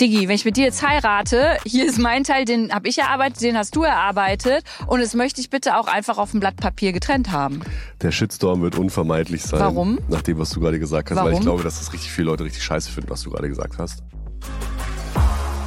Diggi, 0.00 0.26
wenn 0.26 0.34
ich 0.34 0.44
mit 0.44 0.56
dir 0.56 0.64
jetzt 0.64 0.86
heirate, 0.86 1.56
hier 1.64 1.86
ist 1.86 1.98
mein 1.98 2.24
Teil, 2.24 2.44
den 2.44 2.72
habe 2.72 2.88
ich 2.88 2.98
erarbeitet, 2.98 3.40
den 3.42 3.56
hast 3.56 3.76
du 3.76 3.82
erarbeitet 3.84 4.64
und 4.88 5.00
das 5.00 5.14
möchte 5.14 5.40
ich 5.40 5.50
bitte 5.50 5.78
auch 5.78 5.86
einfach 5.86 6.18
auf 6.18 6.32
dem 6.32 6.40
Blatt 6.40 6.56
Papier 6.56 6.92
getrennt 6.92 7.30
haben. 7.30 7.60
Der 8.02 8.10
Shitstorm 8.10 8.60
wird 8.62 8.76
unvermeidlich 8.76 9.42
sein. 9.42 9.60
Warum? 9.60 10.00
Nach 10.08 10.22
dem, 10.22 10.38
was 10.38 10.50
du 10.50 10.60
gerade 10.60 10.80
gesagt 10.80 11.10
hast, 11.10 11.16
Warum? 11.16 11.30
weil 11.30 11.38
ich 11.38 11.44
glaube, 11.44 11.62
dass 11.62 11.78
das 11.78 11.92
richtig 11.92 12.10
viele 12.10 12.26
Leute 12.26 12.44
richtig 12.44 12.64
scheiße 12.64 12.90
finden, 12.90 13.10
was 13.10 13.22
du 13.22 13.30
gerade 13.30 13.48
gesagt 13.48 13.78
hast. 13.78 14.02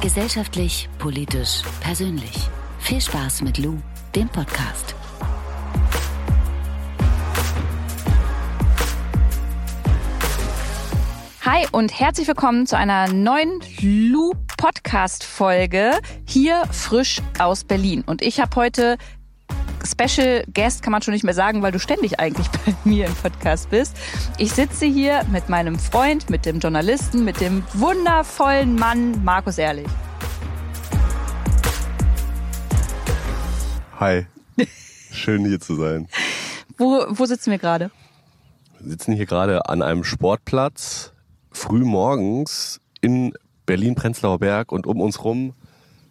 Gesellschaftlich, 0.02 0.88
politisch, 0.98 1.62
persönlich. 1.80 2.48
Viel 2.80 3.00
Spaß 3.00 3.42
mit 3.42 3.58
Lou, 3.58 3.78
dem 4.14 4.28
Podcast. 4.28 4.94
Hi 11.50 11.66
und 11.72 11.98
herzlich 11.98 12.28
willkommen 12.28 12.66
zu 12.66 12.76
einer 12.76 13.10
neuen 13.10 13.62
Lu 13.80 14.34
Podcast 14.58 15.24
Folge 15.24 15.92
hier 16.26 16.62
frisch 16.70 17.22
aus 17.38 17.64
Berlin 17.64 18.04
und 18.04 18.20
ich 18.20 18.38
habe 18.38 18.54
heute 18.54 18.98
Special 19.82 20.44
Guest 20.52 20.82
kann 20.82 20.92
man 20.92 21.00
schon 21.00 21.14
nicht 21.14 21.24
mehr 21.24 21.32
sagen, 21.32 21.62
weil 21.62 21.72
du 21.72 21.78
ständig 21.78 22.20
eigentlich 22.20 22.46
bei 22.66 22.74
mir 22.84 23.06
im 23.06 23.14
Podcast 23.14 23.70
bist. 23.70 23.96
Ich 24.36 24.52
sitze 24.52 24.84
hier 24.84 25.24
mit 25.32 25.48
meinem 25.48 25.78
Freund, 25.78 26.28
mit 26.28 26.44
dem 26.44 26.58
Journalisten, 26.58 27.24
mit 27.24 27.40
dem 27.40 27.64
wundervollen 27.72 28.74
Mann 28.74 29.24
Markus 29.24 29.56
Ehrlich. 29.56 29.88
Hi. 33.98 34.26
Schön 35.10 35.46
hier 35.46 35.60
zu 35.60 35.76
sein. 35.76 36.08
Wo, 36.76 37.06
wo 37.08 37.24
sitzen 37.24 37.50
wir 37.50 37.58
gerade? 37.58 37.90
Wir 38.80 38.90
sitzen 38.90 39.14
hier 39.14 39.24
gerade 39.24 39.66
an 39.66 39.80
einem 39.80 40.04
Sportplatz, 40.04 41.14
früh 41.58 41.84
morgens 41.84 42.80
in 43.00 43.34
Berlin-Prenzlauer 43.66 44.38
Berg 44.38 44.70
und 44.70 44.86
um 44.86 45.00
uns 45.00 45.24
rum 45.24 45.54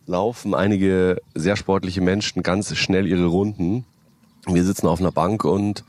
laufen 0.06 0.53
einige 0.53 1.22
sehr 1.36 1.56
sportliche 1.56 2.02
Menschen 2.02 2.44
ganz 2.44 2.76
schnell 2.76 3.08
ihre 3.08 3.26
Runden. 3.26 3.86
Wir 4.45 4.64
sitzen 4.64 4.88
auf 4.88 5.00
einer 5.00 5.12
Bank 5.12 5.45
und 5.45 5.84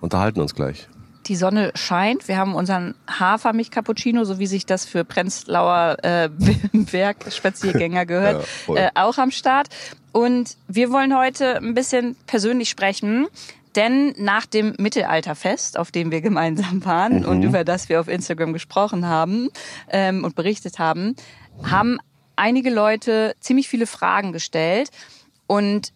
unterhalten 0.00 0.40
uns 0.40 0.54
gleich. 0.54 0.88
Die 1.26 1.36
Sonne 1.36 1.70
scheint. 1.74 2.26
Wir 2.26 2.38
haben 2.38 2.54
unseren 2.54 2.94
Hafermilch-Cappuccino, 3.08 4.24
so 4.24 4.38
wie 4.38 4.46
sich 4.46 4.66
das 4.66 4.84
für 4.84 5.04
Prenzlauer 5.04 5.96
äh, 6.02 6.28
Berg-Spaziergänger 6.72 8.04
gehört, 8.06 8.46
Ja, 8.66 8.74
äh, 8.74 8.90
auch 8.94 9.18
am 9.18 9.30
Start. 9.30 9.68
Und 10.12 10.56
wir 10.66 10.90
wollen 10.90 11.16
heute 11.16 11.58
ein 11.58 11.74
bisschen 11.74 12.16
persönlich 12.26 12.68
sprechen. 12.68 13.26
Denn 13.76 14.14
nach 14.16 14.46
dem 14.46 14.74
Mittelalterfest, 14.78 15.78
auf 15.78 15.90
dem 15.90 16.10
wir 16.10 16.20
gemeinsam 16.20 16.84
waren 16.84 17.24
und 17.24 17.42
über 17.42 17.64
das 17.64 17.88
wir 17.88 18.00
auf 18.00 18.08
Instagram 18.08 18.52
gesprochen 18.52 19.06
haben 19.06 19.50
ähm, 19.90 20.24
und 20.24 20.34
berichtet 20.34 20.78
haben, 20.78 21.16
haben 21.62 21.98
einige 22.36 22.70
Leute 22.70 23.34
ziemlich 23.40 23.68
viele 23.68 23.86
Fragen 23.86 24.32
gestellt. 24.32 24.90
Und 25.46 25.92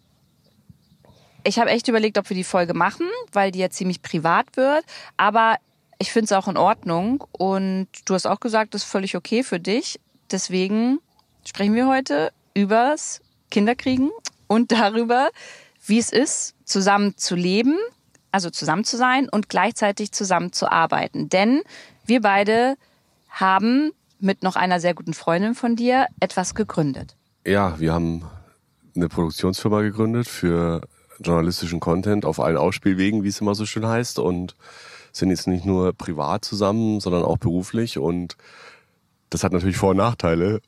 ich 1.43 1.59
habe 1.59 1.69
echt 1.69 1.87
überlegt, 1.87 2.17
ob 2.17 2.29
wir 2.29 2.35
die 2.35 2.43
Folge 2.43 2.73
machen, 2.73 3.07
weil 3.31 3.51
die 3.51 3.59
ja 3.59 3.69
ziemlich 3.69 4.01
privat 4.01 4.55
wird. 4.55 4.85
Aber 5.17 5.57
ich 5.99 6.11
finde 6.11 6.25
es 6.25 6.31
auch 6.31 6.47
in 6.47 6.57
Ordnung. 6.57 7.23
Und 7.31 7.87
du 8.05 8.13
hast 8.13 8.25
auch 8.25 8.39
gesagt, 8.39 8.73
das 8.73 8.83
ist 8.83 8.89
völlig 8.89 9.15
okay 9.15 9.43
für 9.43 9.59
dich. 9.59 9.99
Deswegen 10.31 10.99
sprechen 11.45 11.75
wir 11.75 11.87
heute 11.87 12.31
übers 12.53 13.21
Kinderkriegen 13.51 14.11
und 14.47 14.71
darüber, 14.71 15.29
wie 15.85 15.99
es 15.99 16.11
ist, 16.11 16.55
zusammen 16.65 17.17
zu 17.17 17.35
leben, 17.35 17.77
also 18.31 18.49
zusammen 18.49 18.83
zu 18.83 18.97
sein 18.97 19.29
und 19.29 19.49
gleichzeitig 19.49 20.11
zusammen 20.11 20.51
zu 20.51 20.71
arbeiten. 20.71 21.29
Denn 21.29 21.61
wir 22.05 22.21
beide 22.21 22.75
haben 23.29 23.91
mit 24.19 24.43
noch 24.43 24.55
einer 24.55 24.79
sehr 24.79 24.93
guten 24.93 25.13
Freundin 25.13 25.55
von 25.55 25.75
dir 25.75 26.07
etwas 26.19 26.55
gegründet. 26.55 27.15
Ja, 27.45 27.79
wir 27.79 27.93
haben 27.93 28.23
eine 28.95 29.09
Produktionsfirma 29.09 29.81
gegründet 29.81 30.27
für 30.27 30.81
journalistischen 31.19 31.79
Content 31.79 32.25
auf 32.25 32.39
allen 32.39 32.57
Ausspielwegen, 32.57 33.23
wie 33.23 33.27
es 33.27 33.41
immer 33.41 33.55
so 33.55 33.65
schön 33.65 33.85
heißt, 33.85 34.19
und 34.19 34.55
sind 35.11 35.29
jetzt 35.29 35.47
nicht 35.47 35.65
nur 35.65 35.93
privat 35.93 36.45
zusammen, 36.45 36.99
sondern 36.99 37.23
auch 37.23 37.37
beruflich. 37.37 37.97
Und 37.97 38.37
das 39.29 39.43
hat 39.43 39.51
natürlich 39.51 39.77
Vor- 39.77 39.91
und 39.91 39.97
Nachteile. 39.97 40.61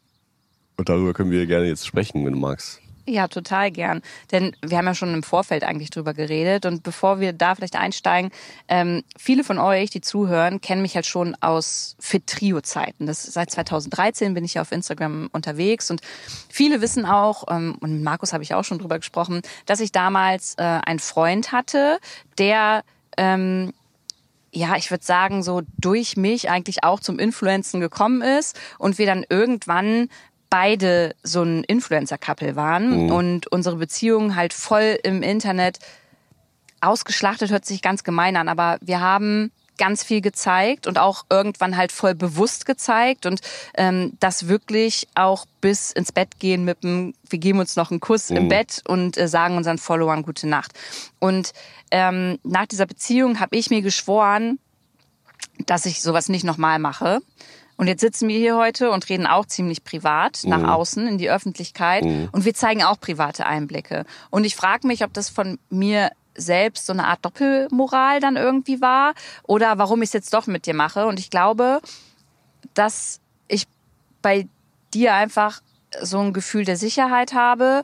Und 0.77 0.89
darüber 0.89 1.13
können 1.13 1.31
wir 1.31 1.45
gerne 1.47 1.67
jetzt 1.67 1.87
sprechen, 1.87 2.25
wenn 2.25 2.33
du 2.33 2.39
magst. 2.39 2.81
Ja, 3.07 3.27
total 3.27 3.69
gern. 3.69 4.01
Denn 4.31 4.55
wir 4.63 4.77
haben 4.77 4.85
ja 4.85 4.95
schon 4.95 5.13
im 5.13 5.21
Vorfeld 5.21 5.63
eigentlich 5.63 5.91
drüber 5.91 6.15
geredet. 6.15 6.65
Und 6.65 6.81
bevor 6.81 7.19
wir 7.19 7.33
da 7.33 7.53
vielleicht 7.53 7.75
einsteigen, 7.75 8.31
ähm, 8.67 9.03
viele 9.15 9.43
von 9.43 9.59
euch, 9.59 9.91
die 9.91 10.01
zuhören, 10.01 10.59
kennen 10.59 10.81
mich 10.81 10.95
halt 10.95 11.05
schon 11.05 11.35
aus 11.39 11.95
Fit-Trio-Zeiten. 11.99 13.07
Seit 13.13 13.51
2013 13.51 14.33
bin 14.33 14.43
ich 14.43 14.55
ja 14.55 14.63
auf 14.63 14.71
Instagram 14.71 15.29
unterwegs 15.31 15.91
und 15.91 16.01
viele 16.49 16.81
wissen 16.81 17.05
auch, 17.05 17.43
ähm, 17.49 17.77
und 17.79 17.93
mit 17.93 18.03
Markus 18.03 18.33
habe 18.33 18.43
ich 18.43 18.55
auch 18.55 18.63
schon 18.63 18.79
drüber 18.79 18.97
gesprochen, 18.97 19.41
dass 19.67 19.81
ich 19.81 19.91
damals 19.91 20.55
äh, 20.57 20.63
einen 20.63 20.99
Freund 20.99 21.51
hatte, 21.51 21.99
der 22.39 22.83
ähm, 23.17 23.71
ja, 24.51 24.77
ich 24.77 24.89
würde 24.89 25.03
sagen, 25.03 25.43
so 25.43 25.61
durch 25.77 26.15
mich 26.15 26.49
eigentlich 26.49 26.83
auch 26.83 27.01
zum 27.01 27.19
Influenzen 27.19 27.81
gekommen 27.81 28.21
ist 28.21 28.57
und 28.79 28.97
wir 28.97 29.05
dann 29.05 29.25
irgendwann 29.29 30.07
beide 30.49 31.15
so 31.23 31.43
ein 31.43 31.63
Influencer-Couple 31.63 32.55
waren 32.55 33.11
und 33.11 33.47
unsere 33.47 33.75
Beziehung 33.77 34.35
halt 34.35 34.53
voll 34.53 34.97
im 35.03 35.21
Internet 35.23 35.79
ausgeschlachtet, 36.81 37.51
hört 37.51 37.65
sich 37.65 37.81
ganz 37.81 38.03
gemein 38.03 38.35
an, 38.37 38.47
aber 38.47 38.77
wir 38.81 38.99
haben 38.99 39.51
ganz 39.77 40.03
viel 40.03 40.21
gezeigt 40.21 40.87
und 40.87 40.97
auch 40.97 41.25
irgendwann 41.29 41.75
halt 41.75 41.91
voll 41.91 42.15
bewusst 42.15 42.65
gezeigt 42.65 43.25
und 43.25 43.41
ähm, 43.75 44.13
das 44.19 44.47
wirklich 44.47 45.07
auch 45.15 45.45
bis 45.61 45.91
ins 45.91 46.11
Bett 46.11 46.39
gehen 46.39 46.63
mit 46.63 46.83
dem, 46.83 47.13
wir 47.29 47.39
geben 47.39 47.59
uns 47.59 47.75
noch 47.75 47.91
einen 47.91 47.99
Kuss 47.99 48.29
im 48.29 48.47
Bett 48.47 48.81
und 48.87 49.17
äh, 49.17 49.27
sagen 49.27 49.57
unseren 49.57 49.77
Followern 49.77 50.23
gute 50.23 50.47
Nacht. 50.47 50.71
Und 51.19 51.53
ähm, 51.91 52.39
nach 52.43 52.65
dieser 52.67 52.85
Beziehung 52.85 53.39
habe 53.39 53.55
ich 53.57 53.69
mir 53.69 53.81
geschworen, 53.81 54.59
dass 55.65 55.85
ich 55.85 56.01
sowas 56.01 56.29
nicht 56.29 56.43
nochmal 56.43 56.79
mache. 56.79 57.21
Und 57.77 57.87
jetzt 57.87 58.01
sitzen 58.01 58.27
wir 58.29 58.37
hier 58.37 58.55
heute 58.55 58.91
und 58.91 59.09
reden 59.09 59.25
auch 59.25 59.45
ziemlich 59.45 59.83
privat 59.83 60.41
nach 60.45 60.63
außen 60.63 61.07
in 61.07 61.17
die 61.17 61.29
Öffentlichkeit 61.29 62.03
und 62.31 62.45
wir 62.45 62.53
zeigen 62.53 62.83
auch 62.83 62.99
private 62.99 63.45
Einblicke. 63.45 64.05
Und 64.29 64.45
ich 64.45 64.55
frage 64.55 64.87
mich, 64.87 65.03
ob 65.03 65.13
das 65.13 65.29
von 65.29 65.59
mir 65.69 66.11
selbst 66.35 66.85
so 66.85 66.93
eine 66.93 67.05
Art 67.07 67.23
Doppelmoral 67.23 68.19
dann 68.19 68.35
irgendwie 68.35 68.81
war 68.81 69.13
oder 69.43 69.77
warum 69.77 70.01
ich 70.01 70.09
es 70.09 70.13
jetzt 70.13 70.33
doch 70.33 70.47
mit 70.47 70.65
dir 70.65 70.73
mache. 70.73 71.05
Und 71.07 71.19
ich 71.19 71.29
glaube, 71.29 71.81
dass 72.73 73.19
ich 73.47 73.65
bei 74.21 74.47
dir 74.93 75.13
einfach 75.13 75.61
so 76.01 76.19
ein 76.19 76.33
Gefühl 76.33 76.65
der 76.65 76.77
Sicherheit 76.77 77.33
habe, 77.33 77.83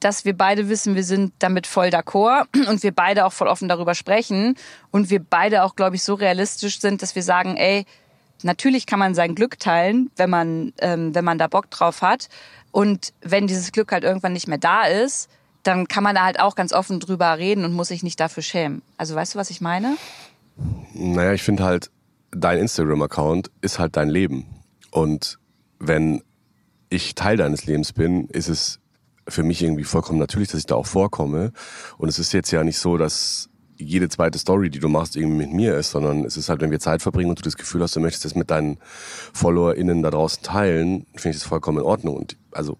dass 0.00 0.24
wir 0.24 0.36
beide 0.36 0.68
wissen, 0.68 0.94
wir 0.94 1.04
sind 1.04 1.32
damit 1.38 1.66
voll 1.66 1.88
d'accord 1.88 2.46
und 2.68 2.82
wir 2.82 2.92
beide 2.92 3.24
auch 3.24 3.32
voll 3.32 3.48
offen 3.48 3.68
darüber 3.68 3.94
sprechen 3.94 4.56
und 4.90 5.10
wir 5.10 5.20
beide 5.22 5.62
auch, 5.62 5.76
glaube 5.76 5.96
ich, 5.96 6.02
so 6.02 6.14
realistisch 6.14 6.80
sind, 6.80 7.02
dass 7.02 7.14
wir 7.14 7.22
sagen, 7.22 7.56
ey, 7.56 7.84
natürlich 8.44 8.86
kann 8.86 8.98
man 8.98 9.14
sein 9.14 9.34
Glück 9.34 9.58
teilen, 9.58 10.10
wenn 10.16 10.30
man, 10.30 10.72
ähm, 10.78 11.14
wenn 11.14 11.24
man 11.24 11.38
da 11.38 11.46
Bock 11.46 11.70
drauf 11.70 12.02
hat. 12.02 12.28
Und 12.70 13.12
wenn 13.20 13.46
dieses 13.46 13.72
Glück 13.72 13.92
halt 13.92 14.04
irgendwann 14.04 14.32
nicht 14.32 14.48
mehr 14.48 14.58
da 14.58 14.84
ist, 14.84 15.28
dann 15.62 15.86
kann 15.86 16.02
man 16.02 16.14
da 16.14 16.24
halt 16.24 16.40
auch 16.40 16.54
ganz 16.54 16.72
offen 16.72 17.00
drüber 17.00 17.38
reden 17.38 17.64
und 17.64 17.72
muss 17.72 17.88
sich 17.88 18.02
nicht 18.02 18.18
dafür 18.18 18.42
schämen. 18.42 18.82
Also 18.96 19.14
weißt 19.14 19.34
du, 19.34 19.38
was 19.38 19.50
ich 19.50 19.60
meine? 19.60 19.96
Naja, 20.94 21.32
ich 21.32 21.42
finde 21.42 21.64
halt, 21.64 21.90
dein 22.32 22.58
Instagram-Account 22.58 23.50
ist 23.60 23.78
halt 23.78 23.96
dein 23.96 24.08
Leben. 24.08 24.46
Und 24.90 25.38
wenn 25.78 26.22
ich 26.88 27.14
Teil 27.14 27.36
deines 27.36 27.66
Lebens 27.66 27.92
bin, 27.92 28.26
ist 28.28 28.48
es 28.48 28.80
für 29.28 29.42
mich 29.42 29.62
irgendwie 29.62 29.84
vollkommen 29.84 30.18
natürlich, 30.18 30.48
dass 30.48 30.60
ich 30.60 30.66
da 30.66 30.74
auch 30.74 30.86
vorkomme. 30.86 31.52
Und 31.96 32.08
es 32.08 32.18
ist 32.18 32.32
jetzt 32.32 32.50
ja 32.50 32.64
nicht 32.64 32.78
so, 32.78 32.96
dass 32.96 33.48
jede 33.82 34.08
zweite 34.08 34.38
Story, 34.38 34.70
die 34.70 34.78
du 34.78 34.88
machst, 34.88 35.16
irgendwie 35.16 35.38
mit 35.38 35.52
mir 35.52 35.76
ist, 35.76 35.90
sondern 35.90 36.24
es 36.24 36.36
ist 36.36 36.48
halt, 36.48 36.60
wenn 36.60 36.70
wir 36.70 36.80
Zeit 36.80 37.02
verbringen 37.02 37.30
und 37.30 37.38
du 37.38 37.42
das 37.42 37.56
Gefühl 37.56 37.82
hast, 37.82 37.96
du 37.96 38.00
möchtest 38.00 38.24
das 38.24 38.34
mit 38.34 38.50
deinen 38.50 38.78
FollowerInnen 39.32 40.02
da 40.02 40.10
draußen 40.10 40.42
teilen, 40.42 41.06
finde 41.14 41.30
ich 41.30 41.36
das 41.36 41.44
vollkommen 41.44 41.78
in 41.78 41.84
Ordnung. 41.84 42.16
Und 42.16 42.36
also 42.50 42.78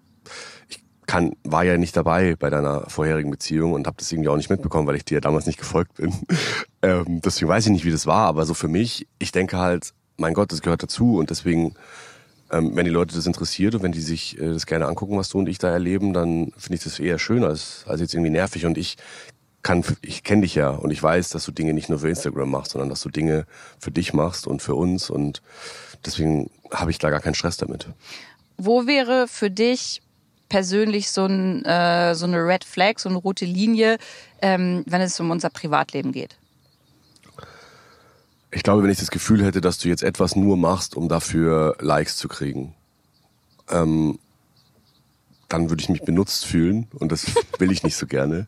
ich 0.69 0.83
kann, 1.05 1.33
war 1.43 1.63
ja 1.63 1.77
nicht 1.77 1.95
dabei 1.95 2.35
bei 2.35 2.49
deiner 2.49 2.89
vorherigen 2.89 3.31
Beziehung 3.31 3.73
und 3.73 3.87
habe 3.87 3.97
das 3.99 4.11
irgendwie 4.11 4.29
auch 4.29 4.37
nicht 4.37 4.49
mitbekommen, 4.49 4.87
weil 4.87 4.95
ich 4.95 5.05
dir 5.05 5.15
ja 5.15 5.21
damals 5.21 5.45
nicht 5.45 5.59
gefolgt 5.59 5.95
bin. 5.95 6.13
ähm, 6.81 7.21
deswegen 7.23 7.49
weiß 7.49 7.65
ich 7.65 7.71
nicht, 7.71 7.85
wie 7.85 7.91
das 7.91 8.07
war, 8.07 8.27
aber 8.27 8.45
so 8.45 8.53
für 8.53 8.67
mich, 8.67 9.07
ich 9.19 9.31
denke 9.31 9.57
halt, 9.57 9.93
mein 10.17 10.33
Gott, 10.33 10.51
das 10.51 10.61
gehört 10.61 10.83
dazu 10.83 11.17
und 11.17 11.29
deswegen, 11.29 11.75
ähm, 12.51 12.75
wenn 12.75 12.85
die 12.85 12.91
Leute 12.91 13.15
das 13.15 13.25
interessiert 13.25 13.75
und 13.75 13.83
wenn 13.83 13.91
die 13.91 14.01
sich 14.01 14.39
äh, 14.39 14.53
das 14.53 14.65
gerne 14.65 14.85
angucken, 14.85 15.17
was 15.17 15.29
du 15.29 15.39
und 15.39 15.49
ich 15.49 15.57
da 15.57 15.69
erleben, 15.69 16.13
dann 16.13 16.51
finde 16.57 16.75
ich 16.75 16.83
das 16.83 16.99
eher 16.99 17.19
schön 17.19 17.43
als, 17.43 17.83
als 17.87 18.01
jetzt 18.01 18.13
irgendwie 18.13 18.31
nervig 18.31 18.65
und 18.65 18.77
ich 18.77 18.97
kann, 19.63 19.83
ich 20.01 20.23
kenne 20.23 20.41
dich 20.41 20.55
ja 20.55 20.69
und 20.69 20.91
ich 20.91 21.01
weiß, 21.01 21.29
dass 21.29 21.45
du 21.45 21.51
Dinge 21.51 21.73
nicht 21.73 21.89
nur 21.89 21.99
für 21.99 22.09
Instagram 22.09 22.51
machst, 22.51 22.71
sondern 22.71 22.89
dass 22.89 23.01
du 23.01 23.09
Dinge 23.09 23.45
für 23.79 23.91
dich 23.91 24.13
machst 24.13 24.45
und 24.45 24.61
für 24.61 24.75
uns 24.75 25.09
und 25.09 25.41
deswegen 26.05 26.51
habe 26.71 26.91
ich 26.91 26.99
da 26.99 27.09
gar 27.09 27.21
keinen 27.21 27.35
Stress 27.35 27.57
damit. 27.57 27.87
Wo 28.57 28.85
wäre 28.85 29.27
für 29.27 29.49
dich 29.49 30.01
persönlich 30.49 31.09
so, 31.09 31.25
ein, 31.25 31.65
äh, 31.65 32.13
so 32.13 32.25
eine 32.25 32.45
Red 32.45 32.63
Flag, 32.63 32.99
so 32.99 33.09
eine 33.09 33.17
rote 33.17 33.45
Linie, 33.45 33.97
ähm, 34.41 34.83
wenn 34.85 35.01
es 35.01 35.19
um 35.19 35.31
unser 35.31 35.49
Privatleben 35.49 36.11
geht? 36.11 36.37
Ich 38.51 38.61
glaube, 38.61 38.83
wenn 38.83 38.91
ich 38.91 38.99
das 38.99 39.09
Gefühl 39.09 39.43
hätte, 39.43 39.61
dass 39.61 39.79
du 39.79 39.87
jetzt 39.87 40.03
etwas 40.03 40.35
nur 40.35 40.57
machst, 40.57 40.95
um 40.95 41.09
dafür 41.09 41.75
Likes 41.79 42.17
zu 42.17 42.27
kriegen. 42.27 42.75
ähm, 43.71 44.19
dann 45.53 45.69
würde 45.69 45.81
ich 45.81 45.89
mich 45.89 46.01
benutzt 46.01 46.45
fühlen 46.45 46.87
und 46.95 47.11
das 47.11 47.27
will 47.59 47.71
ich 47.71 47.83
nicht 47.83 47.95
so 47.95 48.07
gerne. 48.07 48.47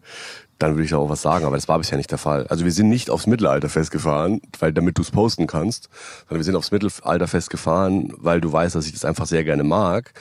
Dann 0.57 0.71
würde 0.71 0.85
ich 0.85 0.91
da 0.91 0.97
auch 0.97 1.09
was 1.09 1.21
sagen, 1.21 1.45
aber 1.45 1.55
das 1.55 1.67
war 1.67 1.77
bisher 1.77 1.97
nicht 1.97 2.09
der 2.09 2.17
Fall. 2.17 2.47
Also 2.47 2.65
wir 2.65 2.71
sind 2.71 2.89
nicht 2.89 3.09
aufs 3.09 3.27
Mittelalter 3.27 3.69
festgefahren, 3.69 4.41
weil 4.59 4.73
damit 4.73 4.97
du 4.97 5.03
es 5.03 5.11
posten 5.11 5.45
kannst, 5.47 5.89
sondern 6.21 6.39
wir 6.39 6.43
sind 6.45 6.55
aufs 6.55 6.71
Mittelalter 6.71 7.27
festgefahren, 7.27 8.11
weil 8.17 8.41
du 8.41 8.51
weißt, 8.51 8.75
dass 8.75 8.87
ich 8.87 8.93
das 8.93 9.05
einfach 9.05 9.27
sehr 9.27 9.43
gerne 9.43 9.63
mag 9.63 10.13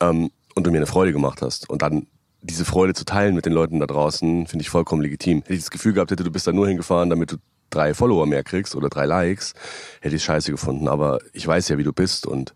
ähm, 0.00 0.30
und 0.54 0.66
du 0.66 0.70
mir 0.70 0.78
eine 0.78 0.86
Freude 0.86 1.12
gemacht 1.12 1.42
hast. 1.42 1.70
Und 1.70 1.82
dann 1.82 2.06
diese 2.40 2.64
Freude 2.64 2.94
zu 2.94 3.04
teilen 3.04 3.34
mit 3.34 3.46
den 3.46 3.52
Leuten 3.52 3.78
da 3.78 3.86
draußen, 3.86 4.46
finde 4.46 4.62
ich 4.62 4.70
vollkommen 4.70 5.02
legitim. 5.02 5.42
Hätte 5.42 5.54
ich 5.54 5.60
das 5.60 5.70
Gefühl 5.70 5.92
gehabt, 5.92 6.10
hätte 6.10 6.24
du 6.24 6.32
bist 6.32 6.46
da 6.46 6.52
nur 6.52 6.66
hingefahren, 6.66 7.10
damit 7.10 7.32
du 7.32 7.36
drei 7.70 7.94
Follower 7.94 8.26
mehr 8.26 8.42
kriegst 8.42 8.74
oder 8.74 8.88
drei 8.88 9.06
Likes, 9.06 9.54
hätte 10.00 10.16
ich 10.16 10.24
scheiße 10.24 10.50
gefunden. 10.50 10.88
Aber 10.88 11.20
ich 11.32 11.46
weiß 11.46 11.68
ja, 11.68 11.78
wie 11.78 11.84
du 11.84 11.92
bist 11.92 12.26
und 12.26 12.54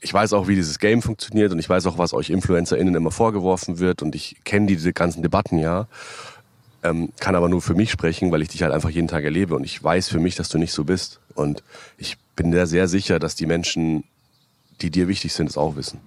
ich 0.00 0.12
weiß 0.12 0.32
auch, 0.32 0.48
wie 0.48 0.54
dieses 0.54 0.78
Game 0.78 1.02
funktioniert 1.02 1.52
und 1.52 1.58
ich 1.58 1.68
weiß 1.68 1.86
auch, 1.86 1.98
was 1.98 2.12
euch 2.12 2.30
InfluencerInnen 2.30 2.94
immer 2.94 3.10
vorgeworfen 3.10 3.78
wird 3.78 4.02
und 4.02 4.14
ich 4.14 4.36
kenne 4.44 4.66
diese 4.66 4.92
ganzen 4.92 5.22
Debatten 5.22 5.58
ja, 5.58 5.86
ähm, 6.82 7.12
kann 7.18 7.34
aber 7.34 7.48
nur 7.48 7.62
für 7.62 7.74
mich 7.74 7.90
sprechen, 7.90 8.30
weil 8.30 8.42
ich 8.42 8.48
dich 8.48 8.62
halt 8.62 8.72
einfach 8.72 8.90
jeden 8.90 9.08
Tag 9.08 9.24
erlebe 9.24 9.54
und 9.54 9.64
ich 9.64 9.82
weiß 9.82 10.08
für 10.08 10.20
mich, 10.20 10.36
dass 10.36 10.48
du 10.48 10.58
nicht 10.58 10.72
so 10.72 10.84
bist 10.84 11.20
und 11.34 11.62
ich 11.98 12.16
bin 12.36 12.52
da 12.52 12.66
sehr 12.66 12.88
sicher, 12.88 13.18
dass 13.18 13.34
die 13.34 13.46
Menschen, 13.46 14.04
die 14.82 14.90
dir 14.90 15.08
wichtig 15.08 15.32
sind, 15.32 15.48
es 15.48 15.56
auch 15.56 15.76
wissen. 15.76 16.00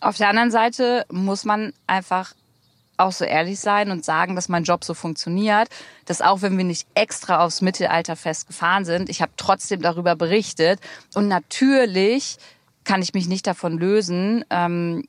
Auf 0.00 0.16
der 0.16 0.28
anderen 0.28 0.50
Seite 0.50 1.04
muss 1.10 1.44
man 1.44 1.72
einfach 1.86 2.34
auch 2.98 3.12
so 3.12 3.24
ehrlich 3.24 3.60
sein 3.60 3.90
und 3.90 4.04
sagen, 4.04 4.36
dass 4.36 4.48
mein 4.48 4.64
Job 4.64 4.84
so 4.84 4.94
funktioniert, 4.94 5.68
dass 6.06 6.22
auch 6.22 6.42
wenn 6.42 6.56
wir 6.56 6.64
nicht 6.64 6.86
extra 6.94 7.44
aufs 7.44 7.60
Mittelalterfest 7.60 8.46
gefahren 8.46 8.84
sind, 8.84 9.08
ich 9.10 9.20
habe 9.20 9.32
trotzdem 9.36 9.82
darüber 9.82 10.16
berichtet 10.16 10.80
und 11.14 11.28
natürlich 11.28 12.38
kann 12.86 13.02
ich 13.02 13.12
mich 13.12 13.28
nicht 13.28 13.46
davon 13.46 13.76
lösen, 13.78 14.44
ähm, 14.48 15.06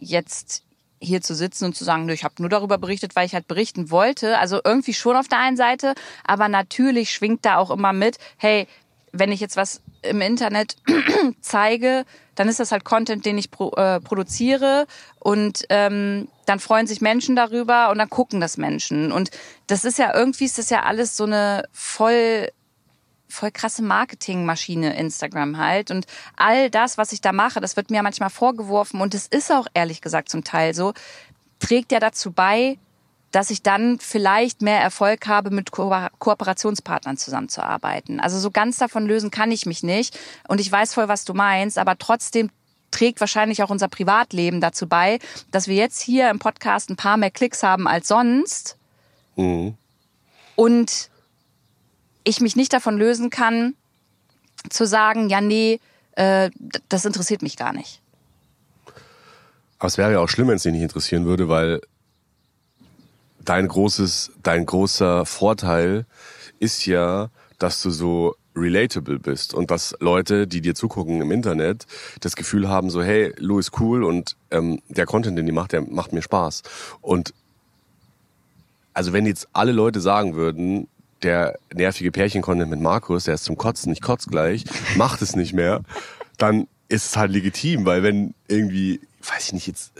jetzt 0.00 0.64
hier 0.98 1.20
zu 1.20 1.34
sitzen 1.34 1.66
und 1.66 1.76
zu 1.76 1.84
sagen, 1.84 2.08
ich 2.08 2.24
habe 2.24 2.34
nur 2.38 2.48
darüber 2.48 2.78
berichtet, 2.78 3.14
weil 3.14 3.26
ich 3.26 3.34
halt 3.34 3.46
berichten 3.46 3.90
wollte. 3.90 4.38
Also 4.38 4.60
irgendwie 4.64 4.94
schon 4.94 5.14
auf 5.14 5.28
der 5.28 5.38
einen 5.38 5.56
Seite, 5.56 5.94
aber 6.24 6.48
natürlich 6.48 7.10
schwingt 7.10 7.44
da 7.44 7.58
auch 7.58 7.70
immer 7.70 7.92
mit, 7.92 8.18
hey, 8.38 8.66
wenn 9.12 9.30
ich 9.30 9.40
jetzt 9.40 9.56
was 9.56 9.82
im 10.02 10.20
Internet 10.20 10.76
zeige, 11.40 12.04
dann 12.34 12.48
ist 12.48 12.60
das 12.60 12.72
halt 12.72 12.84
Content, 12.84 13.24
den 13.24 13.38
ich 13.38 13.50
pro, 13.50 13.70
äh, 13.72 14.00
produziere 14.00 14.86
und 15.18 15.64
ähm, 15.68 16.28
dann 16.46 16.60
freuen 16.60 16.86
sich 16.86 17.00
Menschen 17.00 17.36
darüber 17.36 17.90
und 17.90 17.98
dann 17.98 18.10
gucken 18.10 18.40
das 18.40 18.56
Menschen. 18.56 19.12
Und 19.12 19.30
das 19.66 19.84
ist 19.84 19.98
ja 19.98 20.14
irgendwie 20.14 20.44
ist 20.44 20.58
das 20.58 20.70
ja 20.70 20.82
alles 20.82 21.16
so 21.16 21.24
eine 21.24 21.64
voll 21.72 22.48
voll 23.28 23.50
krasse 23.50 23.82
Marketingmaschine 23.82 24.96
Instagram 24.96 25.58
halt 25.58 25.90
und 25.90 26.06
all 26.36 26.70
das, 26.70 26.98
was 26.98 27.12
ich 27.12 27.20
da 27.20 27.32
mache, 27.32 27.60
das 27.60 27.76
wird 27.76 27.90
mir 27.90 28.02
manchmal 28.02 28.30
vorgeworfen 28.30 29.00
und 29.00 29.14
es 29.14 29.26
ist 29.26 29.50
auch 29.50 29.66
ehrlich 29.74 30.00
gesagt 30.00 30.28
zum 30.28 30.44
Teil 30.44 30.74
so, 30.74 30.92
trägt 31.58 31.92
ja 31.92 32.00
dazu 32.00 32.32
bei, 32.32 32.78
dass 33.32 33.50
ich 33.50 33.62
dann 33.62 33.98
vielleicht 33.98 34.62
mehr 34.62 34.80
Erfolg 34.80 35.26
habe, 35.26 35.50
mit 35.50 35.70
Ko 35.70 35.92
Kooperationspartnern 36.18 37.16
zusammenzuarbeiten. 37.16 38.20
Also 38.20 38.38
so 38.38 38.50
ganz 38.50 38.78
davon 38.78 39.06
lösen 39.06 39.30
kann 39.30 39.50
ich 39.50 39.66
mich 39.66 39.82
nicht 39.82 40.18
und 40.48 40.60
ich 40.60 40.70
weiß 40.70 40.94
voll, 40.94 41.08
was 41.08 41.24
du 41.24 41.34
meinst, 41.34 41.78
aber 41.78 41.98
trotzdem 41.98 42.50
trägt 42.90 43.20
wahrscheinlich 43.20 43.62
auch 43.62 43.70
unser 43.70 43.88
Privatleben 43.88 44.60
dazu 44.60 44.86
bei, 44.86 45.18
dass 45.50 45.68
wir 45.68 45.74
jetzt 45.74 46.00
hier 46.00 46.30
im 46.30 46.38
Podcast 46.38 46.88
ein 46.88 46.96
paar 46.96 47.16
mehr 47.16 47.30
Klicks 47.30 47.62
haben 47.62 47.86
als 47.86 48.08
sonst. 48.08 48.78
Mhm. 49.34 49.74
Und 50.54 51.10
ich 52.26 52.40
mich 52.40 52.56
nicht 52.56 52.72
davon 52.72 52.98
lösen 52.98 53.30
kann, 53.30 53.74
zu 54.68 54.84
sagen, 54.84 55.28
ja, 55.28 55.40
nee, 55.40 55.80
äh, 56.12 56.50
das 56.88 57.04
interessiert 57.04 57.40
mich 57.40 57.56
gar 57.56 57.72
nicht. 57.72 58.02
Aber 59.78 59.86
es 59.86 59.96
wäre 59.96 60.12
ja 60.12 60.18
auch 60.18 60.28
schlimm, 60.28 60.48
wenn 60.48 60.56
es 60.56 60.62
dich 60.62 60.72
nicht 60.72 60.82
interessieren 60.82 61.24
würde, 61.24 61.48
weil 61.48 61.80
dein 63.44 63.68
großes, 63.68 64.32
dein 64.42 64.66
großer 64.66 65.24
Vorteil 65.24 66.04
ist 66.58 66.86
ja, 66.86 67.30
dass 67.58 67.80
du 67.82 67.90
so 67.90 68.34
relatable 68.56 69.18
bist 69.18 69.54
und 69.54 69.70
dass 69.70 69.94
Leute, 70.00 70.46
die 70.48 70.62
dir 70.62 70.74
zugucken 70.74 71.20
im 71.20 71.30
Internet, 71.30 71.86
das 72.20 72.34
Gefühl 72.34 72.68
haben, 72.68 72.90
so 72.90 73.02
hey, 73.02 73.32
Lou 73.36 73.58
ist 73.58 73.78
cool 73.78 74.02
und 74.02 74.36
ähm, 74.50 74.80
der 74.88 75.06
Content, 75.06 75.38
den 75.38 75.46
die 75.46 75.52
macht, 75.52 75.72
der 75.72 75.82
macht 75.82 76.12
mir 76.12 76.22
Spaß. 76.22 76.62
Und 77.02 77.34
also 78.94 79.12
wenn 79.12 79.26
jetzt 79.26 79.48
alle 79.52 79.72
Leute 79.72 80.00
sagen 80.00 80.34
würden, 80.34 80.88
der 81.26 81.58
nervige 81.74 82.12
Pärchen-Content 82.12 82.70
mit 82.70 82.80
Markus, 82.80 83.24
der 83.24 83.34
ist 83.34 83.44
zum 83.44 83.56
Kotzen, 83.56 83.92
ich 83.92 84.00
kotz 84.00 84.26
gleich, 84.26 84.64
macht 84.96 85.20
es 85.22 85.36
nicht 85.36 85.52
mehr, 85.52 85.82
dann 86.38 86.68
ist 86.88 87.06
es 87.06 87.16
halt 87.16 87.32
legitim, 87.32 87.84
weil 87.84 88.02
wenn 88.02 88.34
irgendwie, 88.48 89.00
weiß 89.22 89.46
ich 89.46 89.52
nicht, 89.52 89.66
jetzt 89.66 89.92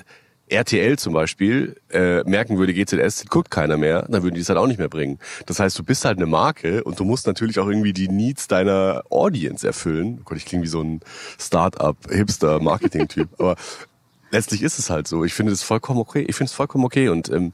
RTL 0.49 0.97
zum 0.97 1.13
Beispiel 1.13 1.75
äh, 1.91 2.23
merken 2.23 2.59
würde, 2.59 2.73
GZS 2.73 3.27
guckt 3.29 3.51
keiner 3.51 3.77
mehr, 3.77 4.07
dann 4.09 4.23
würden 4.23 4.37
die 4.37 4.41
es 4.41 4.49
halt 4.49 4.59
auch 4.59 4.69
nicht 4.69 4.79
mehr 4.79 4.89
bringen. 4.89 5.19
Das 5.47 5.59
heißt, 5.59 5.77
du 5.77 5.83
bist 5.83 6.05
halt 6.05 6.19
eine 6.19 6.27
Marke 6.27 6.85
und 6.85 7.01
du 7.01 7.05
musst 7.05 7.27
natürlich 7.27 7.59
auch 7.59 7.67
irgendwie 7.67 7.93
die 7.93 8.07
Needs 8.07 8.47
deiner 8.47 9.03
Audience 9.11 9.67
erfüllen. 9.67 10.19
Oh 10.21 10.23
Gott, 10.25 10.39
ich 10.39 10.47
klinge 10.47 10.63
wie 10.63 10.69
so 10.69 10.81
ein 10.81 11.01
Start-up, 11.41 11.97
Hipster-Marketing-Typ. 12.09 13.29
Aber 13.41 13.57
letztlich 14.31 14.63
ist 14.63 14.79
es 14.79 14.89
halt 14.89 15.09
so. 15.09 15.25
Ich 15.25 15.35
finde 15.35 15.51
es 15.51 15.65
vollkommen 15.65 15.99
okay. 15.99 16.25
Ich 16.29 16.37
finde 16.37 16.51
es 16.51 16.55
vollkommen 16.55 16.85
okay. 16.85 17.09
Und 17.09 17.29
ähm, 17.29 17.51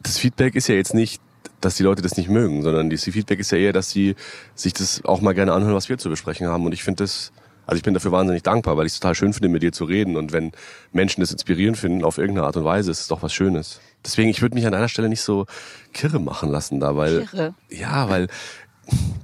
das 0.00 0.18
Feedback 0.18 0.54
ist 0.54 0.68
ja 0.68 0.76
jetzt 0.76 0.94
nicht, 0.94 1.20
dass 1.64 1.76
die 1.76 1.82
Leute 1.82 2.02
das 2.02 2.16
nicht 2.16 2.28
mögen, 2.28 2.62
sondern 2.62 2.90
das 2.90 3.04
Feedback 3.04 3.40
ist 3.40 3.50
ja 3.50 3.58
eher, 3.58 3.72
dass 3.72 3.90
sie 3.90 4.14
sich 4.54 4.72
das 4.72 5.04
auch 5.04 5.20
mal 5.20 5.34
gerne 5.34 5.52
anhören, 5.52 5.74
was 5.74 5.88
wir 5.88 5.98
zu 5.98 6.10
besprechen 6.10 6.46
haben. 6.46 6.64
Und 6.66 6.72
ich 6.72 6.84
finde 6.84 7.04
das, 7.04 7.32
also 7.66 7.76
ich 7.76 7.82
bin 7.82 7.94
dafür 7.94 8.12
wahnsinnig 8.12 8.42
dankbar, 8.42 8.76
weil 8.76 8.86
ich 8.86 8.92
es 8.92 9.00
total 9.00 9.14
schön 9.14 9.32
finde, 9.32 9.48
mit 9.48 9.62
dir 9.62 9.72
zu 9.72 9.84
reden. 9.84 10.16
Und 10.16 10.32
wenn 10.32 10.52
Menschen 10.92 11.20
das 11.20 11.32
inspirierend 11.32 11.78
finden 11.78 12.04
auf 12.04 12.18
irgendeine 12.18 12.46
Art 12.46 12.56
und 12.56 12.64
Weise, 12.64 12.90
ist 12.90 13.00
es 13.00 13.08
doch 13.08 13.22
was 13.22 13.32
Schönes. 13.32 13.80
Deswegen, 14.04 14.28
ich 14.28 14.42
würde 14.42 14.54
mich 14.54 14.66
an 14.66 14.72
deiner 14.72 14.88
Stelle 14.88 15.08
nicht 15.08 15.22
so 15.22 15.46
kirre 15.92 16.18
machen 16.18 16.50
lassen 16.50 16.80
da, 16.80 16.96
weil. 16.96 17.26
Kirre. 17.26 17.54
Ja, 17.70 18.08
weil 18.10 18.28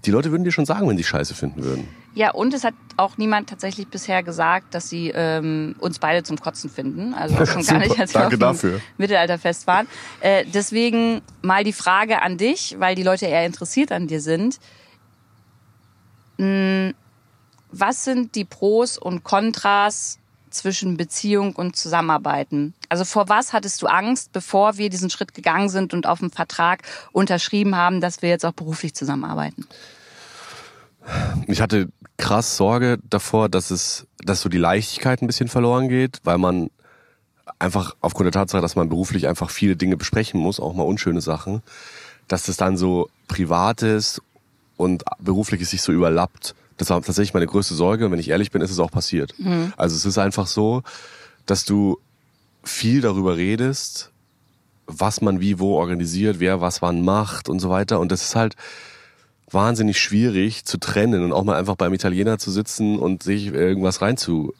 die 0.06 0.10
Leute 0.10 0.30
würden 0.30 0.44
dir 0.44 0.52
schon 0.52 0.64
sagen, 0.66 0.88
wenn 0.88 0.96
sie 0.96 1.04
Scheiße 1.04 1.34
finden 1.34 1.62
würden. 1.62 1.88
Ja, 2.14 2.32
und 2.32 2.54
es 2.54 2.64
hat 2.64 2.74
auch 2.96 3.18
niemand 3.18 3.48
tatsächlich 3.48 3.86
bisher 3.86 4.22
gesagt, 4.22 4.74
dass 4.74 4.88
sie 4.88 5.12
ähm, 5.14 5.76
uns 5.78 6.00
beide 6.00 6.22
zum 6.22 6.38
Kotzen 6.38 6.68
finden. 6.68 7.14
Also 7.14 7.34
schon 7.46 7.64
gar 7.64 7.78
nicht, 7.78 7.98
als 7.98 8.14
wir 8.14 8.22
Danke 8.22 8.46
auf 8.46 8.60
dem 8.60 8.80
Mittelalterfest 8.98 9.66
waren. 9.66 9.86
Äh, 10.20 10.44
deswegen 10.52 11.22
mal 11.42 11.62
die 11.62 11.72
Frage 11.72 12.22
an 12.22 12.36
dich, 12.36 12.76
weil 12.78 12.94
die 12.94 13.04
Leute 13.04 13.26
eher 13.26 13.46
interessiert 13.46 13.92
an 13.92 14.08
dir 14.08 14.20
sind. 14.20 14.58
Hm, 16.38 16.94
was 17.70 18.04
sind 18.04 18.34
die 18.34 18.44
Pros 18.44 18.98
und 18.98 19.22
Kontras 19.22 20.18
zwischen 20.50 20.96
Beziehung 20.96 21.54
und 21.54 21.76
Zusammenarbeiten? 21.76 22.74
Also 22.88 23.04
vor 23.04 23.28
was 23.28 23.52
hattest 23.52 23.80
du 23.82 23.86
Angst, 23.86 24.32
bevor 24.32 24.76
wir 24.78 24.90
diesen 24.90 25.10
Schritt 25.10 25.32
gegangen 25.32 25.68
sind 25.68 25.94
und 25.94 26.06
auf 26.06 26.18
dem 26.18 26.32
Vertrag 26.32 26.82
unterschrieben 27.12 27.76
haben, 27.76 28.00
dass 28.00 28.20
wir 28.20 28.28
jetzt 28.28 28.44
auch 28.44 28.52
beruflich 28.52 28.94
zusammenarbeiten? 28.94 29.66
Ich 31.46 31.60
hatte 31.60 31.88
krass 32.20 32.56
Sorge 32.56 32.98
davor, 33.08 33.48
dass 33.48 33.70
es, 33.70 34.06
dass 34.22 34.40
so 34.42 34.48
die 34.48 34.58
Leichtigkeit 34.58 35.22
ein 35.22 35.26
bisschen 35.26 35.48
verloren 35.48 35.88
geht, 35.88 36.20
weil 36.22 36.38
man 36.38 36.70
einfach 37.58 37.96
aufgrund 38.00 38.26
der 38.26 38.32
Tatsache, 38.32 38.62
dass 38.62 38.76
man 38.76 38.88
beruflich 38.88 39.26
einfach 39.26 39.50
viele 39.50 39.74
Dinge 39.74 39.96
besprechen 39.96 40.40
muss, 40.40 40.60
auch 40.60 40.74
mal 40.74 40.84
unschöne 40.84 41.20
Sachen, 41.20 41.62
dass 42.28 42.44
das 42.44 42.56
dann 42.56 42.76
so 42.76 43.08
privates 43.26 44.22
und 44.76 45.02
berufliches 45.18 45.70
sich 45.70 45.82
so 45.82 45.92
überlappt. 45.92 46.54
Das 46.76 46.90
war 46.90 47.02
tatsächlich 47.02 47.34
meine 47.34 47.46
größte 47.46 47.74
Sorge. 47.74 48.06
Und 48.06 48.12
wenn 48.12 48.18
ich 48.18 48.30
ehrlich 48.30 48.50
bin, 48.50 48.62
ist 48.62 48.70
es 48.70 48.78
auch 48.78 48.90
passiert. 48.90 49.34
Mhm. 49.38 49.72
Also 49.76 49.96
es 49.96 50.04
ist 50.04 50.18
einfach 50.18 50.46
so, 50.46 50.82
dass 51.44 51.64
du 51.64 51.98
viel 52.62 53.00
darüber 53.00 53.36
redest, 53.36 54.10
was 54.86 55.20
man 55.20 55.40
wie 55.40 55.58
wo 55.58 55.76
organisiert, 55.76 56.40
wer 56.40 56.60
was 56.60 56.82
wann 56.82 57.02
macht 57.02 57.48
und 57.48 57.60
so 57.60 57.70
weiter. 57.70 58.00
Und 58.00 58.12
das 58.12 58.22
ist 58.22 58.36
halt 58.36 58.56
wahnsinnig 59.50 59.98
schwierig 59.98 60.64
zu 60.64 60.78
trennen 60.78 61.24
und 61.24 61.32
auch 61.32 61.44
mal 61.44 61.56
einfach 61.56 61.76
beim 61.76 61.92
Italiener 61.92 62.38
zu 62.38 62.50
sitzen 62.50 62.98
und 62.98 63.22
sich 63.22 63.48
irgendwas 63.48 64.02
rein 64.02 64.16
zu 64.16 64.54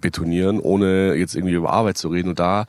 betonieren, 0.00 0.60
ohne 0.60 1.14
jetzt 1.14 1.34
irgendwie 1.34 1.54
über 1.54 1.72
Arbeit 1.72 1.96
zu 1.96 2.08
reden. 2.08 2.30
Und 2.30 2.38
da 2.38 2.66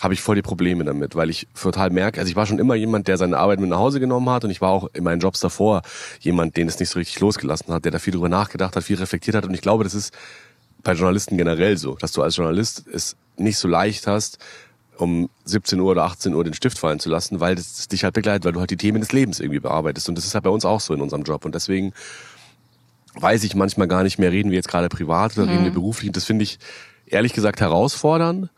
habe 0.00 0.14
ich 0.14 0.20
voll 0.20 0.36
die 0.36 0.42
Probleme 0.42 0.84
damit, 0.84 1.16
weil 1.16 1.30
ich 1.30 1.48
total 1.58 1.90
merke, 1.90 2.20
also 2.20 2.28
ich 2.28 2.36
war 2.36 2.46
schon 2.46 2.58
immer 2.58 2.74
jemand, 2.74 3.08
der 3.08 3.16
seine 3.16 3.38
Arbeit 3.38 3.60
mit 3.60 3.70
nach 3.70 3.78
Hause 3.78 3.98
genommen 3.98 4.28
hat 4.28 4.44
und 4.44 4.50
ich 4.50 4.60
war 4.60 4.70
auch 4.70 4.90
in 4.92 5.04
meinen 5.04 5.20
Jobs 5.20 5.40
davor 5.40 5.82
jemand, 6.20 6.56
den 6.56 6.68
es 6.68 6.78
nicht 6.78 6.90
so 6.90 6.98
richtig 6.98 7.18
losgelassen 7.20 7.72
hat, 7.72 7.84
der 7.84 7.92
da 7.92 7.98
viel 7.98 8.12
drüber 8.12 8.28
nachgedacht 8.28 8.76
hat, 8.76 8.84
viel 8.84 8.98
reflektiert 8.98 9.36
hat 9.36 9.46
und 9.46 9.54
ich 9.54 9.62
glaube, 9.62 9.84
das 9.84 9.94
ist 9.94 10.12
bei 10.82 10.92
Journalisten 10.92 11.38
generell 11.38 11.78
so, 11.78 11.94
dass 11.94 12.12
du 12.12 12.22
als 12.22 12.36
Journalist 12.36 12.84
es 12.92 13.16
nicht 13.38 13.58
so 13.58 13.68
leicht 13.68 14.06
hast, 14.06 14.38
um 14.98 15.28
17 15.44 15.78
Uhr 15.80 15.92
oder 15.92 16.04
18 16.04 16.34
Uhr 16.34 16.44
den 16.44 16.54
Stift 16.54 16.78
fallen 16.78 16.98
zu 16.98 17.08
lassen, 17.08 17.40
weil 17.40 17.54
das 17.54 17.88
dich 17.88 18.04
halt 18.04 18.14
begleitet, 18.14 18.44
weil 18.44 18.52
du 18.52 18.60
halt 18.60 18.70
die 18.70 18.76
Themen 18.76 19.00
des 19.00 19.12
Lebens 19.12 19.40
irgendwie 19.40 19.60
bearbeitest 19.60 20.08
und 20.08 20.16
das 20.16 20.24
ist 20.24 20.34
halt 20.34 20.44
bei 20.44 20.50
uns 20.50 20.64
auch 20.64 20.80
so 20.80 20.94
in 20.94 21.00
unserem 21.00 21.22
Job 21.22 21.44
und 21.44 21.54
deswegen 21.54 21.92
weiß 23.14 23.44
ich 23.44 23.54
manchmal 23.54 23.88
gar 23.88 24.02
nicht 24.02 24.18
mehr, 24.18 24.32
reden 24.32 24.50
wir 24.50 24.56
jetzt 24.56 24.68
gerade 24.68 24.88
privat 24.88 25.36
oder 25.36 25.46
mhm. 25.46 25.52
reden 25.52 25.64
wir 25.64 25.72
beruflich 25.72 26.08
und 26.08 26.16
das 26.16 26.24
finde 26.24 26.44
ich 26.44 26.58
ehrlich 27.06 27.32
gesagt 27.32 27.60
herausfordernd 27.60 28.50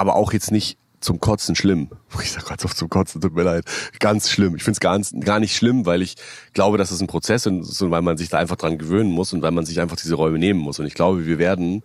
aber 0.00 0.16
auch 0.16 0.32
jetzt 0.32 0.50
nicht 0.50 0.78
zum 1.00 1.20
Kotzen 1.20 1.54
schlimm. 1.54 1.90
Ich 2.22 2.32
sag 2.32 2.46
ganz 2.46 2.64
oft 2.64 2.76
zum 2.76 2.88
Kotzen, 2.88 3.20
tut 3.20 3.34
mir 3.34 3.42
leid. 3.42 3.64
Ganz 3.98 4.30
schlimm. 4.30 4.56
Ich 4.56 4.64
finde 4.64 4.76
es 4.76 4.80
ganz 4.80 5.14
gar 5.20 5.40
nicht 5.40 5.54
schlimm, 5.54 5.86
weil 5.86 6.02
ich 6.02 6.16
glaube, 6.52 6.78
dass 6.78 6.90
es 6.90 7.00
ein 7.00 7.06
Prozess 7.06 7.46
ist 7.46 7.82
und 7.82 7.90
weil 7.90 8.02
man 8.02 8.16
sich 8.16 8.28
da 8.28 8.38
einfach 8.38 8.56
dran 8.56 8.78
gewöhnen 8.78 9.10
muss 9.10 9.32
und 9.32 9.42
weil 9.42 9.50
man 9.50 9.66
sich 9.66 9.80
einfach 9.80 9.96
diese 9.96 10.14
Räume 10.14 10.38
nehmen 10.38 10.60
muss. 10.60 10.78
Und 10.78 10.86
ich 10.86 10.94
glaube, 10.94 11.26
wir 11.26 11.38
werden 11.38 11.82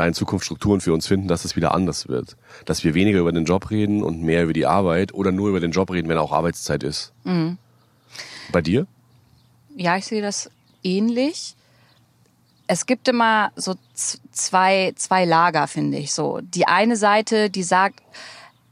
da 0.00 0.06
in 0.06 0.14
Zukunft 0.14 0.46
Strukturen 0.46 0.80
für 0.80 0.94
uns 0.94 1.06
finden, 1.06 1.28
dass 1.28 1.44
es 1.44 1.56
wieder 1.56 1.74
anders 1.74 2.08
wird. 2.08 2.36
Dass 2.64 2.84
wir 2.84 2.94
weniger 2.94 3.20
über 3.20 3.32
den 3.32 3.44
Job 3.44 3.70
reden 3.70 4.02
und 4.02 4.22
mehr 4.22 4.44
über 4.44 4.54
die 4.54 4.66
Arbeit 4.66 5.12
oder 5.12 5.30
nur 5.30 5.50
über 5.50 5.60
den 5.60 5.72
Job 5.72 5.90
reden, 5.90 6.08
wenn 6.08 6.16
auch 6.16 6.32
Arbeitszeit 6.32 6.82
ist. 6.82 7.12
Mhm. 7.24 7.58
Bei 8.50 8.62
dir? 8.62 8.86
Ja, 9.76 9.96
ich 9.96 10.06
sehe 10.06 10.22
das 10.22 10.50
ähnlich. 10.82 11.54
Es 12.66 12.86
gibt 12.86 13.08
immer 13.08 13.52
so 13.56 13.74
zwei, 14.32 14.92
zwei 14.96 15.24
Lager, 15.24 15.66
finde 15.66 15.98
ich 15.98 16.12
so. 16.12 16.40
Die 16.40 16.66
eine 16.66 16.96
Seite, 16.96 17.50
die 17.50 17.62
sagt, 17.62 18.00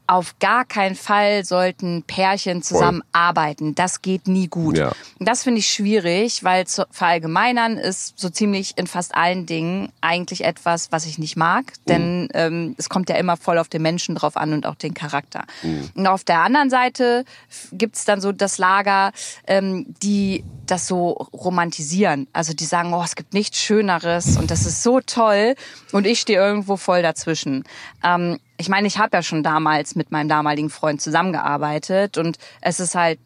auf 0.09 0.39
gar 0.39 0.65
keinen 0.65 0.95
Fall 0.95 1.45
sollten 1.45 2.01
Pärchen 2.01 2.63
zusammenarbeiten. 2.63 3.75
Das 3.75 4.01
geht 4.01 4.27
nie 4.27 4.47
gut. 4.47 4.75
Ja. 4.75 4.91
Das 5.19 5.43
finde 5.43 5.59
ich 5.59 5.67
schwierig, 5.67 6.43
weil 6.43 6.65
zu 6.65 6.87
verallgemeinern 6.89 7.77
ist 7.77 8.17
so 8.17 8.29
ziemlich 8.29 8.75
in 8.75 8.87
fast 8.87 9.13
allen 9.13 9.45
Dingen 9.45 9.91
eigentlich 10.01 10.45
etwas, 10.45 10.91
was 10.91 11.05
ich 11.05 11.19
nicht 11.19 11.37
mag. 11.37 11.65
Mhm. 11.65 11.87
Denn 11.87 12.29
ähm, 12.33 12.75
es 12.79 12.89
kommt 12.89 13.09
ja 13.09 13.17
immer 13.17 13.37
voll 13.37 13.59
auf 13.59 13.67
den 13.67 13.83
Menschen 13.83 14.15
drauf 14.15 14.35
an 14.35 14.53
und 14.53 14.65
auch 14.65 14.73
den 14.73 14.95
Charakter. 14.95 15.45
Mhm. 15.61 15.91
Und 15.93 16.07
auf 16.07 16.23
der 16.23 16.39
anderen 16.39 16.71
Seite 16.71 17.23
gibt's 17.71 18.03
dann 18.05 18.19
so 18.19 18.31
das 18.31 18.57
Lager, 18.57 19.11
ähm, 19.45 19.85
die 20.01 20.43
das 20.65 20.87
so 20.87 21.09
romantisieren. 21.33 22.27
Also 22.33 22.53
die 22.53 22.65
sagen, 22.65 22.95
oh, 22.95 23.03
es 23.03 23.15
gibt 23.15 23.35
nichts 23.35 23.59
Schöneres 23.59 24.37
und 24.37 24.49
das 24.49 24.65
ist 24.65 24.81
so 24.81 25.01
toll. 25.01 25.53
Und 25.91 26.07
ich 26.07 26.19
stehe 26.19 26.39
irgendwo 26.39 26.77
voll 26.77 27.03
dazwischen. 27.03 27.63
Ähm, 28.03 28.39
ich 28.59 28.67
meine, 28.67 28.87
ich 28.87 28.97
habe 28.99 29.15
ja 29.15 29.23
schon 29.23 29.41
damals 29.41 29.95
mit 29.95 30.11
meinem 30.11 30.27
damaligen 30.27 30.69
Freund 30.69 31.01
zusammengearbeitet 31.01 32.17
und 32.17 32.37
es 32.59 32.81
ist 32.81 32.93
halt 32.93 33.17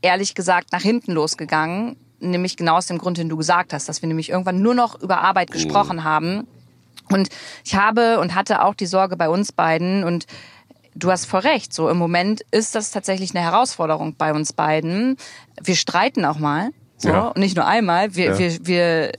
ehrlich 0.00 0.34
gesagt 0.36 0.70
nach 0.72 0.80
hinten 0.80 1.12
losgegangen, 1.12 1.96
nämlich 2.20 2.56
genau 2.56 2.76
aus 2.76 2.86
dem 2.86 2.98
Grund, 2.98 3.18
den 3.18 3.28
du 3.28 3.36
gesagt 3.36 3.72
hast, 3.72 3.88
dass 3.88 4.00
wir 4.00 4.06
nämlich 4.06 4.30
irgendwann 4.30 4.62
nur 4.62 4.74
noch 4.74 5.00
über 5.00 5.22
Arbeit 5.22 5.50
gesprochen 5.50 5.96
mhm. 5.96 6.04
haben. 6.04 6.46
Und 7.10 7.28
ich 7.64 7.74
habe 7.74 8.20
und 8.20 8.36
hatte 8.36 8.62
auch 8.62 8.74
die 8.74 8.86
Sorge 8.86 9.16
bei 9.16 9.28
uns 9.28 9.50
beiden 9.50 10.04
und 10.04 10.26
du 10.94 11.10
hast 11.10 11.26
voll 11.26 11.40
recht, 11.40 11.74
so 11.74 11.88
im 11.88 11.98
Moment 11.98 12.42
ist 12.52 12.76
das 12.76 12.92
tatsächlich 12.92 13.34
eine 13.34 13.44
Herausforderung 13.44 14.14
bei 14.16 14.32
uns 14.32 14.52
beiden. 14.52 15.16
Wir 15.60 15.74
streiten 15.74 16.24
auch 16.24 16.38
mal. 16.38 16.70
So, 16.96 17.08
ja. 17.08 17.28
und 17.28 17.38
nicht 17.38 17.56
nur 17.56 17.66
einmal. 17.66 18.14
Wir, 18.14 18.32
ja. 18.32 18.38
wir, 18.38 18.66
wir 18.66 19.12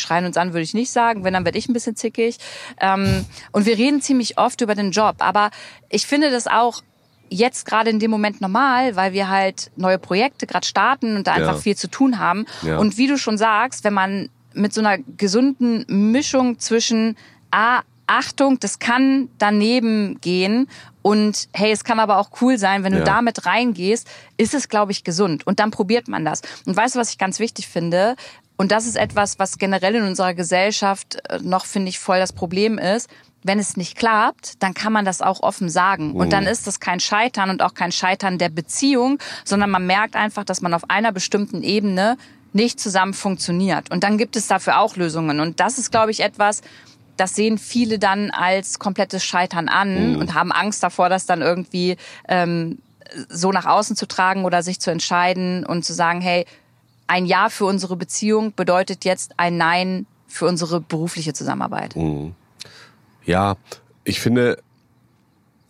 schreien 0.00 0.24
uns 0.24 0.36
an, 0.36 0.52
würde 0.52 0.62
ich 0.62 0.74
nicht 0.74 0.90
sagen. 0.90 1.24
Wenn, 1.24 1.34
dann 1.34 1.44
werde 1.44 1.58
ich 1.58 1.68
ein 1.68 1.72
bisschen 1.72 1.96
zickig. 1.96 2.38
Ähm, 2.80 3.24
und 3.52 3.66
wir 3.66 3.76
reden 3.76 4.00
ziemlich 4.00 4.38
oft 4.38 4.60
über 4.60 4.74
den 4.74 4.90
Job. 4.90 5.16
Aber 5.18 5.50
ich 5.88 6.06
finde 6.06 6.30
das 6.30 6.46
auch 6.46 6.82
jetzt 7.30 7.66
gerade 7.66 7.90
in 7.90 7.98
dem 7.98 8.10
Moment 8.10 8.40
normal, 8.40 8.96
weil 8.96 9.12
wir 9.12 9.28
halt 9.28 9.70
neue 9.76 9.98
Projekte 9.98 10.46
gerade 10.46 10.66
starten 10.66 11.16
und 11.16 11.26
da 11.26 11.32
einfach 11.32 11.54
ja. 11.54 11.60
viel 11.60 11.76
zu 11.76 11.88
tun 11.88 12.18
haben. 12.18 12.46
Ja. 12.62 12.78
Und 12.78 12.96
wie 12.96 13.06
du 13.06 13.18
schon 13.18 13.38
sagst, 13.38 13.84
wenn 13.84 13.94
man 13.94 14.30
mit 14.54 14.72
so 14.72 14.80
einer 14.80 14.98
gesunden 15.16 15.84
Mischung 16.10 16.58
zwischen 16.58 17.16
A, 17.50 17.82
Achtung, 18.06 18.58
das 18.58 18.78
kann 18.78 19.28
daneben 19.38 20.18
gehen 20.20 20.68
und 21.08 21.48
hey, 21.54 21.72
es 21.72 21.84
kann 21.84 22.00
aber 22.00 22.18
auch 22.18 22.28
cool 22.42 22.58
sein, 22.58 22.84
wenn 22.84 22.92
du 22.92 22.98
ja. 22.98 23.04
damit 23.04 23.46
reingehst, 23.46 24.06
ist 24.36 24.52
es, 24.52 24.68
glaube 24.68 24.92
ich, 24.92 25.04
gesund. 25.04 25.46
Und 25.46 25.58
dann 25.58 25.70
probiert 25.70 26.06
man 26.06 26.22
das. 26.22 26.42
Und 26.66 26.76
weißt 26.76 26.96
du, 26.96 26.98
was 26.98 27.08
ich 27.08 27.16
ganz 27.16 27.38
wichtig 27.38 27.66
finde? 27.66 28.14
Und 28.58 28.72
das 28.72 28.86
ist 28.86 28.98
etwas, 28.98 29.38
was 29.38 29.56
generell 29.56 29.94
in 29.94 30.02
unserer 30.02 30.34
Gesellschaft 30.34 31.16
äh, 31.30 31.38
noch, 31.40 31.64
finde 31.64 31.88
ich, 31.88 31.98
voll 31.98 32.18
das 32.18 32.34
Problem 32.34 32.76
ist. 32.76 33.08
Wenn 33.42 33.58
es 33.58 33.78
nicht 33.78 33.96
klappt, 33.96 34.62
dann 34.62 34.74
kann 34.74 34.92
man 34.92 35.06
das 35.06 35.22
auch 35.22 35.40
offen 35.40 35.70
sagen. 35.70 36.12
Und 36.12 36.30
dann 36.30 36.44
mhm. 36.44 36.50
ist 36.50 36.66
das 36.66 36.78
kein 36.78 37.00
Scheitern 37.00 37.48
und 37.48 37.62
auch 37.62 37.72
kein 37.72 37.90
Scheitern 37.90 38.36
der 38.36 38.50
Beziehung, 38.50 39.18
sondern 39.46 39.70
man 39.70 39.86
merkt 39.86 40.14
einfach, 40.14 40.44
dass 40.44 40.60
man 40.60 40.74
auf 40.74 40.90
einer 40.90 41.12
bestimmten 41.12 41.62
Ebene 41.62 42.18
nicht 42.52 42.80
zusammen 42.80 43.14
funktioniert. 43.14 43.90
Und 43.90 44.04
dann 44.04 44.18
gibt 44.18 44.36
es 44.36 44.46
dafür 44.46 44.78
auch 44.80 44.96
Lösungen. 44.96 45.40
Und 45.40 45.58
das 45.58 45.78
ist, 45.78 45.90
glaube 45.90 46.10
ich, 46.10 46.20
etwas, 46.20 46.60
das 47.18 47.34
sehen 47.34 47.58
viele 47.58 47.98
dann 47.98 48.30
als 48.30 48.78
komplettes 48.78 49.24
Scheitern 49.24 49.68
an 49.68 50.12
mhm. 50.12 50.18
und 50.18 50.34
haben 50.34 50.52
Angst 50.52 50.82
davor, 50.82 51.08
das 51.08 51.26
dann 51.26 51.42
irgendwie 51.42 51.96
ähm, 52.28 52.78
so 53.28 53.52
nach 53.52 53.66
außen 53.66 53.96
zu 53.96 54.06
tragen 54.06 54.44
oder 54.44 54.62
sich 54.62 54.80
zu 54.80 54.90
entscheiden 54.90 55.66
und 55.66 55.84
zu 55.84 55.92
sagen, 55.92 56.20
hey, 56.20 56.46
ein 57.06 57.26
Ja 57.26 57.48
für 57.48 57.64
unsere 57.64 57.96
Beziehung 57.96 58.52
bedeutet 58.54 59.04
jetzt 59.04 59.34
ein 59.36 59.56
Nein 59.56 60.06
für 60.26 60.46
unsere 60.46 60.80
berufliche 60.80 61.32
Zusammenarbeit. 61.32 61.96
Mhm. 61.96 62.34
Ja, 63.24 63.56
ich 64.04 64.20
finde, 64.20 64.62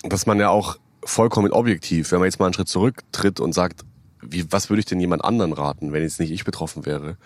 dass 0.02 0.26
man 0.26 0.38
ja 0.38 0.50
auch 0.50 0.76
vollkommen 1.04 1.52
objektiv, 1.52 2.12
wenn 2.12 2.18
man 2.18 2.26
jetzt 2.26 2.38
mal 2.38 2.46
einen 2.46 2.54
Schritt 2.54 2.68
zurücktritt 2.68 3.40
und 3.40 3.52
sagt, 3.52 3.84
wie, 4.20 4.50
was 4.52 4.68
würde 4.68 4.80
ich 4.80 4.86
denn 4.86 5.00
jemand 5.00 5.24
anderen 5.24 5.52
raten, 5.52 5.92
wenn 5.92 6.02
jetzt 6.02 6.20
nicht 6.20 6.30
ich 6.30 6.44
betroffen 6.44 6.86
wäre, 6.86 7.16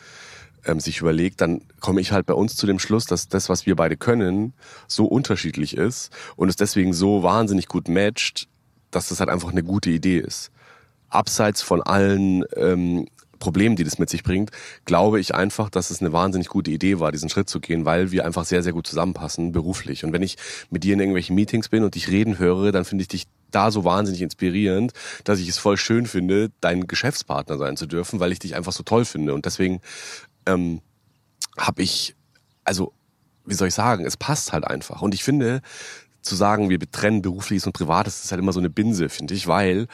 ähm, 0.64 0.80
sich 0.80 1.00
überlegt, 1.00 1.40
dann 1.40 1.62
komme 1.80 2.00
ich 2.00 2.12
halt 2.12 2.26
bei 2.26 2.34
uns 2.34 2.56
zu 2.56 2.66
dem 2.66 2.78
Schluss, 2.78 3.06
dass 3.06 3.28
das, 3.28 3.48
was 3.48 3.66
wir 3.66 3.76
beide 3.76 3.96
können, 3.96 4.54
so 4.86 5.04
unterschiedlich 5.06 5.76
ist 5.76 6.10
und 6.36 6.48
es 6.48 6.56
deswegen 6.56 6.92
so 6.92 7.22
wahnsinnig 7.22 7.66
gut 7.66 7.88
matcht, 7.88 8.48
dass 8.90 9.08
das 9.08 9.20
halt 9.20 9.30
einfach 9.30 9.50
eine 9.50 9.62
gute 9.62 9.90
Idee 9.90 10.18
ist. 10.18 10.50
Abseits 11.08 11.62
von 11.62 11.82
allen 11.82 12.44
ähm, 12.56 13.06
Problemen, 13.42 13.74
die 13.74 13.82
das 13.82 13.98
mit 13.98 14.08
sich 14.08 14.22
bringt, 14.22 14.50
glaube 14.84 15.18
ich 15.18 15.34
einfach, 15.34 15.68
dass 15.68 15.90
es 15.90 16.00
eine 16.00 16.12
wahnsinnig 16.12 16.46
gute 16.46 16.70
Idee 16.70 17.00
war, 17.00 17.10
diesen 17.10 17.28
Schritt 17.28 17.48
zu 17.48 17.58
gehen, 17.58 17.84
weil 17.84 18.12
wir 18.12 18.24
einfach 18.24 18.44
sehr, 18.44 18.62
sehr 18.62 18.72
gut 18.72 18.86
zusammenpassen, 18.86 19.50
beruflich. 19.50 20.04
Und 20.04 20.12
wenn 20.12 20.22
ich 20.22 20.36
mit 20.70 20.84
dir 20.84 20.94
in 20.94 21.00
irgendwelchen 21.00 21.34
Meetings 21.34 21.68
bin 21.68 21.82
und 21.82 21.96
dich 21.96 22.08
reden 22.08 22.38
höre, 22.38 22.70
dann 22.70 22.84
finde 22.84 23.02
ich 23.02 23.08
dich 23.08 23.26
da 23.50 23.72
so 23.72 23.84
wahnsinnig 23.84 24.22
inspirierend, 24.22 24.92
dass 25.24 25.40
ich 25.40 25.48
es 25.48 25.58
voll 25.58 25.76
schön 25.76 26.06
finde, 26.06 26.52
dein 26.60 26.86
Geschäftspartner 26.86 27.58
sein 27.58 27.76
zu 27.76 27.86
dürfen, 27.86 28.20
weil 28.20 28.30
ich 28.30 28.38
dich 28.38 28.54
einfach 28.54 28.72
so 28.72 28.84
toll 28.84 29.04
finde. 29.04 29.34
Und 29.34 29.44
deswegen 29.44 29.80
ähm, 30.46 30.80
habe 31.58 31.82
ich, 31.82 32.14
also 32.64 32.92
wie 33.44 33.54
soll 33.54 33.68
ich 33.68 33.74
sagen, 33.74 34.04
es 34.04 34.16
passt 34.16 34.52
halt 34.52 34.64
einfach. 34.64 35.02
Und 35.02 35.14
ich 35.14 35.24
finde, 35.24 35.62
zu 36.22 36.36
sagen, 36.36 36.70
wir 36.70 36.78
trennen 36.78 37.22
berufliches 37.22 37.66
und 37.66 37.72
privates, 37.72 38.24
ist 38.24 38.30
halt 38.30 38.40
immer 38.40 38.52
so 38.52 38.60
eine 38.60 38.70
Binse, 38.70 39.08
finde 39.08 39.34
ich, 39.34 39.48
weil 39.48 39.88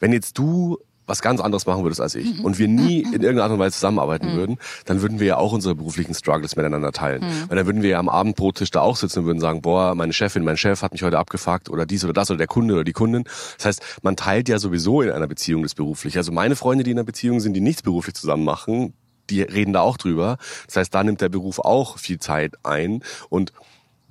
wenn 0.00 0.12
jetzt 0.12 0.36
du 0.38 0.78
was 1.10 1.22
ganz 1.22 1.40
anderes 1.40 1.66
machen 1.66 1.82
würdest 1.82 2.00
als 2.00 2.14
ich 2.14 2.38
mhm. 2.38 2.44
und 2.44 2.58
wir 2.58 2.68
nie 2.68 3.00
in 3.00 3.14
irgendeiner 3.14 3.42
Art 3.42 3.52
und 3.52 3.58
Weise 3.58 3.74
zusammenarbeiten 3.74 4.32
mhm. 4.32 4.36
würden, 4.36 4.58
dann 4.84 5.02
würden 5.02 5.18
wir 5.18 5.26
ja 5.26 5.36
auch 5.38 5.52
unsere 5.52 5.74
beruflichen 5.74 6.14
Struggles 6.14 6.54
miteinander 6.54 6.92
teilen. 6.92 7.22
Mhm. 7.22 7.48
Weil 7.48 7.56
dann 7.56 7.66
würden 7.66 7.82
wir 7.82 7.90
ja 7.90 7.98
am 7.98 8.08
Abendbrottisch 8.08 8.70
da 8.70 8.80
auch 8.80 8.96
sitzen 8.96 9.20
und 9.20 9.24
würden 9.26 9.40
sagen, 9.40 9.60
boah, 9.60 9.96
meine 9.96 10.12
Chefin, 10.12 10.44
mein 10.44 10.56
Chef 10.56 10.82
hat 10.82 10.92
mich 10.92 11.02
heute 11.02 11.18
abgefuckt 11.18 11.68
oder 11.68 11.84
dies 11.84 12.04
oder 12.04 12.12
das 12.12 12.30
oder 12.30 12.38
der 12.38 12.46
Kunde 12.46 12.74
oder 12.74 12.84
die 12.84 12.92
Kundin. 12.92 13.24
Das 13.56 13.66
heißt, 13.66 13.82
man 14.02 14.14
teilt 14.14 14.48
ja 14.48 14.60
sowieso 14.60 15.02
in 15.02 15.10
einer 15.10 15.26
Beziehung 15.26 15.64
das 15.64 15.74
beruflich. 15.74 16.16
Also 16.16 16.30
meine 16.30 16.54
Freunde, 16.54 16.84
die 16.84 16.92
in 16.92 16.98
einer 16.98 17.04
Beziehung 17.04 17.40
sind, 17.40 17.54
die 17.54 17.60
nichts 17.60 17.82
beruflich 17.82 18.14
zusammen 18.14 18.44
machen, 18.44 18.94
die 19.30 19.42
reden 19.42 19.72
da 19.72 19.80
auch 19.80 19.96
drüber. 19.96 20.36
Das 20.66 20.76
heißt, 20.76 20.94
da 20.94 21.02
nimmt 21.02 21.20
der 21.20 21.28
Beruf 21.28 21.58
auch 21.58 21.98
viel 21.98 22.18
Zeit 22.18 22.54
ein 22.64 23.02
und 23.28 23.52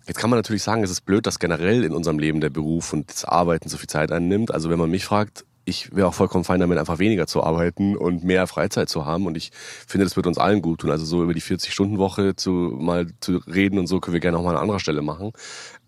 Jetzt 0.07 0.17
kann 0.17 0.31
man 0.31 0.39
natürlich 0.39 0.63
sagen, 0.63 0.83
es 0.83 0.89
ist 0.89 1.01
blöd, 1.01 1.27
dass 1.27 1.37
generell 1.37 1.83
in 1.83 1.93
unserem 1.93 2.17
Leben 2.17 2.41
der 2.41 2.49
Beruf 2.49 2.93
und 2.93 3.11
das 3.11 3.25
Arbeiten 3.25 3.69
so 3.69 3.77
viel 3.77 3.89
Zeit 3.89 4.11
einnimmt. 4.11 4.51
Also 4.51 4.71
wenn 4.71 4.79
man 4.79 4.89
mich 4.89 5.05
fragt, 5.05 5.45
ich 5.65 5.95
wäre 5.95 6.07
auch 6.07 6.13
vollkommen 6.15 6.43
fein 6.43 6.59
damit, 6.59 6.79
einfach 6.79 6.97
weniger 6.99 7.27
zu 7.27 7.43
arbeiten 7.43 7.95
und 7.95 8.23
mehr 8.23 8.47
Freizeit 8.47 8.89
zu 8.89 9.05
haben. 9.05 9.27
Und 9.27 9.37
ich 9.37 9.51
finde, 9.87 10.05
das 10.05 10.15
wird 10.15 10.27
uns 10.27 10.39
allen 10.39 10.61
gut 10.61 10.81
tun. 10.81 10.89
Also 10.89 11.05
so 11.05 11.23
über 11.23 11.35
die 11.35 11.41
40-Stunden-Woche 11.41 12.35
zu 12.35 12.51
mal 12.51 13.07
zu 13.19 13.37
reden 13.37 13.79
und 13.79 13.85
so 13.87 13.99
können 13.99 14.13
wir 14.13 14.19
gerne 14.19 14.37
auch 14.37 14.43
mal 14.43 14.55
an 14.55 14.63
anderer 14.63 14.79
Stelle 14.79 15.03
machen. 15.03 15.31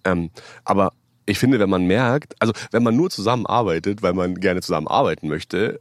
Ähm, 0.06 0.30
aber 0.64 0.94
ich 1.26 1.40
finde, 1.40 1.60
wenn 1.60 1.70
man 1.70 1.86
merkt, 1.86 2.36
also 2.40 2.54
wenn 2.72 2.84
man 2.84 2.96
nur 2.96 3.10
zusammenarbeitet, 3.10 4.02
weil 4.02 4.14
man 4.14 4.36
gerne 4.36 4.62
zusammenarbeiten 4.62 5.28
möchte, 5.28 5.80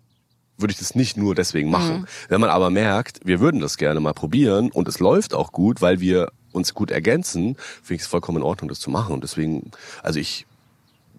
würde 0.60 0.72
ich 0.72 0.78
das 0.78 0.94
nicht 0.94 1.16
nur 1.16 1.34
deswegen 1.34 1.70
machen. 1.70 2.00
Mhm. 2.00 2.06
Wenn 2.28 2.40
man 2.40 2.50
aber 2.50 2.70
merkt, 2.70 3.20
wir 3.24 3.40
würden 3.40 3.60
das 3.60 3.76
gerne 3.76 4.00
mal 4.00 4.14
probieren 4.14 4.70
und 4.70 4.88
es 4.88 4.98
läuft 5.00 5.34
auch 5.34 5.52
gut, 5.52 5.80
weil 5.80 6.00
wir 6.00 6.32
uns 6.52 6.74
gut 6.74 6.90
ergänzen, 6.90 7.56
finde 7.82 7.96
ich 7.96 8.02
es 8.02 8.06
vollkommen 8.06 8.38
in 8.38 8.44
Ordnung, 8.44 8.68
das 8.68 8.80
zu 8.80 8.90
machen. 8.90 9.14
Und 9.14 9.22
deswegen, 9.22 9.70
also 10.02 10.18
ich 10.18 10.46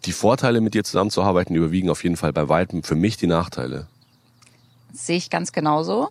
die 0.06 0.14
Vorteile, 0.14 0.62
mit 0.62 0.74
dir 0.74 0.84
zusammenzuarbeiten, 0.84 1.56
überwiegen 1.56 1.90
auf 1.90 2.04
jeden 2.04 2.18
Fall 2.18 2.34
bei 2.34 2.50
weitem 2.50 2.84
für 2.84 2.96
mich 2.96 3.18
die 3.18 3.28
Nachteile. 3.28 3.88
sehe 4.94 5.18
ich 5.18 5.30
ganz 5.30 5.52
genauso. 5.52 6.10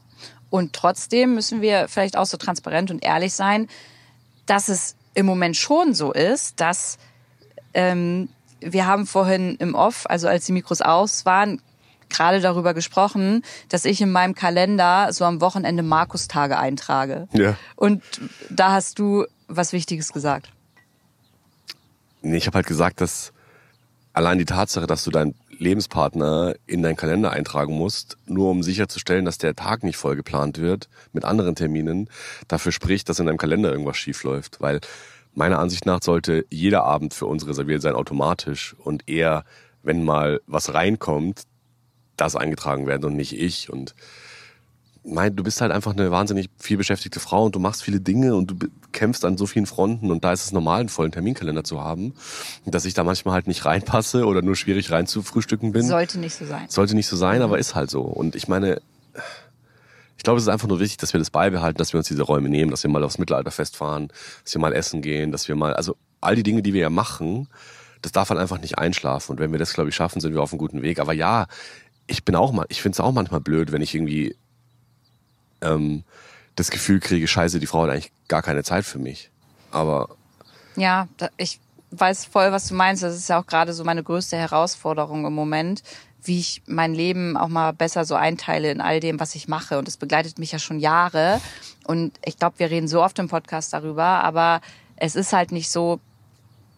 Und 0.49 0.73
trotzdem 0.73 1.35
müssen 1.35 1.61
wir 1.61 1.89
vielleicht 1.89 2.17
auch 2.17 2.27
so 2.27 2.37
transparent 2.37 2.91
und 2.91 3.05
ehrlich 3.05 3.35
sein, 3.35 3.69
dass 4.47 4.69
es 4.69 4.97
im 5.15 5.27
Moment 5.27 5.57
schon 5.57 5.95
so 5.95 6.13
ist, 6.13 6.61
dass 6.61 6.99
ähm, 7.75 8.29
wir 8.61 8.87
haben 8.87 9.07
vorhin 9.07 9.57
im 9.57 9.75
Off, 9.75 10.07
also 10.09 10.29
als 10.29 10.47
die 10.47 10.53
Mikros 10.53 10.83
aus 10.83 11.25
waren, 11.25 11.61
gerade 12.11 12.41
darüber 12.41 12.75
gesprochen, 12.75 13.43
dass 13.69 13.85
ich 13.85 14.01
in 14.01 14.13
meinem 14.13 14.35
Kalender 14.35 15.13
so 15.13 15.25
am 15.25 15.41
Wochenende 15.41 15.83
Markustage 15.83 16.59
eintrage. 16.59 17.29
Ja. 17.33 17.57
Und 17.77 18.03
da 18.51 18.73
hast 18.73 18.99
du 18.99 19.27
was 19.49 19.73
Wichtiges 19.73 20.13
gesagt. 20.13 20.53
Nee, 22.23 22.37
ich 22.37 22.47
habe 22.47 22.57
halt 22.57 22.67
gesagt, 22.67 23.01
dass 23.01 23.33
allein 24.13 24.39
die 24.39 24.45
Tatsache, 24.45 24.87
dass 24.87 25.05
du 25.05 25.11
deinen 25.11 25.35
Lebenspartner 25.61 26.55
in 26.67 26.83
deinen 26.83 26.97
Kalender 26.97 27.33
eintragen 27.33 27.75
musst, 27.75 28.17
nur 28.27 28.51
um 28.51 28.63
sicherzustellen, 28.63 29.25
dass 29.25 29.39
der 29.39 29.55
Tag 29.55 29.85
nicht 29.85 29.97
voll 29.97 30.17
geplant 30.17 30.59
wird 30.59 30.89
mit 31.13 31.25
anderen 31.25 31.55
Terminen, 31.55 32.09
dafür 32.49 32.73
spricht, 32.73 33.09
dass 33.09 33.19
in 33.19 33.27
deinem 33.27 33.37
Kalender 33.37 33.71
irgendwas 33.71 33.99
schief 33.99 34.23
läuft. 34.25 34.61
Weil 34.61 34.81
meiner 35.35 35.59
Ansicht 35.59 35.87
nach 35.87 36.03
sollte 36.03 36.47
jeder 36.51 36.85
Abend 36.85 37.15
für 37.15 37.27
uns 37.27 37.47
reserviert 37.47 37.83
sein, 37.83 37.95
automatisch. 37.95 38.75
Und 38.79 39.09
eher, 39.09 39.45
wenn 39.83 40.03
mal 40.03 40.41
was 40.47 40.73
reinkommt, 40.73 41.43
das 42.21 42.37
eingetragen 42.37 42.87
werden 42.87 43.05
und 43.05 43.17
nicht 43.17 43.39
ich. 43.39 43.71
Und 43.71 43.95
mein, 45.05 45.35
du 45.35 45.43
bist 45.43 45.61
halt 45.61 45.73
einfach 45.73 45.93
eine 45.93 46.11
wahnsinnig 46.11 46.51
viel 46.59 46.77
beschäftigte 46.77 47.21
Frau 47.21 47.45
und 47.45 47.55
du 47.55 47.59
machst 47.59 47.83
viele 47.83 48.01
Dinge 48.01 48.35
und 48.35 48.51
du 48.51 48.69
kämpfst 48.93 49.25
an 49.25 49.37
so 49.37 49.47
vielen 49.47 49.67
Fronten 49.67 50.11
und 50.11 50.25
da 50.25 50.33
ist 50.33 50.45
es 50.45 50.53
normal, 50.53 50.81
einen 50.81 50.89
vollen 50.89 51.13
Terminkalender 51.13 51.65
zu 51.65 51.81
haben. 51.81 52.15
Dass 52.67 52.85
ich 52.85 52.95
da 52.95 53.05
manchmal 53.05 53.35
halt 53.35 53.47
nicht 53.47 53.65
reinpasse 53.65 54.27
oder 54.27 54.43
nur 54.43 54.57
schwierig 54.57 54.91
rein 54.91 55.07
zu 55.07 55.23
frühstücken 55.23 55.73
bin. 55.73 55.87
Sollte 55.87 56.19
nicht 56.19 56.35
so 56.35 56.45
sein. 56.45 56.67
Sollte 56.69 56.95
nicht 56.95 57.07
so 57.07 57.17
sein, 57.17 57.43
aber 57.43 57.59
ist 57.59 57.75
halt 57.75 57.91
so. 57.91 58.03
Und 58.03 58.37
ich 58.37 58.49
meine, 58.49 58.81
ich 60.21 60.25
glaube, 60.25 60.37
es 60.37 60.45
ist 60.45 60.49
einfach 60.49 60.69
nur 60.69 60.81
wichtig, 60.81 60.99
dass 60.99 61.15
wir 61.15 61.19
das 61.19 61.31
beibehalten, 61.31 61.79
dass 61.79 61.95
wir 61.95 61.99
uns 61.99 62.09
diese 62.09 62.23
Räume 62.23 62.51
nehmen, 62.51 62.71
dass 62.71 62.83
wir 62.83 62.91
mal 62.91 63.03
aufs 63.03 63.17
Mittelalterfest 63.17 63.77
fahren, 63.77 64.09
dass 64.45 64.53
wir 64.53 64.61
mal 64.61 64.75
essen 64.75 65.01
gehen, 65.01 65.33
dass 65.33 65.49
wir 65.49 65.57
mal, 65.57 65.73
also 65.73 65.97
all 66.21 66.37
die 66.37 66.43
Dinge, 66.43 66.61
die 66.61 66.75
wir 66.75 66.83
ja 66.83 66.91
machen, 66.91 67.49
das 68.03 68.13
darf 68.13 68.29
halt 68.29 68.39
einfach 68.41 68.61
nicht 68.61 68.79
einschlafen. 68.79 69.33
Und 69.33 69.41
wenn 69.41 69.53
wir 69.53 69.59
das, 69.59 69.73
glaube 69.73 69.89
ich, 69.89 69.95
schaffen, 69.95 70.21
sind 70.21 70.35
wir 70.35 70.43
auf 70.43 70.53
einem 70.53 70.59
guten 70.59 70.83
Weg. 70.83 71.01
Aber 71.01 71.15
ja, 71.15 71.47
ich 72.11 72.25
bin 72.25 72.35
auch 72.35 72.51
mal, 72.53 72.67
ich 72.69 72.83
finde 72.83 72.97
es 72.97 73.01
auch 73.01 73.13
manchmal 73.13 73.41
blöd, 73.41 73.71
wenn 73.71 73.83
ich 73.83 73.95
irgendwie 73.95 74.37
ähm, 75.61 76.03
das 76.57 76.71
Gefühl 76.71 76.99
kriege, 76.99 77.29
scheiße, 77.29 77.61
die 77.61 77.67
Frau 77.67 77.85
hat 77.85 77.91
eigentlich 77.91 78.13
gar 78.27 78.43
keine 78.43 78.65
Zeit 78.65 78.85
für 78.85 78.99
mich. 78.99 79.31
Aber 79.71 80.09
Ja, 80.75 81.07
ich 81.37 81.61
weiß 81.93 82.25
voll, 82.25 82.51
was 82.51 82.67
du 82.67 82.75
meinst. 82.75 83.05
Das 83.05 83.15
ist 83.15 83.29
ja 83.29 83.41
auch 83.41 83.47
gerade 83.47 83.73
so 83.73 83.85
meine 83.85 84.03
größte 84.03 84.37
Herausforderung 84.37 85.25
im 85.25 85.35
Moment, 85.35 85.85
wie 86.23 86.41
ich 86.41 86.63
mein 86.67 86.95
Leben 86.95 87.37
auch 87.37 87.49
mal 87.49 87.73
besser 87.73 88.05
so 88.05 88.17
einteile 88.17 88.73
in 88.73 88.81
all 88.81 88.99
dem, 88.99 89.21
was 89.21 89.37
ich 89.37 89.47
mache. 89.47 89.79
Und 89.79 89.87
das 89.87 89.97
begleitet 89.97 90.41
mich 90.41 90.51
ja 90.51 90.59
schon 90.59 90.81
Jahre. 90.81 91.41
Und 91.87 92.19
ich 92.25 92.39
glaube, 92.39 92.59
wir 92.59 92.71
reden 92.71 92.89
so 92.89 93.03
oft 93.03 93.19
im 93.21 93.29
Podcast 93.29 93.73
darüber, 93.73 94.05
aber 94.05 94.61
es 94.97 95.15
ist 95.15 95.33
halt 95.33 95.53
nicht 95.53 95.71
so, 95.71 96.01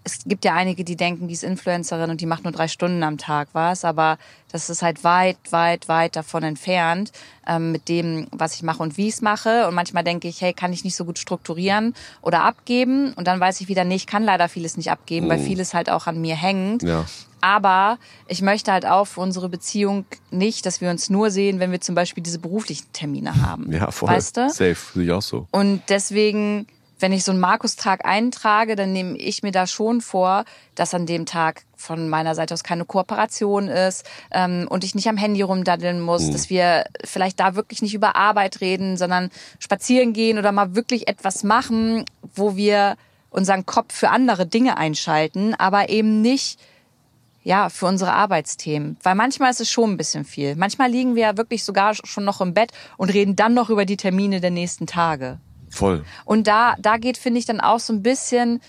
es 0.05 0.21
gibt 0.25 0.45
ja 0.45 0.55
einige, 0.55 0.85
die 0.85 0.97
denken, 0.97 1.29
die 1.29 1.35
ist 1.35 1.45
Influencerin 1.45 2.11
und 2.11 2.21
die 2.21 2.27
macht 2.27 2.45
nur 2.45 2.53
drei 2.53 2.67
Stunden 2.69 3.03
am 3.03 3.19
Tag 3.19 3.49
was, 3.53 3.85
aber 3.85 4.19
das 4.51 4.69
ist 4.69 4.83
halt 4.83 5.05
weit, 5.05 5.39
weit, 5.51 5.89
weit 5.89 6.17
davon 6.17 6.43
entfernt 6.43 7.13
ähm, 7.47 7.73
mit 7.73 7.89
dem, 7.89 8.27
was 8.33 8.55
ich 8.55 8.63
mache 8.63 8.83
und 8.83 8.97
wie 8.97 9.09
ich 9.09 9.15
es 9.15 9.23
mache. 9.23 9.67
Und 9.69 9.75
manchmal 9.75 10.05
denke 10.05 10.29
ich, 10.29 10.41
hey, 10.41 10.53
kann 10.53 10.73
ich 10.73 10.85
nicht 10.85 10.97
so 10.97 11.05
gut 11.05 11.19
strukturieren 11.19 11.95
oder 12.21 12.43
abgeben? 12.43 13.13
Und 13.15 13.27
dann 13.27 13.41
weiß 13.41 13.61
ich 13.61 13.69
wieder, 13.69 13.85
nee, 13.85 13.95
ich 13.95 14.07
kann 14.07 14.25
leider 14.25 14.49
vieles 14.49 14.77
nicht 14.77 14.91
abgeben, 14.91 15.29
weil 15.29 15.39
vieles 15.39 15.73
halt 15.73 15.89
auch 15.89 16.07
an 16.07 16.21
mir 16.21 16.35
hängt. 16.35 16.83
ja, 16.83 17.05
Aber 17.41 17.99
ich 18.27 18.43
möchte 18.43 18.73
halt 18.73 18.85
auch 18.85 19.07
für 19.07 19.21
unsere 19.21 19.49
Beziehung 19.49 20.05
nicht, 20.31 20.67
dass 20.67 20.81
wir 20.81 20.91
uns 20.91 21.11
nur 21.11 21.31
sehen, 21.31 21.59
wenn 21.61 21.71
wir 21.71 21.81
zum 21.81 21.95
Beispiel 21.95 22.23
diese 22.23 22.39
beruflichen 22.39 22.93
Termine 22.93 23.41
haben. 23.41 23.73
ja, 23.73 23.91
voll. 23.91 24.11
Weißt 24.11 24.37
du? 24.37 24.49
Safe, 24.51 24.77
sehe 24.95 25.05
ich 25.05 25.13
auch 25.13 25.23
so. 25.23 25.47
Und 25.51 25.83
deswegen, 25.89 26.67
wenn 27.03 27.13
ich 27.13 27.25
so 27.25 27.33
einen 27.33 27.41
Markus-Tag 27.41 28.07
eintrage, 28.07 28.77
dann 28.77 28.93
nehme 28.93 29.19
ich 29.19 29.43
mir 29.43 29.51
da 29.51 29.67
schon 29.67 30.01
vor, 30.01 30.45
dass 30.75 30.95
an 30.95 31.05
dem 31.05 31.27
Tag 31.27 31.65
von 31.77 32.09
meiner 32.09 32.35
Seite 32.35 32.55
aus 32.55 32.63
keine 32.63 32.85
Kooperation 32.85 33.69
ist 33.69 34.09
ähm, 34.31 34.67
und 34.71 34.85
ich 34.85 34.95
nicht 34.95 35.09
am 35.09 35.17
Handy 35.17 35.43
rumdaddeln 35.43 36.01
muss, 36.01 36.31
dass 36.31 36.49
wir 36.49 36.85
vielleicht 37.05 37.41
da 37.41 37.57
wirklich 37.57 37.83
nicht 37.83 37.95
über 37.95 38.15
Arbeit 38.15 38.61
reden, 38.61 38.97
sondern 38.97 39.31
spazieren 39.59 40.13
gehen 40.13 40.39
oder 40.39 40.53
mal 40.53 40.77
wirklich 40.77 41.09
etwas 41.09 41.43
machen, 41.43 42.05
wo 42.35 42.57
wir 42.57 42.97
unseren 43.31 43.67
Kopf 43.67 43.95
für 43.95 44.11
andere 44.11 44.47
Dinge 44.47 44.77
einschalten, 44.77 45.55
aber 45.55 45.89
eben 45.89 46.23
nicht 46.23 46.61
ja, 47.45 47.69
für 47.69 47.87
unsere 47.87 48.13
Arbeitsthemen. 48.13 48.97
Weil 49.03 49.17
manchmal 49.17 49.51
ist 49.51 49.61
es 49.61 49.71
schon 49.71 49.91
ein 49.91 49.97
bisschen 49.97 50.25
viel. 50.25 50.55
Manchmal 50.55 50.91
liegen 50.91 51.17
wir 51.17 51.23
ja 51.23 51.37
wirklich 51.37 51.65
sogar 51.65 51.95
schon 51.95 52.25
noch 52.25 52.41
im 52.41 52.55
Bett 52.55 52.71
und 52.97 53.13
reden 53.13 53.35
dann 53.35 53.55
noch 53.55 53.69
über 53.69 53.85
die 53.85 53.97
Termine 53.97 54.41
der 54.41 54.53
nächsten 54.53 54.87
Tage. 54.87 55.41
Voll. 55.73 56.05
Und 56.27 56.47
da, 56.47 56.77
da 56.79 56.99
geht, 56.99 57.17
finde 57.17 57.39
ich, 57.41 57.47
dann 57.47 57.61
auch 57.61 57.81
so 57.81 57.95
ein 57.95 58.03
bisschen 58.03 58.61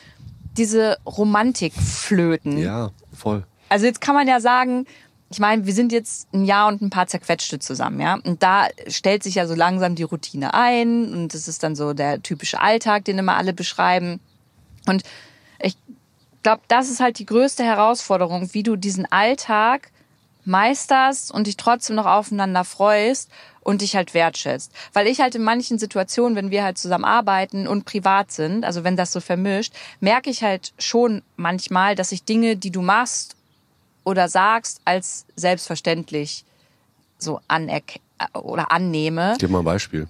diese 0.58 0.98
Romantik 1.06 1.74
flöten. 1.74 2.58
Ja, 2.58 2.92
voll. 3.14 3.44
Also 3.68 3.86
jetzt 3.86 4.00
kann 4.00 4.16
man 4.16 4.28
ja 4.28 4.40
sagen, 4.40 4.86
ich 5.30 5.40
meine, 5.40 5.66
wir 5.66 5.74
sind 5.74 5.92
jetzt 5.92 6.34
ein 6.34 6.46
Jahr 6.46 6.68
und 6.70 6.82
ein 6.82 6.90
paar 6.90 7.08
zerquetschte 7.08 7.60
zusammen, 7.60 8.00
ja. 8.00 8.20
Und 8.24 8.42
da 8.42 8.68
stellt 8.88 9.24
sich 9.24 9.36
ja 9.36 9.48
so 9.48 9.56
langsam 9.56 9.96
die 9.96 10.04
Routine 10.04 10.54
ein 10.54 11.12
und 11.12 11.34
das 11.34 11.48
ist 11.48 11.64
dann 11.64 11.76
so 11.76 11.94
der 11.94 12.22
typische 12.22 12.62
Alltag, 12.62 13.04
den 13.06 13.18
immer 13.18 13.36
alle 13.36 13.52
beschreiben. 13.52 14.20
Und 14.86 15.04
ich 15.60 15.76
glaube, 16.44 16.62
das 16.68 16.90
ist 16.90 17.00
halt 17.00 17.20
die 17.20 17.26
größte 17.26 17.64
Herausforderung, 17.64 18.54
wie 18.54 18.64
du 18.64 18.76
diesen 18.76 19.12
Alltag 19.12 19.92
meisterst 20.46 21.34
und 21.34 21.48
dich 21.48 21.58
trotzdem 21.58 21.96
noch 21.96 22.06
aufeinander 22.06 22.64
freust 22.64 23.30
und 23.64 23.82
dich 23.82 23.96
halt 23.96 24.14
wertschätzt. 24.14 24.72
Weil 24.94 25.08
ich 25.08 25.20
halt 25.20 25.36
in 25.36 25.44
manchen 25.44 25.80
Situationen, 25.80 26.36
wenn 26.36 26.52
wir 26.52 26.64
halt 26.64 26.78
zusammen 26.78 27.06
arbeiten 27.06 27.68
und 27.68 27.86
privat 27.86 28.32
sind, 28.32 28.66
also 28.66 28.84
wenn 28.84 28.98
das 28.98 29.12
so 29.12 29.20
vermischt, 29.20 29.74
merke 30.00 30.30
ich 30.30 30.44
halt 30.44 30.74
schon 30.78 31.22
manchmal, 31.36 31.96
dass 31.96 32.12
ich 32.12 32.24
Dinge, 32.24 32.56
die 32.56 32.72
du 32.72 32.82
machst 32.82 33.36
oder 34.04 34.28
sagst, 34.28 34.82
als 34.86 35.26
selbstverständlich 35.36 36.46
so 37.18 37.40
anerk 37.48 38.00
oder 38.34 38.72
annehme. 38.72 39.36
Gib 39.40 39.50
mal 39.50 39.60
ein 39.60 39.66
Beispiel. 39.66 40.08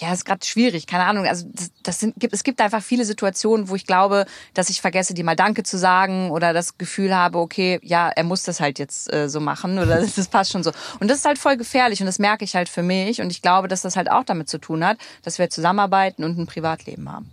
Ja, 0.00 0.12
ist 0.12 0.24
gerade 0.24 0.44
schwierig, 0.44 0.88
keine 0.88 1.04
Ahnung. 1.04 1.26
Also 1.26 1.46
das, 1.52 1.70
das 1.84 2.00
sind, 2.00 2.14
gibt, 2.18 2.34
es 2.34 2.42
gibt 2.42 2.60
einfach 2.60 2.82
viele 2.82 3.04
Situationen, 3.04 3.68
wo 3.68 3.76
ich 3.76 3.86
glaube, 3.86 4.26
dass 4.52 4.68
ich 4.68 4.80
vergesse, 4.80 5.14
dir 5.14 5.24
mal 5.24 5.36
Danke 5.36 5.62
zu 5.62 5.78
sagen 5.78 6.32
oder 6.32 6.52
das 6.52 6.78
Gefühl 6.78 7.14
habe, 7.14 7.38
okay, 7.38 7.78
ja, 7.82 8.08
er 8.08 8.24
muss 8.24 8.42
das 8.42 8.58
halt 8.58 8.80
jetzt 8.80 9.12
äh, 9.12 9.28
so 9.28 9.38
machen 9.38 9.78
oder 9.78 10.00
das, 10.00 10.16
das 10.16 10.28
passt 10.28 10.50
schon 10.50 10.64
so. 10.64 10.72
Und 10.98 11.08
das 11.08 11.18
ist 11.18 11.24
halt 11.24 11.38
voll 11.38 11.56
gefährlich 11.56 12.00
und 12.00 12.06
das 12.06 12.18
merke 12.18 12.44
ich 12.44 12.56
halt 12.56 12.68
für 12.68 12.82
mich 12.82 13.20
und 13.20 13.30
ich 13.30 13.40
glaube, 13.40 13.68
dass 13.68 13.82
das 13.82 13.94
halt 13.94 14.10
auch 14.10 14.24
damit 14.24 14.48
zu 14.48 14.58
tun 14.58 14.84
hat, 14.84 14.98
dass 15.22 15.38
wir 15.38 15.48
zusammenarbeiten 15.48 16.24
und 16.24 16.38
ein 16.38 16.46
Privatleben 16.46 17.10
haben. 17.10 17.30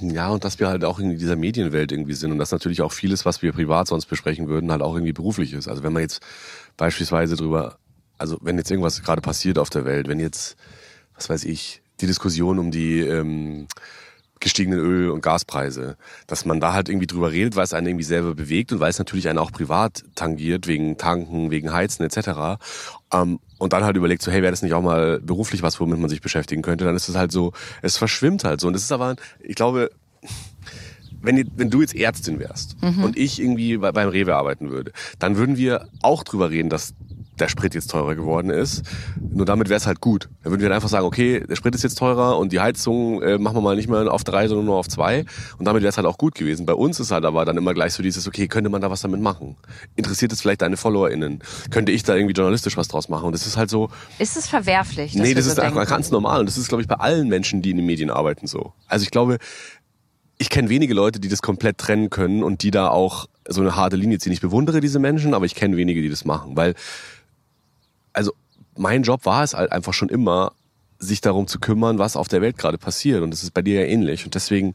Ja, 0.00 0.28
und 0.28 0.44
dass 0.44 0.60
wir 0.60 0.68
halt 0.68 0.84
auch 0.84 1.00
in 1.00 1.18
dieser 1.18 1.34
Medienwelt 1.34 1.90
irgendwie 1.90 2.14
sind 2.14 2.30
und 2.30 2.38
dass 2.38 2.52
natürlich 2.52 2.82
auch 2.82 2.92
vieles, 2.92 3.24
was 3.24 3.42
wir 3.42 3.52
privat 3.52 3.88
sonst 3.88 4.06
besprechen 4.06 4.46
würden, 4.48 4.70
halt 4.70 4.80
auch 4.80 4.94
irgendwie 4.94 5.12
beruflich 5.12 5.52
ist. 5.52 5.66
Also 5.66 5.82
wenn 5.82 5.92
man 5.92 6.02
jetzt 6.02 6.20
beispielsweise 6.76 7.34
drüber, 7.34 7.78
also 8.16 8.38
wenn 8.40 8.58
jetzt 8.58 8.70
irgendwas 8.70 9.02
gerade 9.02 9.20
passiert 9.20 9.58
auf 9.58 9.70
der 9.70 9.84
Welt, 9.84 10.06
wenn 10.06 10.20
jetzt, 10.20 10.56
was 11.18 11.28
weiß 11.28 11.44
ich, 11.44 11.82
die 12.00 12.06
Diskussion 12.06 12.58
um 12.58 12.70
die 12.70 13.00
ähm, 13.00 13.66
gestiegenen 14.40 14.78
Öl- 14.78 15.10
und 15.10 15.20
Gaspreise, 15.20 15.96
dass 16.28 16.44
man 16.44 16.60
da 16.60 16.72
halt 16.72 16.88
irgendwie 16.88 17.08
drüber 17.08 17.32
redet, 17.32 17.56
weil 17.56 17.64
es 17.64 17.74
einen 17.74 17.88
irgendwie 17.88 18.04
selber 18.04 18.34
bewegt 18.34 18.72
und 18.72 18.78
weil 18.78 18.90
es 18.90 18.98
natürlich 18.98 19.28
einen 19.28 19.38
auch 19.38 19.50
privat 19.50 20.04
tangiert, 20.14 20.68
wegen 20.68 20.96
Tanken, 20.96 21.50
wegen 21.50 21.72
Heizen 21.72 22.04
etc. 22.04 22.60
Ähm, 23.12 23.40
und 23.58 23.72
dann 23.72 23.84
halt 23.84 23.96
überlegt 23.96 24.22
so, 24.22 24.30
hey, 24.30 24.42
wäre 24.42 24.52
das 24.52 24.62
nicht 24.62 24.74
auch 24.74 24.82
mal 24.82 25.20
beruflich 25.20 25.62
was, 25.62 25.80
womit 25.80 25.98
man 25.98 26.08
sich 26.08 26.20
beschäftigen 26.20 26.62
könnte, 26.62 26.84
dann 26.84 26.94
ist 26.94 27.08
es 27.08 27.16
halt 27.16 27.32
so, 27.32 27.52
es 27.82 27.96
verschwimmt 27.96 28.44
halt 28.44 28.60
so. 28.60 28.68
Und 28.68 28.74
das 28.74 28.82
ist 28.82 28.92
aber, 28.92 29.16
ich 29.40 29.56
glaube, 29.56 29.90
wenn, 31.20 31.50
wenn 31.56 31.70
du 31.70 31.80
jetzt 31.80 31.96
Ärztin 31.96 32.38
wärst 32.38 32.76
und 33.02 33.16
ich 33.16 33.40
irgendwie 33.40 33.76
bei, 33.78 33.90
beim 33.90 34.08
Rewe 34.08 34.36
arbeiten 34.36 34.70
würde, 34.70 34.92
dann 35.18 35.36
würden 35.36 35.56
wir 35.56 35.88
auch 36.00 36.22
drüber 36.22 36.50
reden, 36.50 36.68
dass 36.68 36.94
der 37.40 37.48
Sprit 37.48 37.74
jetzt 37.74 37.90
teurer 37.90 38.14
geworden 38.14 38.50
ist. 38.50 38.82
Nur 39.20 39.46
damit 39.46 39.68
wäre 39.68 39.76
es 39.78 39.86
halt 39.86 40.00
gut. 40.00 40.28
Dann 40.42 40.52
würden 40.52 40.60
wir 40.60 40.66
halt 40.68 40.74
einfach 40.74 40.88
sagen, 40.88 41.06
okay, 41.06 41.44
der 41.48 41.56
Sprit 41.56 41.74
ist 41.74 41.82
jetzt 41.82 41.98
teurer 41.98 42.38
und 42.38 42.52
die 42.52 42.60
Heizung 42.60 43.22
äh, 43.22 43.38
machen 43.38 43.56
wir 43.56 43.60
mal 43.60 43.76
nicht 43.76 43.88
mehr 43.88 44.12
auf 44.12 44.24
drei, 44.24 44.48
sondern 44.48 44.66
nur 44.66 44.76
auf 44.76 44.88
zwei. 44.88 45.24
Und 45.58 45.64
damit 45.64 45.82
wäre 45.82 45.90
es 45.90 45.96
halt 45.96 46.06
auch 46.06 46.18
gut 46.18 46.34
gewesen. 46.34 46.66
Bei 46.66 46.74
uns 46.74 47.00
ist 47.00 47.10
halt 47.10 47.24
aber 47.24 47.44
dann 47.44 47.56
immer 47.56 47.74
gleich 47.74 47.94
so 47.94 48.02
dieses, 48.02 48.26
okay, 48.26 48.48
könnte 48.48 48.70
man 48.70 48.80
da 48.80 48.90
was 48.90 49.00
damit 49.00 49.20
machen? 49.20 49.56
Interessiert 49.96 50.32
es 50.32 50.40
vielleicht 50.40 50.62
deine 50.62 50.76
FollowerInnen? 50.76 51.40
Könnte 51.70 51.92
ich 51.92 52.02
da 52.02 52.14
irgendwie 52.14 52.34
journalistisch 52.34 52.76
was 52.76 52.88
draus 52.88 53.08
machen? 53.08 53.26
Und 53.26 53.32
das 53.32 53.46
ist 53.46 53.56
halt 53.56 53.70
so, 53.70 53.90
Ist 54.18 54.36
es 54.36 54.48
verwerflich? 54.48 55.14
nee, 55.14 55.34
das 55.34 55.46
so 55.46 55.52
ist 55.52 55.60
einfach 55.60 55.86
ganz 55.86 56.10
normal. 56.10 56.40
Und 56.40 56.46
das 56.46 56.58
ist, 56.58 56.68
glaube 56.68 56.82
ich, 56.82 56.88
bei 56.88 56.96
allen 56.96 57.28
Menschen, 57.28 57.62
die 57.62 57.70
in 57.70 57.76
den 57.76 57.86
Medien 57.86 58.10
arbeiten, 58.10 58.46
so. 58.46 58.72
Also 58.86 59.02
ich 59.02 59.10
glaube, 59.10 59.38
ich 60.38 60.50
kenne 60.50 60.68
wenige 60.68 60.94
Leute, 60.94 61.20
die 61.20 61.28
das 61.28 61.42
komplett 61.42 61.78
trennen 61.78 62.10
können 62.10 62.42
und 62.42 62.62
die 62.62 62.70
da 62.70 62.88
auch 62.88 63.26
so 63.48 63.60
eine 63.60 63.76
harte 63.76 63.96
Linie 63.96 64.18
ziehen. 64.18 64.32
Ich 64.32 64.40
bewundere 64.40 64.80
diese 64.80 64.98
Menschen, 64.98 65.34
aber 65.34 65.46
ich 65.46 65.54
kenne 65.54 65.76
wenige, 65.76 66.00
die 66.00 66.08
das 66.08 66.24
machen. 66.24 66.56
Weil, 66.56 66.74
mein 68.78 69.02
Job 69.02 69.26
war 69.26 69.42
es 69.42 69.54
halt 69.54 69.72
einfach 69.72 69.92
schon 69.92 70.08
immer, 70.08 70.52
sich 70.98 71.20
darum 71.20 71.46
zu 71.46 71.58
kümmern, 71.60 71.98
was 71.98 72.16
auf 72.16 72.28
der 72.28 72.40
Welt 72.40 72.58
gerade 72.58 72.78
passiert. 72.78 73.22
Und 73.22 73.30
das 73.30 73.42
ist 73.42 73.52
bei 73.52 73.62
dir 73.62 73.82
ja 73.82 73.86
ähnlich. 73.86 74.24
Und 74.24 74.34
deswegen, 74.34 74.72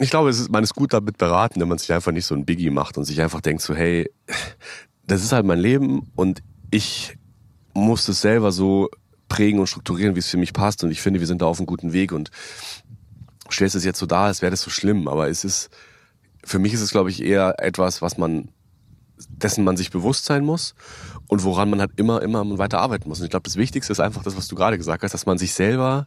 ich 0.00 0.10
glaube, 0.10 0.30
es 0.30 0.38
ist, 0.38 0.50
man 0.50 0.64
ist 0.64 0.74
gut 0.74 0.92
damit 0.92 1.18
beraten, 1.18 1.60
wenn 1.60 1.68
man 1.68 1.78
sich 1.78 1.92
einfach 1.92 2.12
nicht 2.12 2.26
so 2.26 2.34
ein 2.34 2.44
Biggie 2.44 2.70
macht 2.70 2.96
und 2.96 3.04
sich 3.04 3.20
einfach 3.20 3.40
denkt 3.40 3.62
so, 3.62 3.74
hey, 3.74 4.10
das 5.06 5.22
ist 5.22 5.32
halt 5.32 5.46
mein 5.46 5.58
Leben 5.58 6.10
und 6.16 6.42
ich 6.70 7.16
muss 7.74 8.08
es 8.08 8.20
selber 8.20 8.52
so 8.52 8.90
prägen 9.28 9.60
und 9.60 9.66
strukturieren, 9.66 10.14
wie 10.14 10.20
es 10.20 10.28
für 10.28 10.36
mich 10.36 10.52
passt. 10.52 10.84
Und 10.84 10.90
ich 10.90 11.00
finde, 11.00 11.20
wir 11.20 11.26
sind 11.26 11.42
da 11.42 11.46
auf 11.46 11.58
einem 11.58 11.66
guten 11.66 11.92
Weg 11.92 12.12
und 12.12 12.30
stellst 13.50 13.74
es 13.74 13.84
jetzt 13.84 13.98
so 13.98 14.06
dar, 14.06 14.26
als 14.26 14.42
wäre 14.42 14.50
das 14.50 14.62
so 14.62 14.70
schlimm. 14.70 15.08
Aber 15.08 15.28
es 15.28 15.44
ist, 15.44 15.70
für 16.44 16.58
mich 16.58 16.72
ist 16.72 16.80
es, 16.80 16.90
glaube 16.90 17.10
ich, 17.10 17.22
eher 17.22 17.54
etwas, 17.58 18.02
was 18.02 18.18
man, 18.18 18.48
dessen 19.28 19.64
man 19.64 19.76
sich 19.76 19.90
bewusst 19.90 20.24
sein 20.24 20.44
muss 20.44 20.74
und 21.28 21.44
woran 21.44 21.70
man 21.70 21.80
halt 21.80 21.92
immer, 21.96 22.22
immer 22.22 22.58
weiter 22.58 22.80
arbeiten 22.80 23.08
muss. 23.08 23.18
Und 23.18 23.24
ich 23.24 23.30
glaube, 23.30 23.44
das 23.44 23.56
Wichtigste 23.56 23.92
ist 23.92 24.00
einfach 24.00 24.22
das, 24.22 24.36
was 24.36 24.48
du 24.48 24.54
gerade 24.54 24.78
gesagt 24.78 25.02
hast, 25.02 25.12
dass 25.12 25.26
man 25.26 25.38
sich 25.38 25.54
selber 25.54 26.06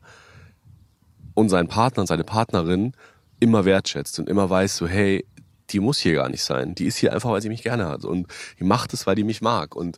und 1.33 1.49
seinen 1.49 1.67
Partner 1.67 2.01
und 2.01 2.07
seine 2.07 2.23
Partnerin 2.23 2.93
immer 3.39 3.65
wertschätzt 3.65 4.19
und 4.19 4.29
immer 4.29 4.49
weiß 4.49 4.77
so, 4.77 4.87
hey, 4.87 5.25
die 5.69 5.79
muss 5.79 5.99
hier 5.99 6.13
gar 6.13 6.29
nicht 6.29 6.43
sein. 6.43 6.75
Die 6.75 6.85
ist 6.85 6.97
hier 6.97 7.13
einfach, 7.13 7.31
weil 7.31 7.41
sie 7.41 7.49
mich 7.49 7.63
gerne 7.63 7.87
hat. 7.87 8.03
Und 8.03 8.27
die 8.59 8.63
macht 8.63 8.93
es, 8.93 9.07
weil 9.07 9.15
die 9.15 9.23
mich 9.23 9.41
mag. 9.41 9.75
Und 9.75 9.97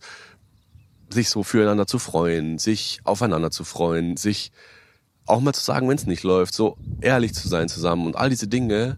sich 1.09 1.29
so 1.29 1.43
füreinander 1.43 1.87
zu 1.87 1.99
freuen, 1.99 2.57
sich 2.57 2.99
aufeinander 3.03 3.51
zu 3.51 3.63
freuen, 3.63 4.17
sich 4.17 4.51
auch 5.25 5.41
mal 5.41 5.53
zu 5.53 5.61
sagen, 5.61 5.87
wenn 5.87 5.97
es 5.97 6.05
nicht 6.05 6.23
läuft, 6.23 6.53
so 6.53 6.77
ehrlich 7.01 7.33
zu 7.33 7.47
sein 7.47 7.69
zusammen 7.69 8.05
und 8.05 8.15
all 8.15 8.29
diese 8.29 8.47
Dinge, 8.47 8.97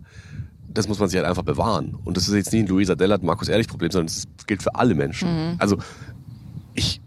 das 0.76 0.88
muss 0.88 1.00
man 1.00 1.10
sich 1.10 1.18
halt 1.18 1.28
einfach 1.28 1.44
bewahren. 1.44 1.98
Und 2.04 2.18
das 2.18 2.28
ist 2.28 2.34
jetzt 2.36 2.54
nicht 2.54 2.64
ein 2.64 2.68
Luisa 2.68 2.96
Dellert, 2.96 3.24
Markus 3.24 3.48
Ehrlich 3.48 3.68
Problem, 3.68 3.92
sondern 3.92 4.08
das 4.08 4.26
gilt 4.46 4.62
für 4.62 4.76
alle 4.76 4.94
Menschen. 4.94 5.30
Mhm. 5.30 5.56
Also 5.58 5.78
ich, 6.74 7.02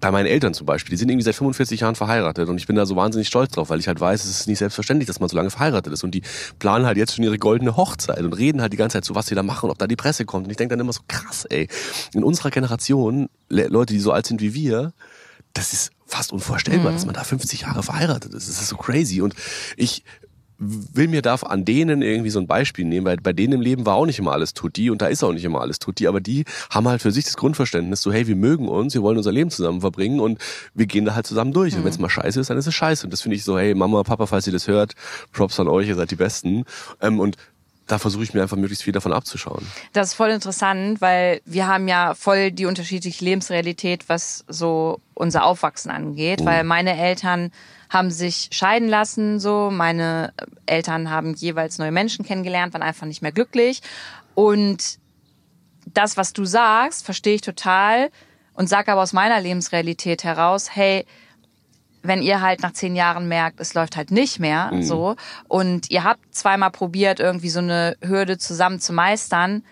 bei 0.00 0.10
meinen 0.10 0.26
Eltern 0.26 0.54
zum 0.54 0.66
Beispiel, 0.66 0.90
die 0.90 0.98
sind 0.98 1.08
irgendwie 1.08 1.24
seit 1.24 1.34
45 1.34 1.80
Jahren 1.80 1.94
verheiratet 1.94 2.48
und 2.48 2.58
ich 2.58 2.66
bin 2.66 2.76
da 2.76 2.84
so 2.84 2.94
wahnsinnig 2.94 3.28
stolz 3.28 3.52
drauf, 3.52 3.70
weil 3.70 3.80
ich 3.80 3.88
halt 3.88 3.98
weiß, 3.98 4.24
es 4.24 4.40
ist 4.40 4.46
nicht 4.46 4.58
selbstverständlich, 4.58 5.06
dass 5.06 5.18
man 5.20 5.28
so 5.28 5.36
lange 5.36 5.50
verheiratet 5.50 5.92
ist 5.92 6.04
und 6.04 6.12
die 6.12 6.22
planen 6.58 6.84
halt 6.84 6.98
jetzt 6.98 7.14
schon 7.14 7.24
ihre 7.24 7.38
goldene 7.38 7.76
Hochzeit 7.76 8.20
und 8.20 8.34
reden 8.34 8.60
halt 8.60 8.72
die 8.72 8.76
ganze 8.76 8.98
Zeit 8.98 9.04
so, 9.04 9.14
was 9.14 9.26
sie 9.26 9.34
da 9.34 9.42
machen 9.42 9.66
und 9.66 9.70
ob 9.70 9.78
da 9.78 9.86
die 9.86 9.96
Presse 9.96 10.26
kommt. 10.26 10.44
Und 10.44 10.50
ich 10.50 10.58
denke 10.58 10.74
dann 10.74 10.80
immer 10.80 10.92
so, 10.92 11.00
krass, 11.08 11.46
ey, 11.46 11.68
in 12.12 12.22
unserer 12.22 12.50
Generation, 12.50 13.28
Le 13.48 13.68
Leute, 13.68 13.94
die 13.94 14.00
so 14.00 14.12
alt 14.12 14.26
sind 14.26 14.40
wie 14.42 14.52
wir, 14.54 14.92
das 15.54 15.72
ist 15.72 15.90
fast 16.04 16.32
unvorstellbar, 16.32 16.92
dass 16.92 17.06
man 17.06 17.14
da 17.14 17.24
50 17.24 17.62
Jahre 17.62 17.82
verheiratet 17.82 18.34
ist. 18.34 18.48
Das 18.48 18.60
ist 18.60 18.68
so 18.68 18.76
crazy. 18.76 19.22
Und 19.22 19.34
ich 19.76 20.04
will 20.58 21.08
mir 21.08 21.22
da 21.22 21.34
an 21.34 21.64
denen 21.64 22.02
irgendwie 22.02 22.30
so 22.30 22.38
ein 22.38 22.46
Beispiel 22.46 22.84
nehmen, 22.84 23.06
weil 23.06 23.18
bei 23.18 23.32
denen 23.32 23.54
im 23.54 23.60
Leben 23.60 23.84
war 23.84 23.94
auch 23.96 24.06
nicht 24.06 24.18
immer 24.18 24.32
alles 24.32 24.54
tutti 24.54 24.90
und 24.90 25.02
da 25.02 25.06
ist 25.06 25.22
auch 25.22 25.32
nicht 25.32 25.44
immer 25.44 25.60
alles 25.60 25.78
tutti, 25.78 26.06
aber 26.06 26.20
die 26.20 26.44
haben 26.70 26.88
halt 26.88 27.02
für 27.02 27.12
sich 27.12 27.24
das 27.24 27.36
Grundverständnis, 27.36 28.00
so 28.02 28.12
hey, 28.12 28.26
wir 28.26 28.36
mögen 28.36 28.68
uns, 28.68 28.94
wir 28.94 29.02
wollen 29.02 29.18
unser 29.18 29.32
Leben 29.32 29.50
zusammen 29.50 29.80
verbringen 29.80 30.20
und 30.20 30.38
wir 30.74 30.86
gehen 30.86 31.04
da 31.04 31.14
halt 31.14 31.26
zusammen 31.26 31.52
durch. 31.52 31.74
Und 31.74 31.84
wenn 31.84 31.90
es 31.90 31.98
mal 31.98 32.08
scheiße 32.08 32.40
ist, 32.40 32.50
dann 32.50 32.58
ist 32.58 32.66
es 32.66 32.74
scheiße. 32.74 33.06
Und 33.06 33.12
das 33.12 33.22
finde 33.22 33.36
ich 33.36 33.44
so, 33.44 33.58
hey, 33.58 33.74
Mama, 33.74 34.02
Papa, 34.02 34.26
falls 34.26 34.46
ihr 34.46 34.52
das 34.52 34.66
hört, 34.68 34.94
Props 35.32 35.60
an 35.60 35.68
euch, 35.68 35.88
ihr 35.88 35.94
seid 35.94 36.10
die 36.10 36.16
Besten. 36.16 36.64
Ähm, 37.00 37.20
und 37.20 37.36
da 37.86 37.98
versuche 37.98 38.24
ich 38.24 38.34
mir 38.34 38.42
einfach 38.42 38.56
möglichst 38.56 38.82
viel 38.82 38.92
davon 38.92 39.12
abzuschauen. 39.12 39.64
Das 39.92 40.08
ist 40.08 40.14
voll 40.14 40.30
interessant, 40.30 41.00
weil 41.00 41.40
wir 41.44 41.68
haben 41.68 41.86
ja 41.86 42.14
voll 42.14 42.50
die 42.50 42.66
unterschiedliche 42.66 43.24
Lebensrealität, 43.24 44.08
was 44.08 44.44
so 44.48 45.00
unser 45.14 45.44
Aufwachsen 45.44 45.90
angeht, 45.90 46.44
weil 46.44 46.64
meine 46.64 46.96
Eltern 46.96 47.52
haben 47.88 48.10
sich 48.10 48.48
scheiden 48.50 48.88
lassen, 48.88 49.38
so. 49.38 49.70
Meine 49.70 50.32
Eltern 50.66 51.10
haben 51.10 51.34
jeweils 51.34 51.78
neue 51.78 51.92
Menschen 51.92 52.24
kennengelernt, 52.24 52.74
waren 52.74 52.82
einfach 52.82 53.06
nicht 53.06 53.22
mehr 53.22 53.32
glücklich. 53.32 53.82
Und 54.34 54.98
das, 55.86 56.16
was 56.16 56.32
du 56.32 56.44
sagst, 56.44 57.04
verstehe 57.04 57.36
ich 57.36 57.40
total 57.42 58.10
und 58.54 58.68
sag 58.68 58.88
aber 58.88 59.02
aus 59.02 59.12
meiner 59.12 59.40
Lebensrealität 59.40 60.24
heraus, 60.24 60.74
hey, 60.74 61.06
wenn 62.06 62.22
ihr 62.22 62.40
halt 62.40 62.62
nach 62.62 62.72
zehn 62.72 62.96
Jahren 62.96 63.28
merkt, 63.28 63.60
es 63.60 63.74
läuft 63.74 63.96
halt 63.96 64.10
nicht 64.10 64.38
mehr 64.40 64.70
so 64.80 65.16
und 65.48 65.90
ihr 65.90 66.04
habt 66.04 66.34
zweimal 66.34 66.70
probiert, 66.70 67.20
irgendwie 67.20 67.50
so 67.50 67.60
eine 67.60 67.96
Hürde 68.02 68.38
zusammen 68.38 68.80
zu 68.80 68.92
meistern, 68.92 69.62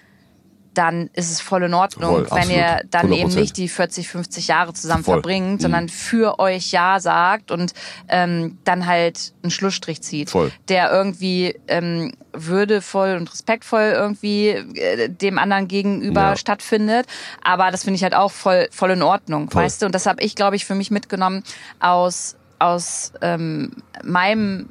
dann 0.75 1.09
ist 1.13 1.31
es 1.31 1.41
voll 1.41 1.63
in 1.63 1.73
Ordnung, 1.75 2.27
Voll, 2.27 2.39
wenn 2.41 2.51
ihr 2.51 2.67
absolut. 2.67 2.95
dann 2.95 3.07
100%. 3.11 3.15
eben 3.17 3.35
nicht 3.35 3.57
die 3.57 3.69
40, 3.69 4.09
50 4.09 4.49
Jahre 4.49 4.75
zusammen 4.75 5.05
Voll. 5.05 5.15
verbringt, 5.17 5.55
Mhm. 5.55 5.61
sondern 5.61 5.89
für 5.89 6.39
euch 6.41 6.73
Ja 6.73 6.99
sagt 7.01 7.51
und 7.51 7.73
ähm, 8.09 8.59
dann 8.65 8.87
halt 8.87 9.33
einen 9.43 9.51
Schlussstrich 9.51 10.03
zieht, 10.03 10.31
Voll. 10.31 10.51
der 10.69 10.91
irgendwie 10.93 11.55
ähm, 11.69 12.13
würdevoll 12.33 13.17
und 13.17 13.33
respektvoll 13.33 13.93
irgendwie 13.95 14.49
äh, 14.49 15.09
dem 15.09 15.39
anderen 15.39 15.69
gegenüber 15.69 16.21
Ja. 16.31 16.37
stattfindet. 16.37 17.07
Aber 17.43 17.71
das 17.71 17.85
finde 17.85 17.97
ich 17.97 18.03
halt 18.03 18.15
auch 18.15 18.33
voll, 18.33 18.69
voll 18.73 18.91
in 18.91 19.03
Ordnung, 19.03 19.49
weißt 19.55 19.83
du? 19.83 19.87
Und 19.87 19.95
das 19.95 20.07
habe 20.07 20.23
ich, 20.23 20.35
glaube 20.35 20.57
ich, 20.57 20.65
für 20.65 20.75
mich 20.75 20.91
mitgenommen 20.91 21.45
aus, 21.81 22.37
aus 22.59 23.13
ähm, 23.23 23.71
meinem 24.03 24.69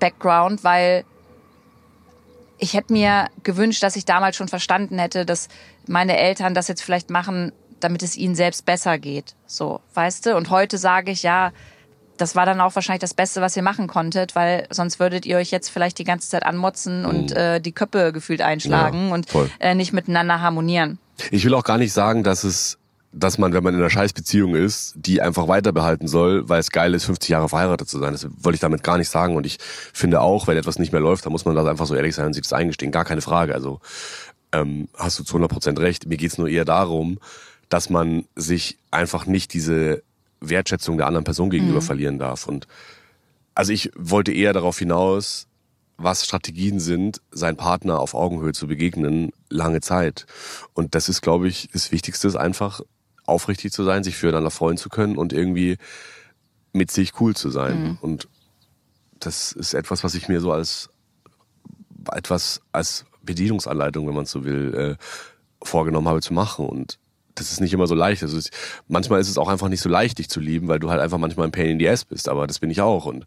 Background, 0.00 0.64
weil 0.64 1.04
ich 2.58 2.74
hätte 2.74 2.92
mir 2.92 3.28
gewünscht, 3.42 3.82
dass 3.82 3.96
ich 3.96 4.04
damals 4.04 4.36
schon 4.36 4.48
verstanden 4.48 4.98
hätte, 4.98 5.26
dass 5.26 5.48
meine 5.86 6.16
Eltern 6.16 6.54
das 6.54 6.68
jetzt 6.68 6.82
vielleicht 6.82 7.10
machen, 7.10 7.52
damit 7.80 8.02
es 8.02 8.16
ihnen 8.16 8.34
selbst 8.34 8.64
besser 8.64 8.98
geht. 8.98 9.34
So, 9.46 9.80
weißt 9.94 10.26
du? 10.26 10.36
Und 10.36 10.50
heute 10.50 10.78
sage 10.78 11.10
ich, 11.10 11.22
ja, 11.22 11.52
das 12.16 12.36
war 12.36 12.46
dann 12.46 12.60
auch 12.60 12.74
wahrscheinlich 12.74 13.00
das 13.00 13.14
Beste, 13.14 13.40
was 13.40 13.56
ihr 13.56 13.62
machen 13.62 13.88
konntet, 13.88 14.36
weil 14.36 14.66
sonst 14.70 15.00
würdet 15.00 15.26
ihr 15.26 15.36
euch 15.36 15.50
jetzt 15.50 15.68
vielleicht 15.68 15.98
die 15.98 16.04
ganze 16.04 16.28
Zeit 16.30 16.46
anmotzen 16.46 17.04
und 17.04 17.32
äh, 17.32 17.60
die 17.60 17.72
Köppe 17.72 18.12
gefühlt 18.12 18.40
einschlagen 18.40 19.06
Mhm. 19.06 19.08
Ja, 19.08 19.14
und 19.14 19.26
äh, 19.58 19.74
nicht 19.74 19.92
miteinander 19.92 20.40
harmonieren. 20.40 20.98
Ich 21.30 21.44
will 21.44 21.54
auch 21.54 21.64
gar 21.64 21.78
nicht 21.78 21.92
sagen, 21.92 22.22
dass 22.22 22.44
es, 22.44 22.78
dass 23.16 23.38
man, 23.38 23.52
wenn 23.52 23.62
man 23.62 23.74
in 23.74 23.80
einer 23.80 23.90
Scheißbeziehung 23.90 24.56
ist, 24.56 24.92
die 24.96 25.22
einfach 25.22 25.46
weiter 25.46 25.72
behalten 25.72 26.08
soll, 26.08 26.48
weil 26.48 26.58
es 26.58 26.70
geil 26.70 26.94
ist, 26.94 27.04
50 27.04 27.30
Jahre 27.30 27.48
verheiratet 27.48 27.88
zu 27.88 28.00
sein. 28.00 28.12
Das 28.12 28.26
wollte 28.38 28.54
ich 28.54 28.60
damit 28.60 28.82
gar 28.82 28.98
nicht 28.98 29.08
sagen. 29.08 29.36
Und 29.36 29.46
ich 29.46 29.58
finde 29.60 30.20
auch, 30.20 30.48
wenn 30.48 30.56
etwas 30.56 30.78
nicht 30.78 30.92
mehr 30.92 31.00
läuft, 31.00 31.24
dann 31.24 31.32
muss 31.32 31.44
man 31.44 31.54
da 31.54 31.64
einfach 31.64 31.86
so 31.86 31.94
ehrlich 31.94 32.14
sein 32.14 32.26
und 32.26 32.32
sich 32.32 32.42
das 32.42 32.52
eingestehen. 32.52 32.90
Gar 32.90 33.04
keine 33.04 33.20
Frage. 33.20 33.54
Also 33.54 33.80
ähm, 34.52 34.88
hast 34.96 35.18
du 35.18 35.22
zu 35.22 35.34
100 35.34 35.50
Prozent 35.50 35.78
recht. 35.78 36.06
Mir 36.06 36.16
geht's 36.16 36.38
nur 36.38 36.48
eher 36.48 36.64
darum, 36.64 37.18
dass 37.68 37.88
man 37.88 38.24
sich 38.34 38.78
einfach 38.90 39.26
nicht 39.26 39.54
diese 39.54 40.02
Wertschätzung 40.40 40.96
der 40.96 41.06
anderen 41.06 41.24
Person 41.24 41.50
gegenüber 41.50 41.82
verlieren 41.82 42.18
darf. 42.18 42.48
Und 42.48 42.66
also 43.54 43.72
ich 43.72 43.92
wollte 43.96 44.32
eher 44.32 44.52
darauf 44.52 44.78
hinaus, 44.78 45.46
was 45.96 46.24
Strategien 46.24 46.80
sind, 46.80 47.20
seinen 47.30 47.56
Partner 47.56 48.00
auf 48.00 48.14
Augenhöhe 48.14 48.52
zu 48.52 48.66
begegnen, 48.66 49.30
lange 49.48 49.80
Zeit. 49.80 50.26
Und 50.72 50.96
das 50.96 51.08
ist, 51.08 51.22
glaube 51.22 51.46
ich, 51.46 51.68
das 51.72 51.92
Wichtigste, 51.92 52.26
ist 52.26 52.34
einfach 52.34 52.80
aufrichtig 53.26 53.72
zu 53.72 53.84
sein, 53.84 54.04
sich 54.04 54.16
füreinander 54.16 54.50
freuen 54.50 54.76
zu 54.76 54.88
können 54.88 55.16
und 55.16 55.32
irgendwie 55.32 55.76
mit 56.72 56.90
sich 56.90 57.20
cool 57.20 57.34
zu 57.34 57.50
sein. 57.50 57.98
Und 58.00 58.28
das 59.20 59.52
ist 59.52 59.74
etwas, 59.74 60.04
was 60.04 60.14
ich 60.14 60.28
mir 60.28 60.40
so 60.40 60.52
als 60.52 60.90
etwas 62.12 62.60
als 62.72 63.06
Bedienungsanleitung, 63.22 64.06
wenn 64.06 64.14
man 64.14 64.26
so 64.26 64.44
will, 64.44 64.74
äh, 64.74 65.04
vorgenommen 65.62 66.08
habe 66.08 66.20
zu 66.20 66.34
machen. 66.34 66.66
Und 66.66 66.98
das 67.34 67.50
ist 67.50 67.60
nicht 67.60 67.72
immer 67.72 67.86
so 67.86 67.94
leicht. 67.94 68.22
Also 68.22 68.36
es, 68.36 68.50
manchmal 68.88 69.20
ist 69.20 69.28
es 69.28 69.38
auch 69.38 69.48
einfach 69.48 69.68
nicht 69.68 69.80
so 69.80 69.88
leicht, 69.88 70.18
dich 70.18 70.28
zu 70.28 70.40
lieben, 70.40 70.68
weil 70.68 70.78
du 70.78 70.90
halt 70.90 71.00
einfach 71.00 71.18
manchmal 71.18 71.46
ein 71.46 71.52
Pain 71.52 71.70
in 71.70 71.78
the 71.78 71.88
ass 71.88 72.04
bist. 72.04 72.28
Aber 72.28 72.46
das 72.46 72.58
bin 72.58 72.70
ich 72.70 72.80
auch. 72.80 73.06
Und 73.06 73.24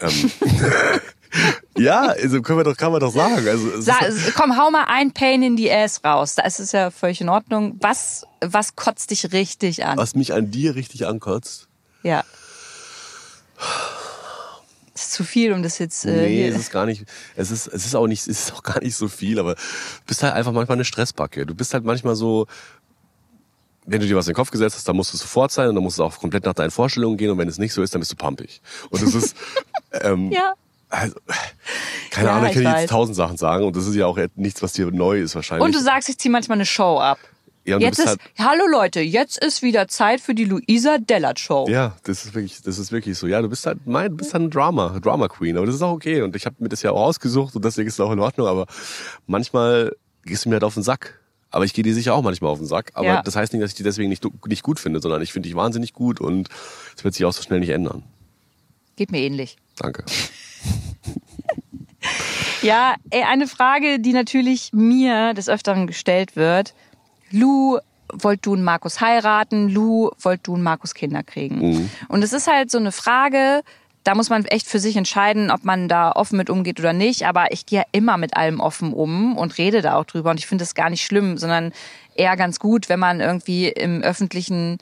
ähm, 0.00 0.10
ja, 1.76 2.02
also 2.08 2.42
können 2.42 2.58
wir 2.58 2.64
doch, 2.64 2.76
kann 2.76 2.92
man 2.92 3.00
doch 3.00 3.12
sagen. 3.12 3.46
Also 3.48 3.70
es 3.70 3.84
Sa 3.84 3.98
ist, 4.04 4.34
komm, 4.34 4.56
hau 4.56 4.70
mal 4.70 4.84
ein 4.88 5.12
Pain 5.12 5.42
in 5.42 5.56
the 5.56 5.70
Ass 5.72 6.02
raus. 6.04 6.34
Da 6.34 6.42
ist 6.44 6.60
es 6.60 6.72
ja 6.72 6.90
völlig 6.90 7.20
in 7.20 7.28
Ordnung. 7.28 7.76
Was, 7.80 8.24
was 8.40 8.76
kotzt 8.76 9.10
dich 9.10 9.32
richtig 9.32 9.84
an? 9.84 9.98
was 9.98 10.14
mich 10.14 10.32
an 10.32 10.50
dir 10.50 10.74
richtig 10.74 11.06
ankotzt. 11.06 11.68
Ja. 12.02 12.24
ist 14.94 15.12
zu 15.12 15.24
viel, 15.24 15.52
um 15.52 15.62
das 15.62 15.78
jetzt. 15.78 16.04
Äh, 16.04 16.26
Nee, 16.26 16.48
es 16.48 16.56
ist 16.56 16.70
gar 16.70 16.86
nicht, 16.86 17.04
es 17.34 17.50
ist, 17.50 17.66
es 17.66 17.86
ist 17.86 17.94
auch 17.94 18.06
nicht, 18.06 18.26
es 18.26 18.48
ist 18.48 18.54
auch 18.54 18.62
gar 18.62 18.82
nicht 18.82 18.96
so 18.96 19.08
viel, 19.08 19.38
aber 19.38 19.54
du 19.54 19.60
bist 20.06 20.22
halt 20.22 20.34
einfach 20.34 20.52
manchmal 20.52 20.76
eine 20.76 20.84
Stressbacke. 20.84 21.46
Du 21.46 21.54
bist 21.54 21.74
halt 21.74 21.84
manchmal 21.84 22.16
so, 22.16 22.46
wenn 23.86 24.00
du 24.00 24.06
dir 24.06 24.16
was 24.16 24.26
in 24.26 24.32
den 24.32 24.36
Kopf 24.36 24.50
gesetzt 24.50 24.76
hast, 24.76 24.88
dann 24.88 24.96
musst 24.96 25.12
du 25.12 25.16
sofort 25.16 25.52
sein 25.52 25.68
und 25.68 25.74
dann 25.74 25.84
musst 25.84 25.98
du 25.98 26.04
auch 26.04 26.18
komplett 26.18 26.44
nach 26.44 26.54
deinen 26.54 26.70
Vorstellungen 26.70 27.16
gehen 27.16 27.30
und 27.30 27.38
wenn 27.38 27.48
es 27.48 27.58
nicht 27.58 27.72
so 27.72 27.82
ist, 27.82 27.94
dann 27.94 28.00
bist 28.00 28.12
du 28.12 28.16
pumpig. 28.16 28.60
Und 28.90 29.02
das 29.02 29.14
ist, 29.14 29.36
ähm, 29.92 30.30
ja. 30.32 30.54
Also, 31.00 31.14
keine 32.10 32.28
Ja, 32.28 32.36
Ahnung, 32.36 32.50
ich 32.50 32.62
kann 32.62 32.78
jetzt 32.80 32.90
tausend 32.90 33.16
Sachen 33.16 33.36
sagen 33.36 33.64
und 33.64 33.76
das 33.76 33.86
ist 33.86 33.94
ja 33.94 34.06
auch 34.06 34.18
nichts, 34.34 34.62
was 34.62 34.72
dir 34.72 34.90
neu 34.90 35.20
ist 35.20 35.34
wahrscheinlich. 35.34 35.64
Und 35.64 35.74
du 35.74 35.80
sagst, 35.80 36.08
ich 36.08 36.18
zieh 36.18 36.28
manchmal 36.28 36.56
eine 36.56 36.66
Show 36.66 36.98
ab. 36.98 37.18
ja, 37.64 37.78
Jetzt 37.78 37.98
ist, 37.98 38.06
halt, 38.06 38.20
hallo 38.38 38.66
Leute, 38.70 39.00
jetzt 39.00 39.38
ist 39.42 39.62
wieder 39.62 39.88
Zeit 39.88 40.20
für 40.20 40.34
die 40.34 40.44
Luisa 40.44 40.98
Dellert 40.98 41.38
Show. 41.40 41.66
Ja, 41.68 41.96
das 42.04 42.24
ist 42.24 42.34
wirklich, 42.34 42.62
das 42.62 42.78
ist 42.78 42.92
wirklich 42.92 43.18
so. 43.18 43.26
Ja, 43.26 43.42
du 43.42 43.48
bist 43.48 43.66
halt, 43.66 43.86
mein, 43.86 44.10
du 44.10 44.16
bist 44.16 44.32
halt 44.34 44.44
ein 44.44 44.50
Drama, 44.50 44.98
Drama 45.00 45.28
Queen, 45.28 45.56
aber 45.56 45.66
das 45.66 45.74
ist 45.74 45.82
auch 45.82 45.92
okay. 45.92 46.22
Und 46.22 46.34
ich 46.36 46.46
habe 46.46 46.56
mir 46.60 46.68
das 46.68 46.82
ja 46.82 46.92
auch 46.92 47.02
ausgesucht 47.02 47.54
und 47.56 47.64
deswegen 47.64 47.88
ist 47.88 47.94
es 47.94 48.00
auch 48.00 48.12
in 48.12 48.20
Ordnung. 48.20 48.46
Aber 48.46 48.66
manchmal 49.26 49.94
gehst 50.24 50.44
du 50.44 50.48
mir 50.48 50.54
halt 50.56 50.64
auf 50.64 50.74
den 50.74 50.82
Sack. 50.82 51.20
Aber 51.50 51.64
ich 51.64 51.72
gehe 51.72 51.84
dir 51.84 51.94
sicher 51.94 52.12
auch 52.14 52.22
manchmal 52.22 52.50
auf 52.50 52.58
den 52.58 52.66
Sack. 52.66 52.90
Aber 52.94 53.06
Ja. 53.06 53.22
das 53.22 53.36
heißt 53.36 53.52
nicht, 53.52 53.62
dass 53.62 53.70
ich 53.70 53.76
die 53.76 53.82
deswegen 53.84 54.08
nicht, 54.10 54.24
nicht 54.46 54.62
gut 54.62 54.78
finde, 54.80 55.00
sondern 55.00 55.22
ich 55.22 55.32
finde 55.32 55.48
dich 55.48 55.56
wahnsinnig 55.56 55.92
gut 55.92 56.20
und 56.20 56.48
es 56.96 57.04
wird 57.04 57.14
sich 57.14 57.24
auch 57.24 57.32
so 57.32 57.42
schnell 57.42 57.60
nicht 57.60 57.70
ändern. 57.70 58.02
Geht 58.96 59.10
mir 59.12 59.20
ähnlich. 59.20 59.56
Danke. 59.76 60.04
Ja, 62.62 62.96
ey, 63.10 63.22
eine 63.22 63.46
Frage, 63.46 64.00
die 64.00 64.12
natürlich 64.12 64.72
mir 64.72 65.34
des 65.34 65.48
Öfteren 65.48 65.86
gestellt 65.86 66.36
wird. 66.36 66.74
Lou, 67.30 67.78
wollt 68.12 68.44
du 68.46 68.54
einen 68.54 68.64
Markus 68.64 69.00
heiraten? 69.00 69.68
Lou, 69.68 70.10
wollt 70.20 70.40
du 70.46 70.54
einen 70.54 70.62
Markus 70.62 70.94
Kinder 70.94 71.22
kriegen? 71.22 71.90
Und 72.08 72.24
es 72.24 72.32
ist 72.32 72.46
halt 72.46 72.70
so 72.70 72.78
eine 72.78 72.92
Frage, 72.92 73.62
da 74.04 74.14
muss 74.14 74.30
man 74.30 74.44
echt 74.46 74.68
für 74.68 74.78
sich 74.78 74.96
entscheiden, 74.96 75.50
ob 75.50 75.64
man 75.64 75.88
da 75.88 76.12
offen 76.12 76.36
mit 76.36 76.50
umgeht 76.50 76.80
oder 76.80 76.92
nicht. 76.92 77.26
Aber 77.26 77.52
ich 77.52 77.66
gehe 77.66 77.80
ja 77.80 77.84
immer 77.92 78.16
mit 78.16 78.36
allem 78.36 78.60
offen 78.60 78.92
um 78.92 79.36
und 79.36 79.58
rede 79.58 79.82
da 79.82 79.96
auch 79.96 80.04
drüber. 80.04 80.30
Und 80.30 80.38
ich 80.38 80.46
finde 80.46 80.62
das 80.62 80.74
gar 80.74 80.90
nicht 80.90 81.04
schlimm, 81.04 81.38
sondern 81.38 81.72
eher 82.14 82.36
ganz 82.36 82.58
gut, 82.58 82.88
wenn 82.88 83.00
man 83.00 83.20
irgendwie 83.20 83.68
im 83.68 84.02
öffentlichen 84.02 84.78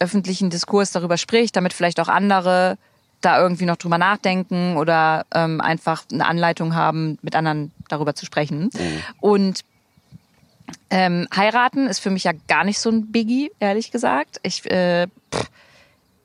öffentlichen 0.00 0.50
Diskurs 0.50 0.90
darüber 0.90 1.16
spricht, 1.16 1.56
damit 1.56 1.72
vielleicht 1.72 2.00
auch 2.00 2.08
andere 2.08 2.76
da 3.24 3.40
irgendwie 3.40 3.66
noch 3.66 3.76
drüber 3.76 3.98
nachdenken 3.98 4.76
oder 4.76 5.26
ähm, 5.32 5.60
einfach 5.60 6.04
eine 6.12 6.26
Anleitung 6.26 6.74
haben, 6.74 7.18
mit 7.22 7.34
anderen 7.36 7.72
darüber 7.88 8.14
zu 8.14 8.26
sprechen. 8.26 8.70
Und 9.20 9.60
ähm, 10.90 11.28
heiraten 11.34 11.86
ist 11.86 11.98
für 11.98 12.10
mich 12.10 12.24
ja 12.24 12.32
gar 12.48 12.64
nicht 12.64 12.78
so 12.78 12.90
ein 12.90 13.10
Biggie, 13.12 13.50
ehrlich 13.60 13.90
gesagt. 13.90 14.40
Ich 14.42 14.68
äh, 14.70 15.06
pff, 15.32 15.50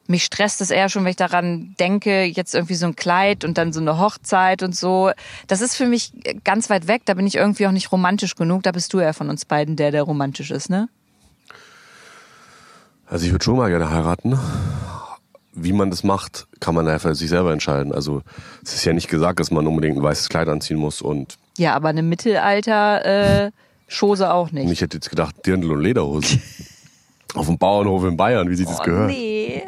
mich 0.10 0.24
stresst 0.24 0.60
es 0.60 0.72
eher 0.72 0.90
schon, 0.90 1.04
wenn 1.04 1.12
ich 1.12 1.18
daran 1.18 1.76
denke, 1.80 2.24
jetzt 2.24 2.56
irgendwie 2.56 2.76
so 2.76 2.88
ein 2.88 2.96
Kleid 2.96 3.46
und 3.46 3.58
dann 3.58 3.72
so 3.72 3.80
eine 3.80 4.00
Hochzeit 4.00 4.64
und 4.64 4.76
so. 4.76 5.12
Das 5.48 5.62
ist 5.62 5.76
für 5.76 5.86
mich 5.86 6.12
ganz 6.44 6.70
weit 6.70 6.88
weg. 6.88 7.04
Da 7.06 7.14
bin 7.14 7.28
ich 7.28 7.36
irgendwie 7.36 7.68
auch 7.68 7.72
nicht 7.72 7.92
romantisch 7.92 8.36
genug. 8.36 8.64
Da 8.64 8.72
bist 8.72 8.92
du 8.94 9.00
ja 9.00 9.14
von 9.14 9.30
uns 9.30 9.46
beiden 9.46 9.76
der, 9.76 9.92
der 9.92 10.04
romantisch 10.04 10.50
ist, 10.50 10.70
ne? 10.70 10.90
Also 13.06 13.26
ich 13.26 13.32
würde 13.32 13.44
schon 13.44 13.58
mal 13.58 13.70
gerne 13.70 13.90
heiraten. 13.90 14.38
Wie 15.54 15.74
man 15.74 15.90
das 15.90 16.04
macht, 16.04 16.48
kann 16.60 16.76
man 16.76 16.86
ja 16.86 17.00
für 17.00 17.16
sich 17.16 17.30
selber 17.30 17.52
entscheiden. 17.54 17.92
Also 17.92 18.22
es 18.64 18.76
ist 18.76 18.86
ja 18.86 18.94
nicht 18.94 19.10
gesagt, 19.10 19.40
dass 19.40 19.52
man 19.52 19.66
unbedingt 19.68 19.98
ein 19.98 20.04
weißes 20.04 20.30
Kleid 20.30 20.48
anziehen 20.48 20.78
muss 20.78 21.02
und 21.02 21.38
Ja, 21.58 21.76
aber 21.76 21.90
eine 21.90 22.04
Mittelalter 22.04 23.46
äh, 23.46 23.52
Chose 23.90 24.32
auch 24.32 24.52
nicht. 24.52 24.66
und 24.66 24.72
ich 24.72 24.82
hätte 24.82 24.98
jetzt 24.98 25.10
gedacht, 25.10 25.36
Dirndl 25.46 25.72
und 25.72 25.82
Lederhosen. 25.82 26.42
Auf 27.36 27.46
dem 27.46 27.58
Bauernhof 27.58 28.04
in 28.06 28.18
Bayern, 28.18 28.50
wie 28.50 28.56
sich 28.56 28.68
das 28.68 28.80
oh, 28.80 28.84
gehört. 28.84 29.10
nee. 29.12 29.64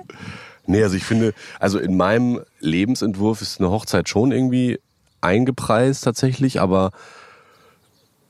Nee, 0.68 0.84
also 0.84 0.96
ich 0.96 1.04
finde, 1.04 1.34
also 1.60 1.80
in 1.80 1.98
meinem 1.98 2.42
Lebensentwurf 2.60 3.42
ist 3.42 3.60
eine 3.60 3.70
Hochzeit 3.72 4.08
schon 4.10 4.32
irgendwie 4.32 4.80
eingepreist 5.20 6.04
tatsächlich, 6.04 6.62
aber 6.62 6.92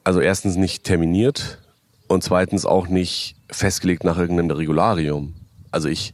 also 0.04 0.20
erstens 0.20 0.56
nicht 0.56 0.84
terminiert 0.84 1.60
und 2.08 2.24
zweitens 2.24 2.66
auch 2.66 2.88
nicht 2.88 3.36
festgelegt 3.50 4.04
nach 4.04 4.18
irgendeinem 4.18 4.58
Regularium. 4.58 5.36
Also 5.72 5.88
ich 5.88 6.14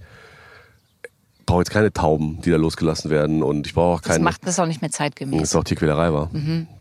brauche 1.47 1.61
jetzt 1.61 1.71
keine 1.71 1.91
Tauben, 1.91 2.39
die 2.43 2.51
da 2.51 2.57
losgelassen 2.57 3.09
werden 3.09 3.41
und 3.41 3.65
ich 3.65 3.73
brauche 3.73 3.95
auch 3.95 4.01
Das 4.01 4.11
keine. 4.11 4.23
macht 4.23 4.45
das 4.45 4.59
auch 4.59 4.67
nicht 4.67 4.81
mehr 4.81 4.89
Das 4.89 4.97
zeitgemäß. 4.97 5.41
ist 5.41 5.55
auch 5.55 5.63
Tierquälerei 5.63 6.13
war. 6.13 6.29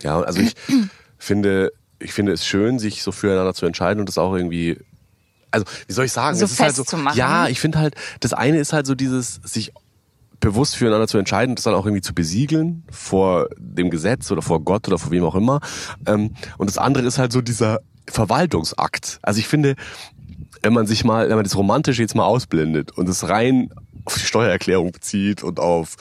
Ja, 0.02 0.20
also 0.20 0.40
ich 0.40 0.54
finde, 1.18 1.72
ich 1.98 2.12
finde 2.12 2.32
es 2.32 2.44
schön, 2.44 2.78
sich 2.78 3.02
so 3.02 3.10
füreinander 3.12 3.54
zu 3.54 3.64
entscheiden 3.64 4.00
und 4.00 4.08
das 4.10 4.18
auch 4.18 4.34
irgendwie, 4.34 4.78
also 5.50 5.64
wie 5.86 5.92
soll 5.94 6.04
ich 6.04 6.12
sagen, 6.12 6.36
So 6.36 6.44
es 6.44 6.52
ist 6.52 6.60
halt 6.60 6.74
so, 6.74 6.82
festzumachen. 6.82 7.16
ja, 7.18 7.48
ich 7.48 7.58
finde 7.60 7.78
halt, 7.78 7.94
das 8.20 8.34
eine 8.34 8.58
ist 8.58 8.74
halt 8.74 8.86
so 8.86 8.94
dieses, 8.94 9.36
sich 9.44 9.72
bewusst 10.40 10.76
füreinander 10.76 11.08
zu 11.08 11.16
entscheiden, 11.16 11.54
das 11.54 11.64
dann 11.64 11.72
auch 11.74 11.86
irgendwie 11.86 12.02
zu 12.02 12.12
besiegeln 12.14 12.82
vor 12.90 13.48
dem 13.58 13.88
Gesetz 13.88 14.30
oder 14.30 14.42
vor 14.42 14.60
Gott 14.62 14.86
oder 14.86 14.98
vor 14.98 15.10
wem 15.10 15.24
auch 15.24 15.34
immer. 15.34 15.60
Ähm, 16.06 16.34
und 16.58 16.68
das 16.68 16.76
andere 16.76 17.06
ist 17.06 17.18
halt 17.18 17.32
so 17.32 17.40
dieser 17.40 17.80
Verwaltungsakt. 18.06 19.18
Also 19.22 19.40
ich 19.40 19.48
finde, 19.48 19.76
wenn 20.62 20.72
man 20.74 20.86
sich 20.86 21.04
mal, 21.04 21.28
wenn 21.28 21.36
man 21.36 21.44
das 21.44 21.56
Romantische 21.56 22.02
jetzt 22.02 22.14
mal 22.14 22.24
ausblendet 22.26 22.92
und 22.92 23.08
es 23.08 23.28
rein 23.28 23.70
auf 24.06 24.14
die 24.14 24.24
Steuererklärung 24.24 24.92
bezieht 24.92 25.42
und 25.42 25.60
auf 25.60 25.96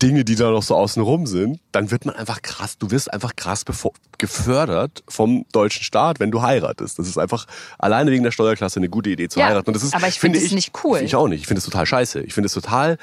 Dinge, 0.00 0.24
die 0.24 0.36
da 0.36 0.50
noch 0.50 0.62
so 0.62 0.76
außenrum 0.76 1.26
sind, 1.26 1.60
dann 1.72 1.90
wird 1.90 2.06
man 2.06 2.14
einfach 2.14 2.40
krass, 2.42 2.78
du 2.78 2.90
wirst 2.90 3.12
einfach 3.12 3.34
krass 3.34 3.64
gefördert 4.18 5.02
vom 5.08 5.44
deutschen 5.52 5.82
Staat, 5.82 6.20
wenn 6.20 6.30
du 6.30 6.42
heiratest. 6.42 6.98
Das 6.98 7.08
ist 7.08 7.18
einfach 7.18 7.46
alleine 7.78 8.10
wegen 8.12 8.22
der 8.22 8.30
Steuerklasse 8.30 8.78
eine 8.78 8.88
gute 8.88 9.10
Idee 9.10 9.28
zu 9.28 9.40
Ja, 9.40 9.46
heiraten. 9.46 9.70
Und 9.70 9.74
das 9.74 9.82
ist, 9.82 9.94
aber 9.94 10.06
ich 10.06 10.20
finde 10.20 10.38
es 10.38 10.52
nicht 10.52 10.72
cool. 10.84 11.00
Ich 11.02 11.16
auch 11.16 11.26
nicht. 11.26 11.40
Ich 11.40 11.46
finde 11.48 11.58
es 11.58 11.64
total 11.64 11.84
scheiße. 11.84 12.20
Ich 12.20 12.32
finde 12.32 12.46
es 12.46 12.54
total 12.54 12.96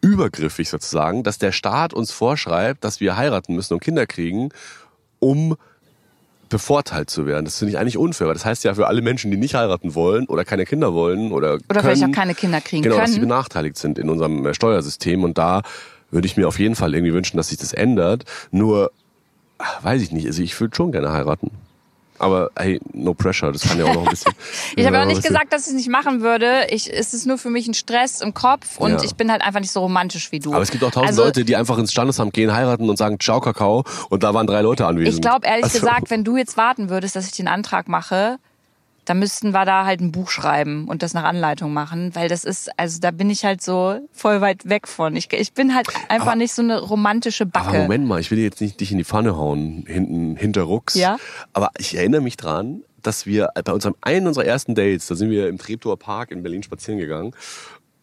übergriffig 0.00 0.68
sozusagen, 0.68 1.22
dass 1.22 1.38
der 1.38 1.52
Staat 1.52 1.92
uns 1.92 2.12
vorschreibt, 2.12 2.84
dass 2.84 3.00
wir 3.00 3.16
heiraten 3.16 3.54
müssen 3.54 3.74
und 3.74 3.80
Kinder 3.80 4.06
kriegen, 4.06 4.50
um 5.18 5.56
bevorteilt 6.48 7.10
zu 7.10 7.26
werden. 7.26 7.44
Das 7.44 7.58
finde 7.58 7.72
ich 7.72 7.78
eigentlich 7.78 7.96
unfair. 7.98 8.26
weil 8.26 8.34
Das 8.34 8.44
heißt 8.44 8.64
ja 8.64 8.74
für 8.74 8.86
alle 8.86 9.02
Menschen, 9.02 9.30
die 9.30 9.36
nicht 9.36 9.54
heiraten 9.54 9.94
wollen 9.94 10.26
oder 10.26 10.44
keine 10.44 10.64
Kinder 10.64 10.94
wollen 10.94 11.32
oder 11.32 11.54
Oder 11.54 11.60
können, 11.68 11.80
vielleicht 11.82 12.04
auch 12.04 12.12
keine 12.12 12.34
Kinder 12.34 12.60
kriegen 12.60 12.82
genau, 12.82 12.96
dass 12.96 13.10
sie 13.10 13.16
können. 13.18 13.28
benachteiligt 13.28 13.76
sind 13.76 13.98
in 13.98 14.08
unserem 14.10 14.46
äh, 14.46 14.54
Steuersystem. 14.54 15.24
Und 15.24 15.38
da 15.38 15.62
würde 16.10 16.26
ich 16.26 16.36
mir 16.36 16.48
auf 16.48 16.58
jeden 16.58 16.74
Fall 16.74 16.94
irgendwie 16.94 17.12
wünschen, 17.12 17.36
dass 17.36 17.48
sich 17.48 17.58
das 17.58 17.72
ändert. 17.72 18.24
Nur, 18.50 18.90
weiß 19.82 20.02
ich 20.02 20.12
nicht, 20.12 20.26
also 20.26 20.42
ich 20.42 20.58
würde 20.60 20.74
schon 20.74 20.92
gerne 20.92 21.12
heiraten. 21.12 21.50
Aber 22.18 22.50
hey, 22.58 22.80
no 22.92 23.14
pressure, 23.14 23.52
das 23.52 23.62
kann 23.62 23.78
ja 23.78 23.84
auch 23.86 23.94
noch 23.94 24.04
ein 24.04 24.10
bisschen. 24.10 24.32
Ich 24.76 24.84
habe 24.86 24.96
ja, 24.96 25.02
auch 25.02 25.06
nicht 25.06 25.22
gesagt, 25.22 25.52
dass 25.52 25.62
ich 25.62 25.68
es 25.68 25.74
nicht 25.74 25.88
machen 25.88 26.20
würde. 26.20 26.66
Ich, 26.70 26.92
es 26.92 27.14
ist 27.14 27.26
nur 27.26 27.38
für 27.38 27.50
mich 27.50 27.66
ein 27.68 27.74
Stress 27.74 28.20
im 28.20 28.34
Kopf 28.34 28.78
und 28.78 28.90
Ja. 28.92 29.02
ich 29.02 29.14
bin 29.14 29.30
halt 29.30 29.42
einfach 29.42 29.60
nicht 29.60 29.72
so 29.72 29.80
romantisch 29.80 30.30
wie 30.32 30.38
du. 30.38 30.52
Aber 30.52 30.62
es 30.62 30.70
gibt 30.70 30.82
auch 30.84 30.90
tausend 30.90 31.08
also, 31.10 31.24
Leute, 31.24 31.44
die 31.44 31.56
einfach 31.56 31.78
ins 31.78 31.92
Standesamt 31.92 32.32
gehen, 32.34 32.52
heiraten 32.52 32.88
und 32.88 32.96
sagen 32.96 33.18
Ciao 33.20 33.40
Kakao 33.40 33.84
und 34.10 34.22
da 34.22 34.34
waren 34.34 34.46
drei 34.46 34.60
Leute 34.62 34.86
anwesend. 34.86 35.14
Ich 35.16 35.20
glaube 35.20 35.46
ehrlich 35.46 35.64
Also- 35.64 35.80
gesagt, 35.80 36.10
wenn 36.10 36.24
du 36.24 36.36
jetzt 36.36 36.56
warten 36.56 36.88
würdest, 36.90 37.16
dass 37.16 37.26
ich 37.26 37.32
den 37.32 37.48
Antrag 37.48 37.88
mache, 37.88 38.38
dann 39.08 39.18
müssten 39.18 39.52
wir 39.52 39.64
da 39.64 39.84
halt 39.86 40.00
ein 40.00 40.12
Buch 40.12 40.28
schreiben 40.30 40.86
und 40.88 41.02
das 41.02 41.14
nach 41.14 41.24
Anleitung 41.24 41.72
machen, 41.72 42.14
weil 42.14 42.28
das 42.28 42.44
ist, 42.44 42.70
also 42.78 43.00
da 43.00 43.10
bin 43.10 43.30
ich 43.30 43.44
halt 43.44 43.62
so 43.62 43.98
voll 44.12 44.40
weit 44.40 44.68
weg 44.68 44.86
von. 44.88 45.16
Ich, 45.16 45.32
ich 45.32 45.52
bin 45.54 45.74
halt 45.74 45.88
einfach 46.08 46.28
Aber- 46.28 46.36
nicht 46.36 46.52
so 46.52 46.62
eine 46.62 46.80
romantische 46.80 47.46
Backe. 47.46 47.68
Aber 47.68 47.78
Moment 47.82 48.06
mal, 48.06 48.20
ich 48.20 48.30
will 48.30 48.38
jetzt 48.38 48.60
nicht 48.60 48.80
dich 48.80 48.92
in 48.92 48.98
die 48.98 49.04
Pfanne 49.04 49.36
hauen, 49.36 49.84
hinten 49.86 50.36
hinterrucks. 50.36 50.94
Ja. 50.94 51.16
Aber 51.52 51.70
ich 51.78 51.96
erinnere 51.96 52.20
mich 52.20 52.36
dran, 52.36 52.82
dass 53.02 53.26
wir 53.26 53.50
bei 53.64 53.72
unserem 53.72 53.94
einen 54.00 54.26
unserer 54.26 54.44
ersten 54.44 54.74
Dates, 54.74 55.06
da 55.06 55.14
sind 55.14 55.30
wir 55.30 55.48
im 55.48 55.58
Treptower 55.58 55.98
Park 55.98 56.30
in 56.30 56.42
Berlin 56.42 56.62
spazieren 56.62 56.98
gegangen. 56.98 57.32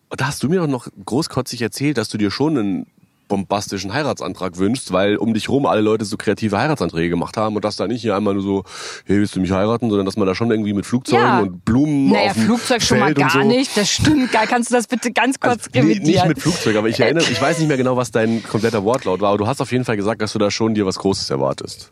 Und 0.09 0.21
da 0.21 0.27
hast 0.27 0.41
du 0.43 0.49
mir 0.49 0.59
doch 0.59 0.67
noch 0.67 0.87
großkotzig 1.05 1.61
erzählt, 1.61 1.97
dass 1.97 2.09
du 2.09 2.17
dir 2.17 2.31
schon 2.31 2.57
einen 2.57 2.87
bombastischen 3.27 3.93
Heiratsantrag 3.93 4.57
wünschst, 4.57 4.91
weil 4.93 5.17
um 5.17 5.33
dich 5.33 5.49
rum 5.49 5.65
alle 5.65 5.81
Leute 5.81 6.05
so 6.05 6.17
kreative 6.17 6.57
Heiratsanträge 6.57 7.09
gemacht 7.09 7.37
haben 7.37 7.55
und 7.55 7.65
dass 7.65 7.75
da 7.75 7.87
nicht 7.87 8.01
hier 8.01 8.15
einmal 8.15 8.33
nur 8.33 8.43
so, 8.43 8.63
hey, 9.05 9.17
willst 9.17 9.35
du 9.35 9.39
mich 9.39 9.51
heiraten, 9.51 9.89
sondern 9.89 10.05
dass 10.05 10.17
man 10.17 10.27
da 10.27 10.35
schon 10.35 10.51
irgendwie 10.51 10.73
mit 10.73 10.85
Flugzeugen 10.85 11.23
Ja. 11.25 11.39
und 11.39 11.65
Blumen 11.65 12.11
Naja, 12.11 12.31
auf 12.31 12.37
Flugzeug 12.37 12.81
schon 12.81 12.99
mal 12.99 13.05
Feld 13.07 13.17
gar 13.17 13.29
so. 13.31 13.39
nicht. 13.39 13.75
Das 13.75 13.89
stimmt 13.89 14.31
gar. 14.31 14.45
Kannst 14.47 14.69
du 14.71 14.75
das 14.75 14.87
bitte 14.87 15.11
ganz 15.11 15.39
kurz 15.39 15.67
Also, 15.73 15.87
nee, 15.87 15.99
nicht 15.99 16.25
mit 16.27 16.39
Flugzeug, 16.39 16.75
aber 16.75 16.87
ich 16.89 16.99
erinnere, 16.99 17.23
ich 17.29 17.41
weiß 17.41 17.59
nicht 17.59 17.67
mehr 17.67 17.77
genau, 17.77 17.97
was 17.97 18.11
dein 18.11 18.43
kompletter 18.43 18.83
Wortlaut 18.83 19.21
war, 19.21 19.29
aber 19.29 19.37
du 19.37 19.47
hast 19.47 19.61
auf 19.61 19.71
jeden 19.71 19.85
Fall 19.85 19.97
gesagt, 19.97 20.21
dass 20.21 20.33
du 20.33 20.39
da 20.39 20.51
schon 20.51 20.73
dir 20.73 20.85
was 20.85 20.97
Großes 20.99 21.29
erwartest. 21.29 21.91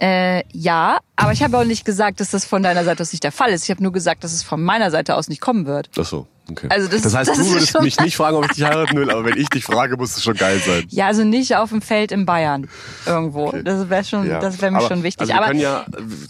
Äh, 0.00 0.44
ja, 0.52 0.98
aber 1.16 1.32
ich 1.32 1.42
habe 1.42 1.58
auch 1.58 1.64
nicht 1.64 1.84
gesagt, 1.84 2.20
dass 2.20 2.30
das 2.30 2.44
von 2.44 2.62
deiner 2.62 2.84
Seite 2.84 3.02
aus 3.02 3.12
nicht 3.12 3.24
der 3.24 3.32
Fall 3.32 3.50
ist. 3.50 3.64
Ich 3.64 3.70
habe 3.70 3.82
nur 3.82 3.92
gesagt, 3.92 4.22
dass 4.22 4.32
es 4.32 4.42
von 4.44 4.62
meiner 4.62 4.90
Seite 4.92 5.16
aus 5.16 5.28
nicht 5.28 5.40
kommen 5.40 5.66
wird. 5.66 5.90
Ach 5.98 6.04
so, 6.04 6.26
okay. 6.50 6.68
Also 6.70 6.86
das- 6.88 7.02
das 7.02 7.14
heißt, 7.14 7.30
das 7.30 7.38
du 7.38 7.50
würdest 7.50 7.80
mich 7.80 7.98
nicht 8.00 8.16
fragen, 8.16 8.36
ob 8.36 8.44
ich 8.44 8.52
dich 8.52 8.64
heiraten 8.64 8.96
will, 8.96 9.10
aber 9.10 9.24
wenn 9.24 9.36
ich 9.36 9.48
dich 9.48 9.64
frage, 9.64 9.96
muss 9.96 10.16
es 10.16 10.22
schon 10.22 10.34
geil 10.34 10.60
sein. 10.64 10.84
Ja, 10.90 11.06
also 11.06 11.24
nicht 11.24 11.56
auf 11.56 11.70
dem 11.70 11.82
Feld 11.82 12.12
in 12.12 12.26
Bayern 12.26 12.68
irgendwo. 13.06 13.50
Das 13.50 13.90
wäre 13.90 14.04
schon, 14.04 14.28
Ja. 14.28 14.38
das 14.38 14.60
wäre 14.60 14.70
mir 14.70 14.78
Aber- 14.78 14.88
schon 14.88 15.02
wichtig. 15.02 15.20
Also 15.22 15.32
wir 15.32 15.38
aber 15.38 15.46
können 15.48 15.60
ja 15.60 15.84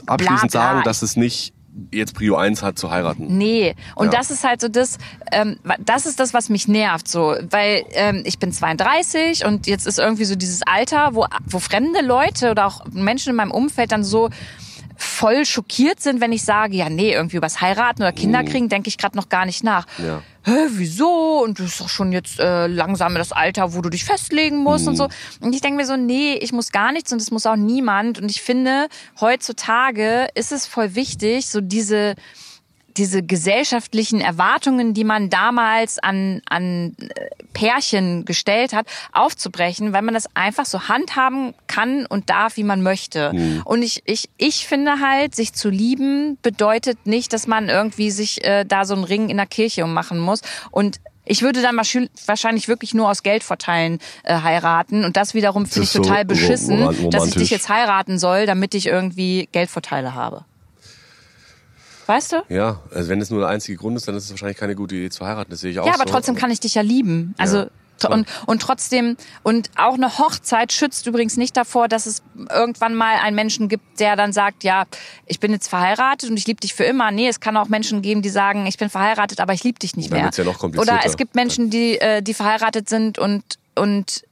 abschließend 0.07 0.51
bla, 0.53 0.61
bla. 0.61 0.69
sagen, 0.71 0.83
dass 0.85 1.03
es 1.03 1.17
nicht 1.17 1.53
jetzt 1.93 2.15
Prio 2.15 2.37
1 2.37 2.63
hat 2.63 2.79
zu 2.79 2.91
heiraten. 2.91 3.37
Nee, 3.39 3.75
und 3.95 4.13
Ja. 4.13 4.19
das 4.19 4.31
ist 4.31 4.45
halt 4.45 4.61
so 4.61 4.69
das, 4.69 4.99
ähm, 5.33 5.59
das 5.79 6.07
ist 6.07 6.19
das, 6.21 6.35
was 6.35 6.49
mich 6.49 6.69
nervt, 6.69 7.09
so, 7.09 7.37
weil 7.51 7.85
ähm, 7.93 8.23
ich 8.25 8.39
bin 8.39 8.53
32 8.53 9.45
und 9.45 9.67
jetzt 9.67 9.87
ist 9.87 9.99
irgendwie 9.99 10.25
so 10.25 10.35
dieses 10.37 10.63
Alter, 10.63 11.15
wo, 11.15 11.27
wo 11.47 11.59
fremde 11.59 12.01
Leute 12.03 12.51
oder 12.51 12.67
auch 12.67 12.85
Menschen 12.91 13.31
in 13.31 13.37
meinem 13.37 13.51
Umfeld 13.53 13.93
dann 13.93 14.05
so 14.05 14.31
voll 14.97 15.45
schockiert 15.47 16.01
sind, 16.01 16.21
wenn 16.21 16.33
ich 16.33 16.43
sage, 16.45 16.75
ja, 16.77 16.89
nee, 16.91 17.13
irgendwie 17.13 17.37
übers 17.37 17.61
Heiraten 17.61 18.03
oder 18.03 18.13
Kinder 18.13 18.43
kriegen, 18.43 18.69
denke 18.69 18.89
ich 18.89 18.99
gerade 18.99 19.17
noch 19.17 19.29
gar 19.29 19.47
nicht 19.47 19.63
nach. 19.63 19.87
Ja. 19.99 20.23
Hä, 20.49 20.67
wieso? 20.71 21.43
Und 21.45 21.59
du 21.59 21.65
ist 21.65 21.79
doch 21.79 21.91
schon 21.91 22.11
jetzt 22.11 22.41
äh, 22.41 22.69
langsam 22.69 23.15
das 23.15 23.33
Alter, 23.33 23.75
wo 23.75 23.83
du 23.83 23.91
dich 23.91 24.07
festlegen 24.07 24.63
musst 24.63 24.89
und 24.89 24.97
so. 24.97 25.09
Und 25.41 25.55
ich 25.55 25.61
denke 25.61 25.77
mir 25.77 25.85
so, 25.85 25.97
nee, 25.97 26.37
ich 26.37 26.53
muss 26.53 26.73
gar 26.73 26.91
nichts 26.91 27.13
und 27.13 27.21
es 27.21 27.31
muss 27.31 27.45
auch 27.45 27.57
niemand. 27.57 28.19
Und 28.19 28.31
ich 28.31 28.41
finde, 28.41 28.89
heutzutage 29.21 30.29
ist 30.35 30.51
es 30.51 30.67
voll 30.67 30.95
wichtig, 30.95 31.49
so 31.49 31.61
diese 31.61 32.15
diese 32.97 33.23
gesellschaftlichen 33.23 34.21
Erwartungen, 34.21 34.93
die 34.95 35.05
man 35.05 35.31
damals 35.31 35.99
an, 35.99 36.43
an 36.49 36.97
äh, 36.99 37.07
Pärchen 37.53 38.25
gestellt 38.25 38.73
hat, 38.73 38.87
aufzubrechen, 39.13 39.93
weil 39.93 40.03
man 40.03 40.15
das 40.15 40.27
einfach 40.35 40.65
so 40.67 40.89
handhaben 40.89 41.55
kann 41.67 42.07
und 42.07 42.31
darf, 42.31 42.57
wie 42.57 42.65
man 42.65 42.83
möchte. 42.83 43.33
Und 43.65 43.83
ich, 43.83 44.03
ich, 44.05 44.29
ich 44.37 44.67
finde 44.67 45.01
halt, 45.01 45.35
sich 45.35 45.53
zu 45.53 45.69
lieben 45.71 46.39
bedeutet 46.43 47.07
nicht, 47.07 47.33
dass 47.33 47.47
man 47.47 47.69
irgendwie 47.69 48.11
sich 48.11 48.45
äh, 48.45 48.65
da 48.65 48.85
so 48.85 48.95
einen 48.95 49.05
Ring 49.05 49.29
in 49.29 49.37
der 49.37 49.47
Kirche 49.47 49.85
ummachen 49.85 50.19
muss. 50.19 50.41
Und 50.71 50.99
ich 51.25 51.43
würde 51.43 51.61
dann 51.63 51.77
wahrscheinlich- 51.77 52.69
wirklich 52.69 52.95
nur 52.95 53.11
aus 53.11 53.23
Geldvorteilen 53.23 53.99
äh, 54.25 54.41
heiraten. 54.41 55.05
Und 55.05 55.17
das 55.17 55.35
wiederum 55.35 55.67
finde 55.67 55.85
ich 55.85 55.91
so 55.91 56.01
total 56.01 56.23
ro- 56.23 56.25
beschissen, 56.25 56.83
ro- 56.83 56.89
dass 56.89 56.97
ich 56.99 57.05
romantisch. 57.05 57.35
dich 57.35 57.51
jetzt 57.51 57.69
heiraten 57.69 58.19
soll, 58.19 58.47
damit 58.47 58.75
ich 58.75 58.87
irgendwie 58.87 59.49
Geldvorteile 59.53 60.15
habe. 60.15 60.45
Weißt 62.09 62.33
du? 62.33 62.43
Ja, 62.49 62.81
also 62.95 63.11
wenn 63.11 63.21
es 63.21 63.29
nur 63.31 63.41
der 63.41 63.51
einzige 63.51 63.77
Grund 63.77 63.97
ist, 63.99 64.09
dann 64.09 64.15
ist 64.17 64.25
es 64.25 64.31
wahrscheinlich 64.31 64.57
keine 64.57 64.75
gute 64.75 64.95
Idee 64.95 65.11
zu 65.11 65.27
heiraten. 65.27 65.51
Das 65.51 65.61
sehe 65.61 65.71
ich 65.71 65.79
auch 65.79 65.87
Ja, 65.87 65.93
aber 65.93 66.05
so. 66.07 66.13
trotzdem 66.15 66.35
kann 66.37 66.51
ich 66.51 66.59
dich 66.59 66.75
ja 66.75 66.81
lieben. 66.83 67.35
Also 67.37 67.67
Ja, 68.03 68.09
und, 68.11 68.27
und 68.47 68.63
trotzdem 68.63 69.17
und 69.43 69.71
auch 69.77 69.95
eine 69.95 70.19
Hochzeit 70.19 70.73
schützt 70.73 71.07
übrigens 71.07 71.37
nicht 71.37 71.55
davor, 71.57 71.87
dass 71.87 72.07
es 72.07 72.23
irgendwann 72.51 72.95
mal 72.95 73.17
einen 73.17 73.37
Menschen 73.37 73.69
gibt, 73.69 74.01
der 74.01 74.17
dann 74.17 74.33
sagt, 74.33 74.65
ja, 74.65 74.85
ich 75.27 75.39
bin 75.39 75.53
jetzt 75.53 75.69
verheiratet 75.69 76.31
und 76.31 76.37
ich 76.39 76.47
liebe 76.47 76.61
dich 76.61 76.73
für 76.75 76.85
immer. 76.85 77.11
Nee, 77.11 77.29
es 77.29 77.41
kann 77.41 77.57
auch 77.59 77.69
Menschen 77.69 78.01
geben, 78.01 78.23
die 78.23 78.31
sagen, 78.31 78.65
ich 78.67 78.79
bin 78.79 78.89
verheiratet, 78.89 79.41
aber 79.41 79.53
ich 79.53 79.63
liebe 79.65 79.79
dich 79.79 79.95
nicht 79.97 80.11
Dann 80.11 80.23
mehr. 80.23 80.31
ja 80.33 80.45
noch 80.45 80.59
komplizierter. 80.59 80.95
Oder 81.01 81.07
es 81.07 81.17
gibt 81.19 81.35
Menschen, 81.35 81.69
die 81.71 82.01
äh, 82.01 82.23
die 82.23 82.33
verheiratet 82.35 82.89
sind 82.89 83.19
und 83.19 83.43
und 83.75 84.23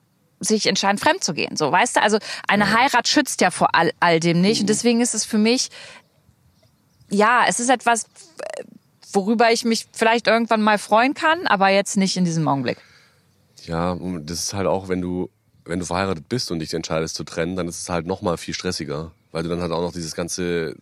sich 0.41 0.67
entscheiden, 0.67 0.99
fremd 0.99 1.25
zu 1.25 1.35
gehen. 1.35 1.57
So, 1.57 1.73
weißt 1.73 1.97
du? 1.97 2.03
Also 2.03 2.19
eine 2.47 2.73
Heirat 2.79 3.09
schützt 3.09 3.41
ja 3.41 3.51
vor 3.51 3.75
all, 3.75 3.91
all 4.01 4.21
dem 4.21 4.41
nicht. 4.41 4.59
Mhm. 4.59 4.63
Und 4.65 4.69
deswegen 4.69 5.01
ist 5.01 5.15
es 5.15 5.25
für 5.25 5.39
mich, 5.39 5.71
ja, 7.11 7.45
es 7.49 7.61
ist 7.61 7.71
etwas, 7.71 8.07
worüber 9.13 9.51
ich 9.53 9.65
mich 9.65 9.87
vielleicht 9.93 10.27
irgendwann 10.27 10.63
mal 10.63 10.79
freuen 10.79 11.15
kann, 11.15 11.47
aber 11.47 11.69
jetzt 11.69 11.97
nicht 11.97 12.17
in 12.17 12.25
diesem 12.25 12.47
Augenblick. 12.49 12.79
Ja, 13.65 13.97
das 14.21 14.39
ist 14.39 14.55
halt 14.55 14.67
auch, 14.67 14.89
wenn 14.89 15.01
du, 15.01 15.31
wenn 15.65 15.79
du 15.79 15.85
verheiratet 15.85 16.29
bist 16.29 16.51
und 16.51 16.61
dich 16.61 16.73
entscheidest 16.75 17.15
zu 17.15 17.25
trennen, 17.25 17.57
dann 17.57 17.69
ist 17.69 17.81
es 17.81 17.89
halt 17.89 18.07
noch 18.07 18.23
mal 18.23 18.37
viel 18.37 18.55
stressiger, 18.55 19.13
weil 19.33 19.43
du 19.43 19.49
dann 19.49 19.61
halt 19.61 19.73
auch 19.73 19.81
noch 19.81 19.93
dieses 19.93 20.15
ganze 20.15 20.77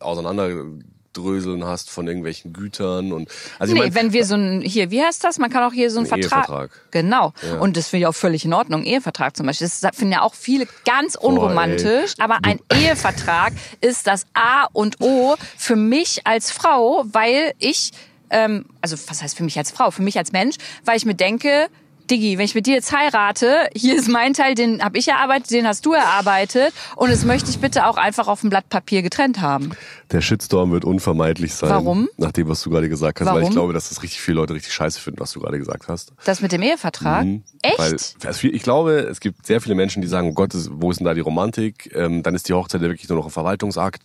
Auseinanderdröseln 1.14 1.64
hast 1.64 1.90
von 1.90 2.06
irgendwelchen 2.06 2.52
Gütern 2.52 3.12
und 3.12 3.28
also 3.58 3.72
ich 3.72 3.80
nee, 3.80 3.86
mein, 3.86 3.94
wenn 3.94 4.12
wir 4.12 4.24
so 4.24 4.34
ein, 4.34 4.60
hier, 4.60 4.90
wie 4.90 5.02
heißt 5.02 5.22
das? 5.24 5.38
Man 5.38 5.50
kann 5.50 5.62
auch 5.62 5.72
hier 5.72 5.90
so 5.90 5.98
einen 5.98 6.06
Ein 6.06 6.20
Vertrag. 6.22 6.48
Ehevertrag. 6.48 6.70
Genau. 6.90 7.32
Ja. 7.42 7.58
Und 7.58 7.76
das 7.76 7.88
finde 7.88 8.02
ich 8.02 8.06
auch 8.06 8.14
völlig 8.14 8.44
in 8.44 8.52
Ordnung. 8.52 8.84
Ehevertrag 8.84 9.36
zum 9.36 9.46
Beispiel. 9.46 9.68
Das 9.68 9.96
finden 9.96 10.12
ja 10.12 10.22
auch 10.22 10.34
viele 10.34 10.66
ganz 10.84 11.14
unromantisch. 11.14 12.14
aber 12.18 12.38
ein 12.42 12.60
Ehevertrag 12.72 13.52
ist 13.80 14.06
das 14.06 14.26
A 14.34 14.66
und 14.72 15.00
O 15.00 15.36
für 15.56 15.76
mich 15.76 16.26
als 16.26 16.50
Frau, 16.50 17.04
weil 17.06 17.54
ich 17.58 17.92
ähm, 18.30 18.66
also 18.80 18.96
was 19.06 19.22
heißt 19.22 19.36
für 19.36 19.44
mich 19.44 19.58
als 19.58 19.70
Frau, 19.70 19.90
für 19.90 20.02
mich 20.02 20.18
als 20.18 20.32
Mensch, 20.32 20.56
weil 20.84 20.96
ich 20.96 21.04
mir 21.04 21.14
denke, 21.14 21.68
Diggi, 22.10 22.38
wenn 22.38 22.44
ich 22.44 22.54
mit 22.54 22.66
dir 22.66 22.74
jetzt 22.74 22.92
heirate, 22.92 23.68
hier 23.74 23.96
ist 23.96 24.08
mein 24.08 24.34
Teil, 24.34 24.54
den 24.54 24.82
habe 24.82 24.98
ich 24.98 25.08
erarbeitet, 25.08 25.50
den 25.50 25.66
hast 25.66 25.86
du 25.86 25.92
erarbeitet 25.92 26.72
und 26.96 27.10
das 27.10 27.24
möchte 27.24 27.50
ich 27.50 27.58
bitte 27.58 27.86
auch 27.86 27.96
einfach 27.96 28.28
auf 28.28 28.42
dem 28.42 28.50
Blatt 28.50 28.68
Papier 28.68 29.02
getrennt 29.02 29.40
haben. 29.40 29.72
Der 30.12 30.20
Shitstorm 30.20 30.70
wird 30.70 30.84
unvermeidlich 30.84 31.54
sein. 31.54 31.70
Warum? 31.70 32.08
Nach 32.18 32.32
dem, 32.32 32.48
was 32.48 32.62
du 32.62 32.70
gerade 32.70 32.88
gesagt 32.88 33.20
hast. 33.20 33.26
Warum? 33.26 33.40
Weil 33.40 33.48
ich 33.48 33.54
glaube, 33.54 33.72
dass 33.72 33.88
das 33.88 34.02
richtig 34.02 34.20
viele 34.20 34.36
Leute 34.36 34.54
richtig 34.54 34.72
scheiße 34.72 35.00
finden, 35.00 35.20
was 35.20 35.32
du 35.32 35.40
gerade 35.40 35.58
gesagt 35.58 35.88
hast. 35.88 36.12
Das 36.24 36.40
mit 36.40 36.52
dem 36.52 36.62
Ehevertrag? 36.62 37.26
Echt? 37.62 37.78
Weil, 37.78 37.96
also 38.26 38.48
ich 38.48 38.62
glaube, 38.62 38.92
es 38.98 39.20
gibt 39.20 39.46
sehr 39.46 39.60
viele 39.60 39.74
Menschen, 39.74 40.02
die 40.02 40.08
sagen, 40.08 40.28
oh 40.28 40.34
Gott, 40.34 40.52
wo 40.70 40.90
ist 40.90 40.98
denn 40.98 41.06
da 41.06 41.14
die 41.14 41.20
Romantik? 41.20 41.90
Ähm, 41.94 42.22
dann 42.22 42.34
ist 42.34 42.48
die 42.48 42.52
Hochzeit 42.52 42.82
ja 42.82 42.88
wirklich 42.88 43.08
nur 43.08 43.18
noch 43.18 43.26
ein 43.26 43.30
Verwaltungsakt. 43.32 44.02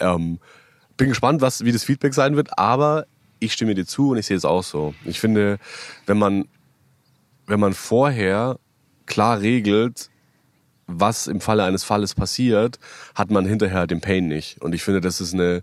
Ähm, 0.00 0.38
bin 0.96 1.08
gespannt, 1.08 1.40
was, 1.40 1.64
wie 1.64 1.72
das 1.72 1.84
Feedback 1.84 2.14
sein 2.14 2.36
wird, 2.36 2.58
aber 2.58 3.06
ich 3.40 3.52
stimme 3.52 3.74
dir 3.74 3.86
zu 3.86 4.10
und 4.10 4.18
ich 4.18 4.26
sehe 4.26 4.36
es 4.36 4.44
auch 4.44 4.62
so. 4.62 4.94
Ich 5.04 5.20
finde, 5.20 5.58
wenn 6.06 6.18
man, 6.18 6.46
wenn 7.46 7.60
man 7.60 7.74
vorher 7.74 8.58
klar 9.06 9.40
regelt, 9.40 10.10
was 10.86 11.26
im 11.26 11.40
Falle 11.40 11.64
eines 11.64 11.84
Falles 11.84 12.14
passiert, 12.14 12.78
hat 13.14 13.30
man 13.30 13.46
hinterher 13.46 13.86
den 13.86 14.00
Pain 14.00 14.28
nicht. 14.28 14.60
Und 14.60 14.74
ich 14.74 14.82
finde, 14.82 15.00
das 15.00 15.20
ist 15.20 15.34
eine 15.34 15.62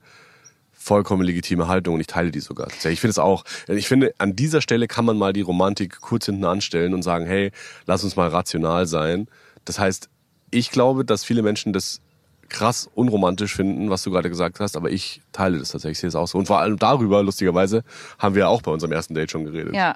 vollkommen 0.71 1.23
legitime 1.23 1.67
Haltung 1.67 1.95
und 1.95 2.01
ich 2.01 2.07
teile 2.07 2.31
die 2.31 2.39
sogar. 2.39 2.67
Ich 2.69 2.99
finde 3.01 3.09
es 3.09 3.19
auch, 3.19 3.43
ich 3.67 3.87
finde, 3.87 4.13
an 4.17 4.35
dieser 4.35 4.61
Stelle 4.61 4.87
kann 4.87 5.05
man 5.05 5.17
mal 5.17 5.33
die 5.33 5.41
Romantik 5.41 5.99
kurz 5.99 6.25
hinten 6.25 6.45
anstellen 6.45 6.93
und 6.93 7.03
sagen, 7.03 7.25
hey, 7.25 7.51
lass 7.85 8.03
uns 8.03 8.15
mal 8.15 8.29
rational 8.29 8.87
sein. 8.87 9.27
Das 9.65 9.77
heißt, 9.77 10.09
ich 10.51 10.71
glaube, 10.71 11.05
dass 11.05 11.23
viele 11.23 11.43
Menschen 11.43 11.73
das 11.73 12.01
krass 12.47 12.89
unromantisch 12.95 13.55
finden, 13.55 13.89
was 13.89 14.03
du 14.03 14.09
gerade 14.09 14.29
gesagt 14.29 14.59
hast, 14.59 14.75
aber 14.75 14.89
ich 14.89 15.21
teile 15.31 15.59
das 15.59 15.69
tatsächlich, 15.69 15.97
ich 15.97 15.99
sehe 15.99 16.07
es 16.07 16.15
auch 16.15 16.27
so. 16.27 16.37
Und 16.37 16.47
vor 16.47 16.59
allem 16.59 16.77
darüber, 16.77 17.21
lustigerweise, 17.21 17.83
haben 18.17 18.33
wir 18.33 18.49
auch 18.49 18.61
bei 18.61 18.71
unserem 18.71 18.91
ersten 18.91 19.13
Date 19.13 19.29
schon 19.29 19.45
geredet. 19.45 19.75
Ja. 19.75 19.95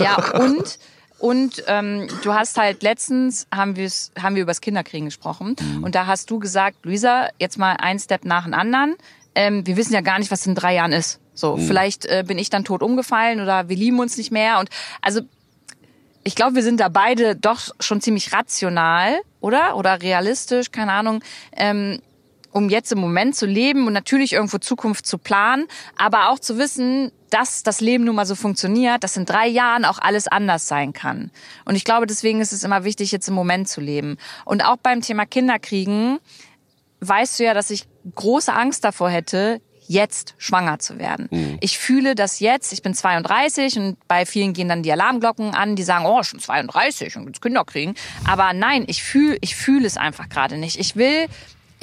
Ja, 0.00 0.16
und 0.40 0.78
und 1.24 1.64
ähm, 1.68 2.06
du 2.22 2.34
hast 2.34 2.58
halt 2.58 2.82
letztens 2.82 3.46
haben 3.50 3.76
wir 3.76 3.90
haben 4.20 4.36
wir 4.36 4.42
übers 4.42 4.60
Kinderkriegen 4.60 5.06
gesprochen 5.06 5.56
und 5.80 5.94
da 5.94 6.06
hast 6.06 6.30
du 6.30 6.38
gesagt, 6.38 6.84
Luisa, 6.84 7.28
jetzt 7.38 7.56
mal 7.56 7.78
ein 7.78 7.98
Step 7.98 8.26
nach 8.26 8.44
dem 8.44 8.52
anderen. 8.52 8.94
Ähm, 9.34 9.66
wir 9.66 9.78
wissen 9.78 9.94
ja 9.94 10.02
gar 10.02 10.18
nicht, 10.18 10.30
was 10.30 10.46
in 10.46 10.54
drei 10.54 10.74
Jahren 10.74 10.92
ist. 10.92 11.20
So, 11.32 11.56
vielleicht 11.56 12.04
äh, 12.04 12.24
bin 12.26 12.36
ich 12.36 12.50
dann 12.50 12.66
tot 12.66 12.82
umgefallen 12.82 13.40
oder 13.40 13.70
wir 13.70 13.76
lieben 13.76 14.00
uns 14.00 14.18
nicht 14.18 14.32
mehr 14.32 14.58
und 14.58 14.68
also 15.00 15.22
ich 16.24 16.34
glaube, 16.34 16.56
wir 16.56 16.62
sind 16.62 16.78
da 16.78 16.90
beide 16.90 17.36
doch 17.36 17.70
schon 17.80 18.02
ziemlich 18.02 18.34
rational, 18.34 19.18
oder? 19.40 19.76
Oder 19.76 20.02
realistisch, 20.02 20.72
keine 20.72 20.92
Ahnung. 20.92 21.22
Ähm, 21.56 22.02
um 22.54 22.68
jetzt 22.68 22.92
im 22.92 23.00
Moment 23.00 23.34
zu 23.34 23.46
leben 23.46 23.86
und 23.86 23.92
natürlich 23.92 24.32
irgendwo 24.32 24.58
Zukunft 24.58 25.06
zu 25.06 25.18
planen, 25.18 25.66
aber 25.96 26.30
auch 26.30 26.38
zu 26.38 26.56
wissen, 26.56 27.10
dass 27.30 27.64
das 27.64 27.80
Leben 27.80 28.04
nun 28.04 28.14
mal 28.14 28.26
so 28.26 28.36
funktioniert, 28.36 29.02
dass 29.02 29.16
in 29.16 29.24
drei 29.24 29.48
Jahren 29.48 29.84
auch 29.84 29.98
alles 29.98 30.28
anders 30.28 30.68
sein 30.68 30.92
kann. 30.92 31.32
Und 31.64 31.74
ich 31.74 31.84
glaube, 31.84 32.06
deswegen 32.06 32.40
ist 32.40 32.52
es 32.52 32.62
immer 32.62 32.84
wichtig, 32.84 33.10
jetzt 33.10 33.28
im 33.28 33.34
Moment 33.34 33.68
zu 33.68 33.80
leben. 33.80 34.18
Und 34.44 34.64
auch 34.64 34.76
beim 34.76 35.00
Thema 35.00 35.26
Kinderkriegen 35.26 36.20
weißt 37.00 37.40
du 37.40 37.44
ja, 37.44 37.54
dass 37.54 37.70
ich 37.70 37.86
große 38.14 38.52
Angst 38.52 38.84
davor 38.84 39.10
hätte, 39.10 39.60
jetzt 39.88 40.34
schwanger 40.38 40.78
zu 40.78 40.98
werden. 40.98 41.28
Ich 41.60 41.76
fühle 41.76 42.14
das 42.14 42.38
jetzt, 42.38 42.72
ich 42.72 42.82
bin 42.82 42.94
32 42.94 43.78
und 43.78 43.96
bei 44.06 44.24
vielen 44.26 44.52
gehen 44.52 44.68
dann 44.68 44.84
die 44.84 44.92
Alarmglocken 44.92 45.54
an, 45.54 45.74
die 45.74 45.82
sagen, 45.82 46.06
oh, 46.06 46.22
schon 46.22 46.38
32 46.38 47.16
und 47.16 47.26
jetzt 47.26 47.42
Kinder 47.42 47.64
kriegen. 47.64 47.94
Aber 48.26 48.52
nein, 48.52 48.84
ich 48.86 49.02
fühle 49.02 49.36
ich 49.40 49.56
fühle 49.56 49.86
es 49.86 49.96
einfach 49.96 50.28
gerade 50.28 50.56
nicht. 50.56 50.78
Ich 50.78 50.94
will 50.94 51.26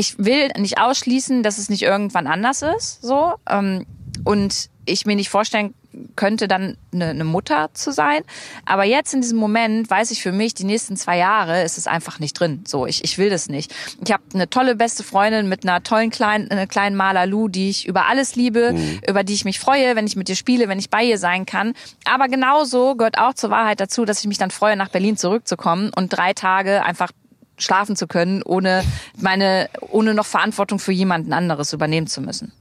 ich 0.01 0.17
will 0.17 0.47
nicht 0.57 0.79
ausschließen, 0.79 1.43
dass 1.43 1.59
es 1.59 1.69
nicht 1.69 1.83
irgendwann 1.83 2.25
anders 2.25 2.63
ist, 2.63 3.03
so. 3.03 3.35
Ähm, 3.47 3.85
und 4.23 4.69
ich 4.85 5.05
mir 5.05 5.15
nicht 5.15 5.29
vorstellen 5.29 5.75
könnte, 6.15 6.47
dann 6.47 6.75
eine, 6.91 7.09
eine 7.09 7.23
Mutter 7.23 7.69
zu 7.73 7.91
sein. 7.91 8.23
Aber 8.65 8.83
jetzt 8.83 9.13
in 9.13 9.21
diesem 9.21 9.37
Moment 9.37 9.89
weiß 9.89 10.09
ich 10.09 10.23
für 10.23 10.31
mich, 10.31 10.55
die 10.55 10.63
nächsten 10.63 10.97
zwei 10.97 11.17
Jahre 11.17 11.61
ist 11.63 11.77
es 11.77 11.85
einfach 11.85 12.17
nicht 12.17 12.33
drin. 12.33 12.63
So, 12.65 12.87
ich, 12.87 13.03
ich 13.03 13.19
will 13.19 13.29
das 13.29 13.47
nicht. 13.47 13.71
Ich 14.03 14.11
habe 14.11 14.23
eine 14.33 14.49
tolle 14.49 14.75
beste 14.75 15.03
Freundin 15.03 15.49
mit 15.49 15.63
einer 15.63 15.83
tollen 15.83 16.09
kleinen, 16.09 16.49
einer 16.49 16.65
kleinen 16.65 16.95
Malalu, 16.95 17.47
die 17.47 17.69
ich 17.69 17.85
über 17.85 18.07
alles 18.07 18.35
liebe, 18.35 18.73
über 19.07 19.23
die 19.23 19.33
ich 19.33 19.45
mich 19.45 19.59
freue, 19.59 19.95
wenn 19.95 20.07
ich 20.07 20.15
mit 20.15 20.29
ihr 20.29 20.35
spiele, 20.35 20.67
wenn 20.67 20.79
ich 20.79 20.89
bei 20.89 21.03
ihr 21.03 21.19
sein 21.19 21.45
kann. 21.45 21.73
Aber 22.05 22.27
genauso 22.27 22.95
gehört 22.95 23.19
auch 23.19 23.35
zur 23.35 23.51
Wahrheit 23.51 23.79
dazu, 23.79 24.05
dass 24.05 24.19
ich 24.21 24.27
mich 24.27 24.39
dann 24.39 24.49
freue, 24.49 24.75
nach 24.75 24.89
Berlin 24.89 25.17
zurückzukommen 25.17 25.91
und 25.95 26.09
drei 26.09 26.33
Tage 26.33 26.83
einfach 26.83 27.11
schlafen 27.61 27.95
zu 27.95 28.07
können, 28.07 28.43
ohne 28.43 28.83
meine, 29.17 29.69
ohne 29.81 30.13
noch 30.13 30.25
Verantwortung 30.25 30.79
für 30.79 30.91
jemanden 30.91 31.33
anderes 31.33 31.73
übernehmen 31.73 32.07
zu 32.07 32.21
müssen. 32.21 32.51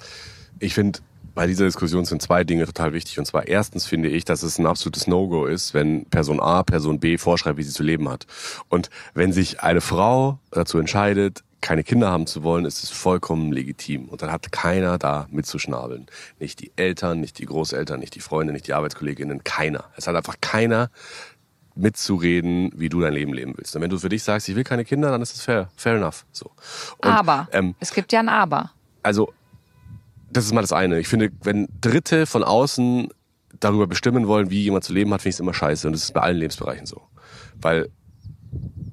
Ich 0.58 0.74
finde, 0.74 1.00
bei 1.34 1.46
dieser 1.46 1.64
Diskussion 1.64 2.04
sind 2.04 2.20
zwei 2.20 2.44
Dinge 2.44 2.66
total 2.66 2.92
wichtig. 2.92 3.18
Und 3.18 3.24
zwar 3.24 3.48
erstens 3.48 3.86
finde 3.86 4.08
ich, 4.08 4.24
dass 4.24 4.42
es 4.42 4.58
ein 4.58 4.66
absolutes 4.66 5.06
No-Go 5.06 5.46
ist, 5.46 5.74
wenn 5.74 6.04
Person 6.06 6.40
A 6.40 6.62
Person 6.62 7.00
B 7.00 7.18
vorschreibt, 7.18 7.56
wie 7.56 7.62
sie 7.62 7.72
zu 7.72 7.82
leben 7.82 8.08
hat. 8.08 8.26
Und 8.68 8.90
wenn 9.14 9.32
sich 9.32 9.60
eine 9.62 9.80
Frau 9.80 10.38
dazu 10.50 10.78
entscheidet, 10.78 11.42
keine 11.60 11.84
Kinder 11.84 12.10
haben 12.10 12.26
zu 12.26 12.42
wollen, 12.42 12.64
ist 12.64 12.82
es 12.82 12.90
vollkommen 12.90 13.52
legitim. 13.52 14.08
Und 14.08 14.22
dann 14.22 14.32
hat 14.32 14.50
keiner 14.50 14.98
da 14.98 15.26
mitzuschnabeln. 15.30 16.06
Nicht 16.38 16.60
die 16.60 16.72
Eltern, 16.76 17.20
nicht 17.20 17.38
die 17.38 17.46
Großeltern, 17.46 18.00
nicht 18.00 18.14
die 18.14 18.20
Freunde, 18.20 18.52
nicht 18.52 18.66
die 18.66 18.72
Arbeitskolleginnen, 18.72 19.44
keiner. 19.44 19.84
Es 19.96 20.06
hat 20.06 20.16
einfach 20.16 20.36
keiner 20.40 20.90
mitzureden, 21.74 22.72
wie 22.74 22.88
du 22.88 23.00
dein 23.00 23.14
Leben 23.14 23.33
leben 23.33 23.54
willst. 23.56 23.74
Und 23.76 23.83
wenn 23.83 23.90
du 23.90 23.98
für 23.98 24.09
dich 24.09 24.22
sagst, 24.22 24.48
ich 24.48 24.56
will 24.56 24.64
keine 24.64 24.85
Kinder, 24.85 25.11
dann 25.11 25.22
ist 25.22 25.35
es 25.35 25.42
fair, 25.42 25.68
fair 25.76 25.96
enough. 25.96 26.26
So. 26.33 26.50
Und, 26.98 27.09
aber 27.11 27.48
ähm, 27.52 27.74
es 27.80 27.92
gibt 27.92 28.12
ja 28.12 28.20
ein 28.20 28.28
Aber. 28.28 28.70
also 29.02 29.33
das 30.33 30.44
ist 30.44 30.52
mal 30.52 30.61
das 30.61 30.72
eine. 30.72 31.00
Ich 31.00 31.09
finde, 31.09 31.30
wenn 31.42 31.68
Dritte 31.80 32.26
von 32.26 32.44
außen 32.44 33.09
darüber 33.59 33.87
bestimmen 33.87 34.28
wollen, 34.28 34.50
wie 34.50 34.62
jemand 34.62 34.85
zu 34.85 34.92
leben 34.92 35.12
hat, 35.12 35.22
finde 35.22 35.30
ich 35.30 35.37
es 35.37 35.40
immer 35.40 35.54
scheiße. 35.54 35.87
Und 35.87 35.92
das 35.92 36.04
ist 36.04 36.14
bei 36.14 36.20
allen 36.20 36.37
Lebensbereichen 36.37 36.87
so. 36.87 37.02
Weil 37.61 37.88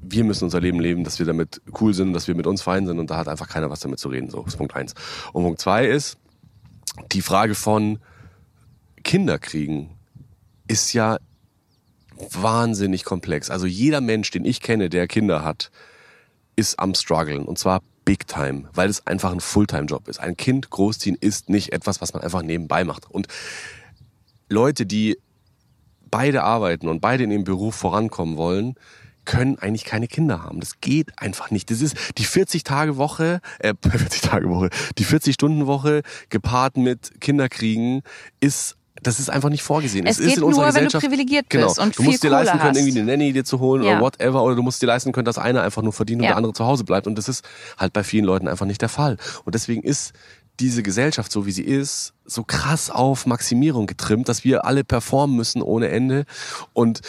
wir 0.02 0.24
müssen 0.24 0.46
unser 0.46 0.60
Leben 0.62 0.80
leben, 0.80 1.04
dass 1.04 1.20
wir 1.20 1.26
damit 1.26 1.62
cool 1.80 1.94
sind, 1.94 2.14
dass 2.14 2.28
wir 2.28 2.36
mit 2.36 2.48
uns 2.48 2.62
fein 2.62 2.88
sind 2.88 3.00
und 3.00 3.10
da 3.10 3.18
hat 3.18 3.28
einfach 3.28 3.50
keiner 3.50 3.70
was 3.70 3.82
damit 3.82 4.00
zu 4.00 4.10
reden. 4.10 4.30
So, 4.30 4.42
das 4.44 4.54
ist 4.54 4.58
Punkt 4.58 4.76
eins. 4.76 4.94
Und 5.34 5.44
Punkt 5.44 5.60
zwei 5.60 5.86
ist, 5.86 6.18
die 7.12 7.22
Frage 7.22 7.56
von 7.56 8.00
Kinderkriegen 9.04 9.92
ist 10.68 10.94
ja 10.94 11.18
wahnsinnig 12.32 13.04
komplex. 13.04 13.50
Also 13.50 13.66
jeder 13.66 14.02
Mensch, 14.02 14.32
den 14.32 14.46
ich 14.46 14.62
kenne, 14.62 14.90
der 14.90 15.08
Kinder 15.08 15.44
hat, 15.44 15.72
ist 16.56 16.80
am 16.80 16.96
struggeln 16.96 17.46
und 17.46 17.60
zwar 17.60 17.82
big 18.06 18.26
time, 18.28 18.70
weil 18.74 18.90
es 18.90 19.06
einfach 19.06 19.32
ein 19.32 19.42
Fulltime-Job 19.42 20.08
ist. 20.08 20.20
Ein 20.20 20.38
Kind 20.38 20.70
großziehen 20.70 21.18
ist 21.20 21.50
nicht 21.50 21.74
etwas, 21.74 22.02
was 22.02 22.14
man 22.14 22.24
einfach 22.24 22.42
nebenbei 22.42 22.84
macht. 22.84 23.10
Und 23.12 23.28
Leute, 24.50 24.86
die 24.86 25.18
beide 26.10 26.44
arbeiten 26.44 26.88
und 26.88 27.02
beide 27.02 27.26
in 27.26 27.32
ihrem 27.32 27.44
Beruf 27.44 27.76
vorankommen 27.76 28.38
wollen, 28.38 28.76
können 29.26 29.60
eigentlich 29.60 29.84
keine 29.84 30.08
Kinder 30.08 30.42
haben. 30.42 30.62
Das 30.62 30.80
geht 30.80 31.20
einfach 31.20 31.52
nicht. 31.52 31.70
Das 31.70 31.82
ist 31.82 31.98
die 32.18 32.26
40-Tage-Woche, 32.26 33.42
äh, 33.60 33.74
40-Tage-Woche, 33.84 34.70
die 34.98 35.06
40-Stunden-Woche 35.06 36.02
gepaart 36.30 36.78
mit 36.78 37.20
Kinderkriegen 37.20 38.04
ist 38.40 38.77
das 39.04 39.20
ist 39.20 39.30
einfach 39.30 39.50
nicht 39.50 39.64
vorgesehen. 39.64 40.06
Es 40.06 40.20
ist 40.20 40.28
geht 40.28 40.38
in 40.38 40.44
unserer 40.44 40.66
nur, 40.68 40.76
wenn 40.76 40.82
du 40.82 40.86
Gesellschaft, 40.88 41.06
privilegiert 41.06 41.50
genau. 41.50 41.68
bist 41.68 41.80
und 41.80 41.98
du 41.98 42.02
viel 42.02 42.12
musst 42.12 42.24
dir 42.24 42.30
Kohle 42.30 42.44
leisten 42.44 42.60
können, 42.60 42.70
hast. 42.72 42.78
irgendwie 42.78 43.00
eine 43.00 43.12
Nanny 43.12 43.34
dir 43.34 43.46
zu 43.46 43.60
holen 43.60 43.84
Ja. 43.84 43.92
oder 43.94 44.02
whatever, 44.02 44.44
oder 44.44 44.56
du 44.56 44.64
musst 44.64 44.82
dir 44.82 44.88
leisten 44.88 45.12
können, 45.12 45.26
dass 45.26 45.38
einer 45.38 45.62
einfach 45.62 45.82
nur 45.82 45.94
verdient 45.94 46.22
und 46.22 46.24
Ja. 46.26 46.32
der 46.32 46.38
andere 46.38 46.54
zu 46.54 46.66
Hause 46.66 46.84
bleibt. 46.84 47.08
Und 47.08 47.16
das 47.18 47.28
ist 47.30 47.46
halt 47.78 47.94
bei 47.94 48.04
vielen 48.04 48.26
Leuten 48.26 48.48
einfach 48.48 48.66
nicht 48.66 48.82
der 48.82 48.90
Fall. 48.90 49.18
Und 49.46 49.56
deswegen 49.56 49.84
ist 49.84 50.14
diese 50.60 50.82
Gesellschaft, 50.82 51.32
so 51.32 51.46
wie 51.46 51.52
sie 51.52 51.64
ist, 51.64 52.14
so 52.26 52.44
krass 52.44 52.90
auf 52.90 53.26
Maximierung 53.28 53.86
getrimmt, 53.86 54.28
dass 54.28 54.44
wir 54.44 54.66
alle 54.66 54.84
performen 54.84 55.36
müssen 55.36 55.62
ohne 55.62 55.90
Ende. 55.90 56.26
Und 56.74 57.02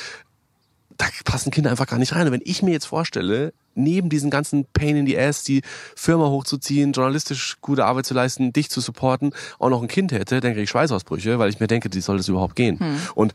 da 0.98 1.06
passen 1.24 1.50
Kinder 1.50 1.70
einfach 1.70 1.86
gar 1.86 1.98
nicht 1.98 2.14
rein. 2.14 2.26
Und 2.26 2.32
wenn 2.32 2.42
ich 2.44 2.62
mir 2.62 2.72
jetzt 2.72 2.86
vorstelle, 2.86 3.54
neben 3.78 4.08
diesen 4.08 4.30
ganzen 4.30 4.66
Pain 4.72 4.96
in 4.96 5.06
the 5.06 5.18
Ass, 5.18 5.44
die 5.44 5.62
Firma 5.96 6.26
hochzuziehen, 6.26 6.92
journalistisch 6.92 7.56
gute 7.60 7.84
Arbeit 7.84 8.06
zu 8.06 8.14
leisten, 8.14 8.52
dich 8.52 8.70
zu 8.70 8.80
supporten, 8.80 9.32
auch 9.58 9.70
noch 9.70 9.80
ein 9.82 9.88
Kind 9.88 10.12
hätte, 10.12 10.40
dann 10.40 10.52
kriege 10.52 10.64
ich 10.64 10.70
Schweißausbrüche, 10.70 11.38
weil 11.38 11.50
ich 11.50 11.60
mir 11.60 11.66
denke, 11.66 11.88
wie 11.92 12.00
soll 12.00 12.16
das 12.16 12.28
überhaupt 12.28 12.56
gehen? 12.56 12.78
Und 13.14 13.34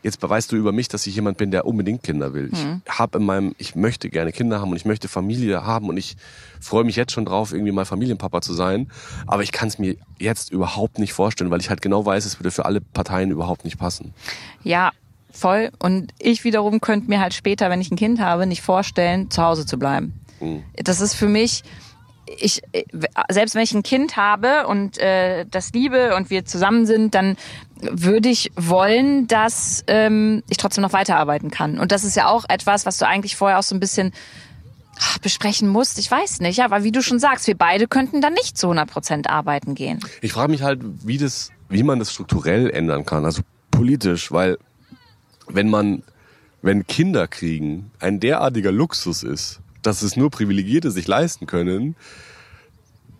Jetzt 0.00 0.20
beweist 0.20 0.52
du 0.52 0.56
über 0.56 0.70
mich, 0.70 0.86
dass 0.86 1.06
ich 1.08 1.16
jemand 1.16 1.38
bin, 1.38 1.50
der 1.50 1.66
unbedingt 1.66 2.04
Kinder 2.04 2.32
will. 2.32 2.50
Ich 2.52 2.98
habe 2.98 3.18
in 3.18 3.24
meinem, 3.26 3.54
ich 3.58 3.74
möchte 3.74 4.08
gerne 4.10 4.30
Kinder 4.30 4.60
haben 4.60 4.70
und 4.70 4.76
ich 4.76 4.84
möchte 4.84 5.08
Familie 5.08 5.64
haben 5.66 5.88
und 5.88 5.96
ich 5.96 6.16
freue 6.60 6.84
mich 6.84 6.94
jetzt 6.94 7.10
schon 7.10 7.24
drauf, 7.24 7.52
irgendwie 7.52 7.72
mal 7.72 7.84
Familienpapa 7.84 8.40
zu 8.40 8.54
sein. 8.54 8.92
Aber 9.26 9.42
ich 9.42 9.50
kann 9.50 9.66
es 9.66 9.80
mir 9.80 9.96
jetzt 10.20 10.52
überhaupt 10.52 11.00
nicht 11.00 11.12
vorstellen, 11.12 11.50
weil 11.50 11.60
ich 11.60 11.68
halt 11.68 11.82
genau 11.82 12.06
weiß, 12.06 12.26
es 12.26 12.38
würde 12.38 12.52
für 12.52 12.64
alle 12.64 12.80
Parteien 12.80 13.32
überhaupt 13.32 13.64
nicht 13.64 13.76
passen. 13.76 14.14
Ja, 14.62 14.92
voll. 15.30 15.70
Und 15.78 16.12
ich 16.18 16.44
wiederum 16.44 16.80
könnte 16.80 17.08
mir 17.08 17.20
halt 17.20 17.34
später, 17.34 17.70
wenn 17.70 17.80
ich 17.80 17.90
ein 17.90 17.96
Kind 17.96 18.20
habe, 18.20 18.46
nicht 18.46 18.62
vorstellen, 18.62 19.30
zu 19.30 19.42
Hause 19.42 19.66
zu 19.66 19.78
bleiben. 19.78 20.14
Das 20.76 21.00
ist 21.00 21.14
für 21.14 21.28
mich, 21.28 21.64
ich, 22.26 22.62
selbst 23.28 23.54
wenn 23.54 23.62
ich 23.62 23.74
ein 23.74 23.82
Kind 23.82 24.16
habe 24.16 24.66
und 24.66 24.98
äh, 24.98 25.46
das 25.50 25.72
liebe 25.72 26.14
und 26.14 26.30
wir 26.30 26.44
zusammen 26.44 26.86
sind, 26.86 27.14
dann 27.14 27.36
würde 27.80 28.28
ich 28.28 28.52
wollen, 28.54 29.26
dass 29.26 29.84
ähm, 29.86 30.42
ich 30.48 30.56
trotzdem 30.56 30.82
noch 30.82 30.92
weiterarbeiten 30.92 31.50
kann. 31.50 31.78
Und 31.78 31.90
das 31.90 32.04
ist 32.04 32.16
ja 32.16 32.28
auch 32.28 32.44
etwas, 32.48 32.86
was 32.86 32.98
du 32.98 33.06
eigentlich 33.06 33.36
vorher 33.36 33.58
auch 33.58 33.62
so 33.62 33.74
ein 33.74 33.80
bisschen 33.80 34.12
ach, 34.98 35.18
besprechen 35.18 35.68
musst. 35.68 35.98
Ich 35.98 36.10
weiß 36.10 36.40
nicht, 36.40 36.62
aber 36.62 36.84
wie 36.84 36.92
du 36.92 37.02
schon 37.02 37.18
sagst, 37.18 37.46
wir 37.46 37.56
beide 37.56 37.88
könnten 37.88 38.20
dann 38.20 38.34
nicht 38.34 38.56
zu 38.58 38.66
100 38.66 38.88
Prozent 38.88 39.30
arbeiten 39.30 39.74
gehen. 39.74 40.00
Ich 40.22 40.32
frage 40.32 40.50
mich 40.50 40.62
halt, 40.62 40.80
wie 41.04 41.18
das 41.18 41.50
wie 41.68 41.82
man 41.82 41.98
das 41.98 42.12
strukturell 42.12 42.70
ändern 42.70 43.04
kann, 43.04 43.24
also 43.24 43.42
politisch, 43.70 44.32
weil 44.32 44.58
wenn 45.48 45.70
man, 45.70 46.02
wenn 46.62 46.86
Kinder 46.86 47.28
kriegen 47.28 47.90
ein 48.00 48.20
derartiger 48.20 48.72
Luxus 48.72 49.22
ist, 49.22 49.60
dass 49.82 50.02
es 50.02 50.16
nur 50.16 50.30
Privilegierte 50.30 50.90
sich 50.90 51.06
leisten 51.06 51.46
können, 51.46 51.96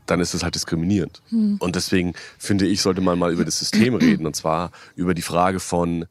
dann 0.06 0.20
ist 0.20 0.34
es 0.34 0.42
halt 0.42 0.54
diskriminierend. 0.54 1.22
Und 1.58 1.76
deswegen 1.76 2.14
finde 2.38 2.66
ich, 2.66 2.82
sollte 2.82 3.00
man 3.00 3.18
mal 3.18 3.32
über 3.32 3.44
das 3.44 3.58
System 3.58 3.94
reden 3.96 4.26
und 4.26 4.34
zwar 4.34 4.70
über 4.96 5.14
die 5.14 5.22
Frage 5.22 5.60
von, 5.60 6.06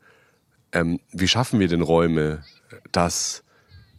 ähm, 0.71 0.99
wie 1.11 1.27
schaffen 1.27 1.59
wir 1.59 1.67
denn 1.67 1.81
Räume, 1.81 2.43
dass 2.91 3.43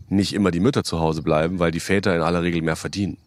nicht 0.08 0.32
immer 0.32 0.50
die 0.50 0.60
Mütter 0.60 0.84
zu 0.84 1.00
Hause 1.00 1.22
bleiben, 1.22 1.58
weil 1.58 1.70
die 1.70 1.80
Väter 1.80 2.14
in 2.14 2.22
aller 2.22 2.42
Regel 2.42 2.62
mehr 2.62 2.76
verdienen. 2.76 3.18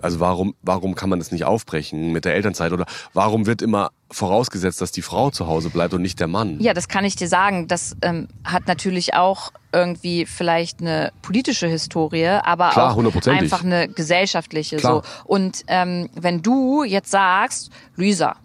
Also 0.00 0.20
warum, 0.20 0.54
warum 0.62 0.94
kann 0.94 1.08
man 1.08 1.18
das 1.18 1.32
nicht 1.32 1.44
aufbrechen 1.44 2.12
mit 2.12 2.24
der 2.24 2.34
Elternzeit? 2.34 2.72
Oder 2.72 2.86
warum 3.12 3.46
wird 3.46 3.62
immer 3.62 3.90
vorausgesetzt, 4.10 4.80
dass 4.80 4.92
die 4.92 5.02
Frau 5.02 5.30
zu 5.30 5.46
Hause 5.46 5.70
bleibt 5.70 5.94
und 5.94 6.02
nicht 6.02 6.20
der 6.20 6.28
Mann? 6.28 6.60
Ja, 6.60 6.74
das 6.74 6.88
kann 6.88 7.04
ich 7.04 7.16
dir 7.16 7.28
sagen. 7.28 7.66
Das 7.66 7.96
ähm, 8.02 8.28
hat 8.44 8.66
natürlich 8.66 9.14
auch 9.14 9.52
irgendwie 9.72 10.26
vielleicht 10.26 10.80
eine 10.80 11.12
politische 11.22 11.66
Historie, 11.66 12.26
aber 12.26 12.70
Klar, 12.70 12.96
auch 12.96 13.26
einfach 13.26 13.64
eine 13.64 13.88
gesellschaftliche. 13.88 14.76
Klar. 14.76 15.02
So. 15.04 15.24
Und 15.24 15.64
ähm, 15.66 16.08
wenn 16.14 16.42
du 16.42 16.84
jetzt 16.84 17.10
sagst, 17.10 17.70
Luisa, 17.96 18.36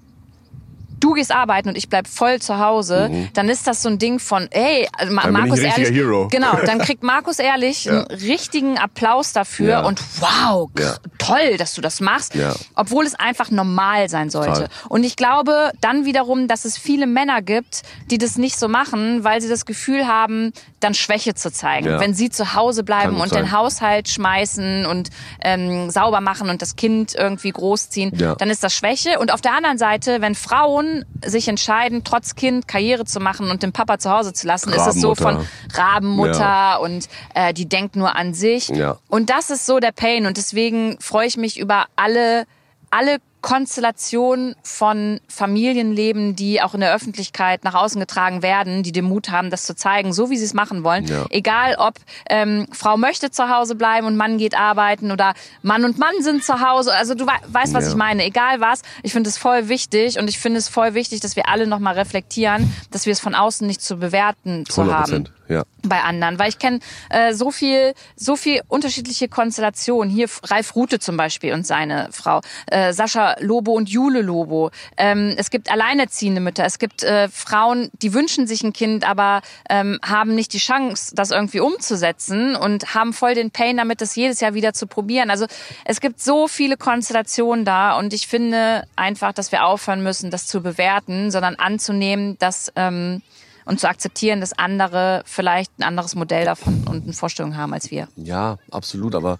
du 1.01 1.13
gehst 1.13 1.31
arbeiten 1.33 1.67
und 1.69 1.77
ich 1.77 1.89
bleib 1.89 2.07
voll 2.07 2.39
zu 2.39 2.59
Hause, 2.59 3.11
dann 3.33 3.49
ist 3.49 3.67
das 3.67 3.81
so 3.81 3.89
ein 3.89 3.97
Ding 3.99 4.19
von, 4.19 4.47
ey, 4.51 4.87
also 4.97 5.11
Ma 5.13 5.21
Mhm. 5.21 5.33
Dann 5.33 5.33
Markus 5.33 5.59
Ehrlich, 5.59 5.89
Hero. 5.91 6.27
genau, 6.29 6.57
dann 6.65 6.79
kriegt 6.87 7.03
Markus 7.03 7.39
Ehrlich 7.39 7.85
Ja. 7.85 8.05
einen 8.05 8.05
richtigen 8.21 8.77
Applaus 8.77 9.33
dafür 9.33 9.67
Ja. 9.69 9.81
und 9.85 9.99
wow, 10.21 10.69
Ja. 10.79 10.95
toll, 11.17 11.57
dass 11.57 11.73
du 11.73 11.81
das 11.81 11.99
machst, 12.01 12.33
obwohl 12.75 13.05
es 13.05 13.15
einfach 13.15 13.51
normal 13.51 14.07
sein 14.09 14.29
sollte. 14.29 14.51
Total. 14.53 14.69
Und 14.89 15.03
ich 15.03 15.15
glaube 15.17 15.71
dann 15.81 16.05
wiederum, 16.05 16.47
dass 16.47 16.63
es 16.65 16.77
viele 16.77 17.07
Männer 17.07 17.41
gibt, 17.41 17.81
die 18.09 18.17
das 18.17 18.37
nicht 18.37 18.57
so 18.57 18.67
machen, 18.67 19.23
weil 19.23 19.41
sie 19.41 19.49
das 19.49 19.65
Gefühl 19.65 20.07
haben, 20.07 20.53
dann 20.83 20.93
Schwäche 20.93 21.33
zu 21.33 21.51
zeigen. 21.51 21.87
Ja. 21.87 21.99
Wenn 21.99 22.13
sie 22.13 22.29
zu 22.29 22.53
Hause 22.55 22.83
bleiben 22.83 23.13
Kann 23.13 23.21
und 23.21 23.31
den 23.31 23.45
sein. 23.45 23.51
Haushalt 23.51 24.09
schmeißen 24.09 24.85
und 24.85 25.09
ähm, 25.43 25.89
sauber 25.89 26.21
machen 26.21 26.49
und 26.49 26.61
das 26.61 26.75
Kind 26.75 27.15
irgendwie 27.15 27.51
großziehen, 27.51 28.15
Ja. 28.17 28.35
dann 28.35 28.49
ist 28.49 28.63
das 28.63 28.73
Schwäche. 28.73 29.19
Und 29.19 29.31
auf 29.33 29.41
der 29.41 29.53
anderen 29.53 29.77
Seite, 29.77 30.21
wenn 30.21 30.35
Frauen 30.35 31.05
sich 31.23 31.47
entscheiden, 31.47 32.03
trotz 32.03 32.35
Kind 32.35 32.67
Karriere 32.67 33.05
zu 33.05 33.19
machen 33.19 33.49
und 33.49 33.63
den 33.63 33.71
Papa 33.71 33.97
zu 33.99 34.09
Hause 34.11 34.33
zu 34.33 34.45
lassen, 34.47 34.73
ist 34.73 34.87
es 34.87 34.95
so 34.99 35.15
von 35.15 35.45
Rabenmutter. 35.73 36.39
Ja. 36.39 36.75
und 36.77 37.07
äh, 37.35 37.53
die 37.53 37.67
denkt 37.67 37.95
nur 37.95 38.15
an 38.15 38.33
sich. 38.33 38.69
Und 39.07 39.29
das 39.29 39.49
ist 39.49 39.65
so 39.65 39.79
der 39.79 39.91
Pain. 39.91 40.25
Und 40.25 40.37
deswegen 40.37 40.97
freue 40.99 41.27
ich 41.27 41.37
mich 41.37 41.59
über 41.59 41.85
alle, 41.95 42.45
alle 42.89 43.17
Konstellationen 43.41 44.55
von 44.63 45.19
Familienleben, 45.27 46.35
die 46.35 46.61
auch 46.61 46.73
in 46.73 46.79
der 46.81 46.93
Öffentlichkeit 46.93 47.63
nach 47.63 47.73
außen 47.75 47.99
getragen 47.99 48.41
werden, 48.41 48.83
die 48.83 48.91
den 48.91 49.05
Mut 49.05 49.29
haben, 49.29 49.49
das 49.49 49.63
zu 49.65 49.75
zeigen, 49.75 50.13
so 50.13 50.29
wie 50.29 50.37
sie 50.37 50.45
es 50.45 50.53
machen 50.53 50.83
wollen. 50.83 51.05
Ja. 51.05 51.25
Egal, 51.29 51.75
ob 51.77 51.95
ähm, 52.29 52.67
Frau 52.71 52.97
möchte 52.97 53.31
zu 53.31 53.49
Hause 53.49 53.75
bleiben 53.75 54.07
und 54.07 54.17
Mann 54.17 54.37
geht 54.37 54.55
arbeiten 54.57 55.11
oder 55.11 55.33
Mann 55.61 55.85
und 55.85 55.97
Mann 55.99 56.13
sind 56.21 56.43
zu 56.43 56.59
Hause. 56.61 56.93
Also 56.93 57.13
du 57.15 57.27
wei- 57.27 57.39
weißt, 57.47 57.73
was 57.73 57.85
Ja. 57.85 57.89
ich 57.91 57.95
meine. 57.95 58.23
Egal 58.25 58.59
was. 58.61 58.81
Ich 59.03 59.13
finde 59.13 59.29
es 59.29 59.37
voll 59.37 59.69
wichtig 59.69 60.17
und 60.19 60.27
ich 60.29 60.39
finde 60.39 60.57
es 60.59 60.67
voll 60.67 60.93
wichtig, 60.93 61.19
dass 61.19 61.35
wir 61.35 61.47
alle 61.47 61.67
nochmal 61.67 61.93
reflektieren, 61.95 62.73
dass 62.91 63.05
wir 63.05 63.13
es 63.13 63.19
von 63.19 63.35
außen 63.35 63.65
nicht 63.67 63.81
zu 63.81 63.97
bewerten 63.97 64.65
zu 64.67 64.81
100 64.81 64.95
haben 64.95 65.03
Prozent. 65.03 65.31
Ja. 65.49 65.63
bei 65.83 66.01
anderen, 66.01 66.39
weil 66.39 66.47
ich 66.49 66.59
kenne 66.59 66.79
äh, 67.09 67.33
so 67.33 67.51
viel, 67.51 67.93
so 68.15 68.35
viel 68.37 68.61
unterschiedliche 68.69 69.27
Konstellationen. 69.27 70.09
Hier 70.13 70.27
Ralf 70.43 70.75
Rute 70.75 70.99
zum 70.99 71.17
Beispiel 71.17 71.53
und 71.53 71.67
seine 71.67 72.07
Frau, 72.11 72.39
äh, 72.67 72.93
Sascha 72.93 73.30
Lobo 73.39 73.73
und 73.73 73.89
Jule 73.89 74.21
Lobo. 74.21 74.71
Ähm, 74.97 75.35
es 75.37 75.49
gibt 75.49 75.71
alleinerziehende 75.71 76.41
Mütter, 76.41 76.65
es 76.65 76.79
gibt 76.79 77.03
äh, 77.03 77.29
Frauen, 77.29 77.89
die 78.01 78.13
wünschen 78.13 78.47
sich 78.47 78.63
ein 78.63 78.73
Kind, 78.73 79.07
aber 79.07 79.41
ähm, 79.69 79.99
haben 80.03 80.35
nicht 80.35 80.53
die 80.53 80.59
Chance, 80.59 81.15
das 81.15 81.31
irgendwie 81.31 81.59
umzusetzen 81.59 82.55
und 82.55 82.93
haben 82.93 83.13
voll 83.13 83.35
den 83.35 83.51
Pain 83.51 83.77
damit, 83.77 84.01
das 84.01 84.15
jedes 84.15 84.39
Jahr 84.39 84.53
wieder 84.53 84.73
zu 84.73 84.87
probieren. 84.87 85.29
Also 85.29 85.45
es 85.85 86.01
gibt 86.01 86.21
so 86.21 86.47
viele 86.47 86.77
Konstellationen 86.77 87.65
da 87.65 87.97
und 87.97 88.13
ich 88.13 88.27
finde 88.27 88.83
einfach, 88.95 89.33
dass 89.33 89.51
wir 89.51 89.65
aufhören 89.65 90.03
müssen, 90.03 90.31
das 90.31 90.47
zu 90.47 90.61
bewerten, 90.61 91.31
sondern 91.31 91.55
anzunehmen, 91.55 92.37
dass 92.39 92.71
ähm, 92.75 93.21
und 93.65 93.79
zu 93.79 93.87
akzeptieren, 93.87 94.41
dass 94.41 94.57
andere 94.57 95.23
vielleicht 95.25 95.71
ein 95.79 95.83
anderes 95.83 96.15
Modell 96.15 96.45
davon 96.45 96.83
und 96.87 97.03
eine 97.03 97.13
Vorstellung 97.13 97.55
haben 97.57 97.73
als 97.73 97.91
wir. 97.91 98.07
Ja, 98.15 98.57
absolut, 98.71 99.15
aber 99.15 99.39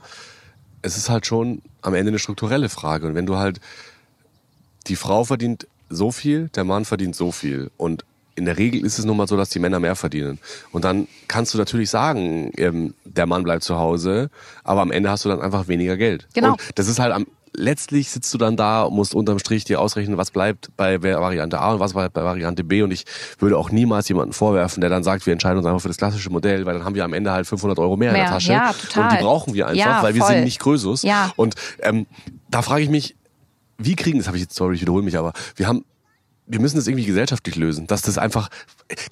es 0.82 0.98
ist 0.98 1.10
halt 1.10 1.26
schon 1.26 1.62
am 1.82 1.94
Ende 1.94 2.10
eine 2.10 2.20
strukturelle 2.20 2.70
Frage. 2.70 3.08
Und 3.08 3.16
wenn 3.16 3.26
du 3.26 3.38
halt, 3.38 3.60
die 4.88 4.96
Frau 4.96 5.24
verdient 5.24 5.68
so 5.90 6.12
viel, 6.12 6.50
der 6.50 6.64
Mann 6.64 6.86
verdient 6.86 7.16
so 7.16 7.32
viel. 7.32 7.72
Und 7.78 8.06
in 8.36 8.46
der 8.46 8.58
Regel 8.58 8.86
ist 8.86 8.98
es 8.98 9.06
nun 9.06 9.18
mal 9.18 9.28
so, 9.28 9.38
dass 9.38 9.50
die 9.50 9.60
Männer 9.60 9.80
mehr 9.80 9.96
verdienen. 9.96 10.40
Und 10.72 10.86
dann 10.86 11.08
kannst 11.28 11.54
du 11.54 11.58
natürlich 11.58 11.90
sagen, 11.90 12.52
ähm, 12.58 12.94
der 13.04 13.26
Mann 13.26 13.44
bleibt 13.44 13.64
zu 13.64 13.78
Hause, 13.78 14.30
aber 14.64 14.82
am 14.82 14.92
Ende 14.92 15.10
hast 15.10 15.26
du 15.26 15.30
dann 15.30 15.42
einfach 15.42 15.68
weniger 15.68 15.98
Geld. 15.98 16.28
Genau. 16.34 16.54
Und 16.54 16.62
das 16.76 16.88
ist 16.88 17.00
halt 17.00 17.14
am, 17.14 17.28
letztlich 17.54 18.10
sitzt 18.10 18.34
du 18.34 18.38
dann 18.38 18.56
da 18.58 18.84
und 18.84 18.96
musst 18.96 19.14
unterm 19.16 19.40
Strich 19.40 19.64
dir 19.66 19.82
ausrechnen, 19.82 20.18
was 20.18 20.32
bleibt 20.32 20.70
bei 20.78 21.02
Variante 21.02 21.60
A 21.60 21.74
und 21.74 21.80
was 21.80 21.94
bleibt 21.94 22.14
bei 22.14 22.24
Variante 22.24 22.64
B. 22.64 22.82
Und 22.82 22.92
ich 22.92 23.06
würde 23.40 23.58
auch 23.58 23.72
niemals 23.72 24.08
jemanden 24.08 24.34
vorwerfen, 24.34 24.82
der 24.82 24.90
dann 24.90 25.04
sagt, 25.04 25.26
wir 25.26 25.34
entscheiden 25.34 25.58
uns 25.58 25.66
einfach 25.68 25.82
für 25.82 25.88
das 25.90 25.98
klassische 25.98 26.30
Modell, 26.30 26.66
weil 26.66 26.74
dann 26.76 26.86
haben 26.86 26.96
wir 26.96 27.04
am 27.04 27.14
Ende 27.14 27.32
halt 27.32 27.48
500 27.48 27.78
Euro 27.80 27.98
mehr, 27.98 28.10
in 28.10 28.14
Mehr, 28.14 28.24
der 28.26 28.32
Tasche. 28.34 28.52
ja, 28.54 28.74
total. 28.74 29.04
Und 29.04 29.12
die 29.12 29.24
brauchen 29.24 29.54
wir 29.54 29.68
einfach, 29.68 29.78
Ja, 29.86 30.04
weil 30.04 30.16
wir 30.16 30.22
voll. 30.24 30.34
sind 30.36 30.44
nicht 30.46 30.60
Krösus. 30.60 31.02
Ja. 31.04 31.32
Und 31.36 31.56
ähm, 31.82 32.06
da 32.50 32.62
frage 32.62 32.84
ich 32.84 32.90
mich, 32.90 33.16
wie 33.78 33.96
kriegen, 33.96 34.18
das 34.20 34.28
habe 34.28 34.38
ich 34.38 34.44
jetzt, 34.44 34.56
sorry, 34.56 34.76
ich 34.76 34.82
wiederhole 34.82 35.04
mich, 35.04 35.18
aber 35.18 35.34
wir 35.56 35.68
haben 35.68 35.84
wir 36.52 36.60
müssen 36.60 36.76
das 36.76 36.88
irgendwie 36.88 37.06
gesellschaftlich 37.06 37.56
lösen, 37.56 37.88
dass 37.88 38.02
das 38.02 38.18
einfach, 38.18 38.50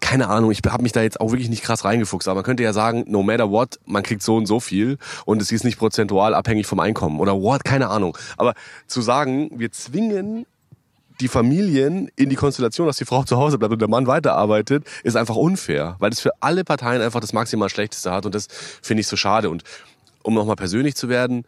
keine 0.02 0.28
Ahnung, 0.28 0.52
ich 0.52 0.60
habe 0.68 0.84
mich 0.84 0.92
da 0.92 1.02
jetzt 1.02 1.22
auch 1.22 1.32
wirklich 1.32 1.50
nicht 1.50 1.64
krass 1.64 1.86
reingefuchst, 1.86 2.28
aber 2.28 2.36
man 2.36 2.44
könnte 2.44 2.64
ja 2.64 2.74
sagen, 2.74 3.06
no 3.08 3.24
matter 3.24 3.50
what, 3.50 3.80
man 3.86 4.04
kriegt 4.04 4.22
so 4.22 4.36
und 4.36 4.46
so 4.46 4.60
viel 4.60 4.98
und 5.24 5.42
es 5.42 5.50
ist 5.50 5.64
nicht 5.64 5.80
prozentual 5.80 6.34
abhängig 6.34 6.68
vom 6.68 6.82
Einkommen 6.82 7.22
oder 7.22 7.42
what, 7.42 7.64
keine 7.64 7.88
Ahnung. 7.88 8.18
Aber 8.36 8.56
zu 8.88 9.02
sagen, 9.02 9.52
wir 9.56 9.72
zwingen 9.72 10.46
die 11.22 11.30
Familien 11.30 12.12
in 12.18 12.30
die 12.30 12.36
Konstellation, 12.36 12.88
dass 12.88 12.98
die 12.98 13.06
Frau 13.06 13.24
zu 13.24 13.38
Hause 13.38 13.58
bleibt 13.58 13.72
und 13.72 13.82
der 13.82 13.90
Mann 13.90 14.06
weiterarbeitet, 14.06 14.86
ist 15.04 15.16
einfach 15.16 15.38
unfair, 15.38 15.96
weil 16.00 16.10
das 16.10 16.20
für 16.20 16.32
alle 16.42 16.66
Parteien 16.66 17.02
einfach 17.02 17.22
das 17.22 17.32
maximal 17.32 17.70
Schlechteste 17.70 18.12
hat 18.12 18.26
und 18.26 18.36
das 18.36 18.48
finde 18.82 19.00
ich 19.00 19.08
so 19.08 19.16
schade. 19.16 19.50
Und 19.50 19.64
um 20.24 20.34
nochmal 20.34 20.58
persönlich 20.58 20.96
zu 20.96 21.08
werden, 21.08 21.46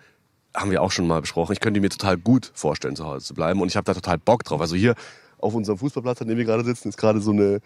haben 0.55 0.71
wir 0.71 0.81
auch 0.81 0.91
schon 0.91 1.07
mal 1.07 1.19
besprochen, 1.19 1.51
ich 1.51 1.59
könnte 1.59 1.81
mir 1.81 1.89
total 1.89 2.17
gut 2.17 2.51
vorstellen, 2.53 2.95
zu 2.95 3.05
Hause 3.05 3.25
zu 3.25 3.33
bleiben 3.33 3.61
und 3.61 3.67
ich 3.67 3.75
habe 3.75 3.85
da 3.85 3.93
total 3.93 4.17
Bock 4.17 4.45
drauf. 4.45 4.61
Also 4.61 4.75
hier 4.77 4.95
auf 5.41 5.53
unserem 5.53 5.77
Fußballplatz, 5.77 6.21
an 6.21 6.27
dem 6.27 6.37
wir 6.37 6.45
gerade 6.45 6.63
sitzen, 6.63 6.89
ist 6.89 6.97
gerade 6.97 7.19
so 7.21 7.31
eine, 7.31 7.59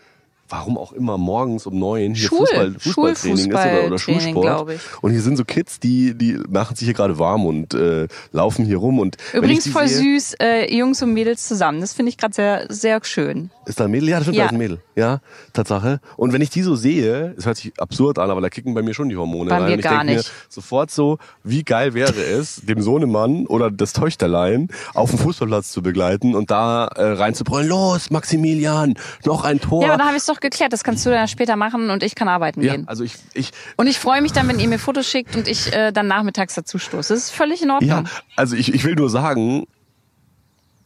warum 0.49 0.77
auch 0.77 0.91
immer, 0.93 1.17
morgens 1.17 1.65
um 1.65 1.77
neun 1.79 2.13
hier 2.13 2.27
Schul- 2.29 2.39
Fußball, 2.47 2.75
Fußballtraining 2.79 3.37
ist 3.37 3.47
oder, 3.47 3.85
oder 3.87 3.99
Schulfußballtraining, 3.99 4.33
Schulsport. 4.33 4.79
Und 5.01 5.11
hier 5.11 5.21
sind 5.21 5.37
so 5.37 5.45
Kids, 5.45 5.79
die, 5.79 6.13
die 6.15 6.37
machen 6.49 6.75
sich 6.75 6.85
hier 6.85 6.93
gerade 6.93 7.17
warm 7.19 7.45
und 7.45 7.73
äh, 7.73 8.07
laufen 8.31 8.65
hier 8.65 8.77
rum. 8.77 8.99
Und 8.99 9.17
Übrigens 9.33 9.67
voll 9.67 9.87
sehe, 9.87 10.19
süß, 10.19 10.35
äh, 10.41 10.75
Jungs 10.77 11.01
und 11.01 11.13
Mädels 11.13 11.47
zusammen. 11.47 11.81
Das 11.81 11.93
finde 11.93 12.09
ich 12.09 12.17
gerade 12.17 12.33
sehr, 12.33 12.65
sehr 12.69 12.99
schön. 13.03 13.49
Ist 13.65 13.79
da 13.79 13.85
ein 13.85 13.91
Mädel? 13.91 14.09
Ja, 14.09 14.17
das 14.17 14.25
stimmt, 14.25 14.37
Ja. 14.37 14.43
da 14.43 14.47
ist 14.49 14.53
ein 14.53 14.57
Mädel. 14.59 14.79
Ja, 14.95 15.19
Tatsache. 15.53 15.99
Und 16.15 16.31
wenn 16.31 16.41
ich 16.41 16.49
die 16.51 16.61
so 16.61 16.75
sehe, 16.75 17.33
es 17.37 17.45
hört 17.45 17.57
sich 17.57 17.73
absurd 17.79 18.17
an, 18.19 18.29
aber 18.29 18.39
da 18.41 18.49
kicken 18.49 18.73
bei 18.73 18.81
mir 18.81 18.93
schon 18.93 19.09
die 19.09 19.17
Hormone 19.17 19.49
Bei 19.49 19.57
rein. 19.57 19.65
mir 19.65 19.73
und 19.73 19.79
ich 19.79 19.83
gar 19.85 20.03
denk 20.05 20.17
nicht. 20.17 20.27
mir 20.27 20.33
sofort 20.47 20.89
so, 20.91 21.17
wie 21.43 21.63
geil 21.63 21.93
wäre 21.93 22.21
es, 22.21 22.61
dem 22.63 22.81
Sohnemann 22.81 23.45
oder 23.47 23.71
das 23.71 23.91
Töchterlein 23.93 24.69
auf 24.93 25.09
dem 25.09 25.19
Fußballplatz 25.19 25.71
zu 25.71 25.81
begleiten 25.81 26.33
und 26.35 26.49
da 26.51 26.85
äh, 26.85 27.03
reinzubrüllen, 27.13 27.67
los, 27.67 28.09
Maximilian, 28.09 28.93
noch 29.25 29.43
ein 29.43 29.59
Tor. 29.59 29.81
Ja, 29.81 29.89
aber 29.89 29.97
dann 29.97 30.07
habe 30.07 30.17
ich 30.17 30.21
es 30.21 30.27
doch 30.35 30.41
geklärt. 30.41 30.73
Das 30.73 30.83
kannst 30.83 31.05
du 31.05 31.09
dann 31.09 31.27
später 31.27 31.55
machen 31.55 31.89
und 31.89 32.03
ich 32.03 32.15
kann 32.15 32.27
arbeiten 32.27 32.61
Ja, 32.61 32.73
gehen. 32.75 32.87
also 32.87 33.03
ich, 33.03 33.15
ich, 33.33 33.51
Und 33.75 33.87
ich 33.87 33.97
freue 33.99 34.21
mich 34.21 34.31
dann, 34.33 34.47
wenn 34.47 34.59
ihr 34.59 34.67
mir 34.67 34.79
Fotos 34.79 35.07
schickt 35.07 35.35
und 35.35 35.47
ich 35.47 35.73
äh, 35.73 35.91
dann 35.91 36.07
nachmittags 36.07 36.53
dazu 36.55 36.77
stoße. 36.77 37.13
Das 37.13 37.23
ist 37.23 37.31
völlig 37.31 37.61
in 37.61 37.71
Ordnung. 37.71 37.89
ja, 37.89 38.03
also 38.35 38.55
ich, 38.55 38.73
ich 38.73 38.83
will 38.83 38.95
nur 38.95 39.09
sagen, 39.09 39.65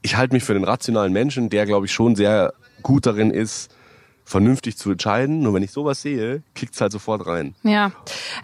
ich 0.02 0.16
halte 0.16 0.34
mich 0.34 0.44
für 0.44 0.54
den 0.54 0.64
rationalen 0.64 1.12
Menschen, 1.12 1.50
der, 1.50 1.66
glaube 1.66 1.86
ich, 1.86 1.92
schon 1.92 2.16
sehr 2.16 2.54
gut 2.84 3.06
darin 3.06 3.32
ist, 3.32 3.70
vernünftig 4.24 4.78
zu 4.78 4.92
entscheiden. 4.92 5.42
Nur 5.42 5.54
wenn 5.54 5.64
ich 5.64 5.72
sowas 5.72 6.02
sehe, 6.02 6.44
kickt's 6.56 6.80
halt 6.80 6.92
sofort 6.92 7.26
rein. 7.26 7.56
Ja. 7.64 7.92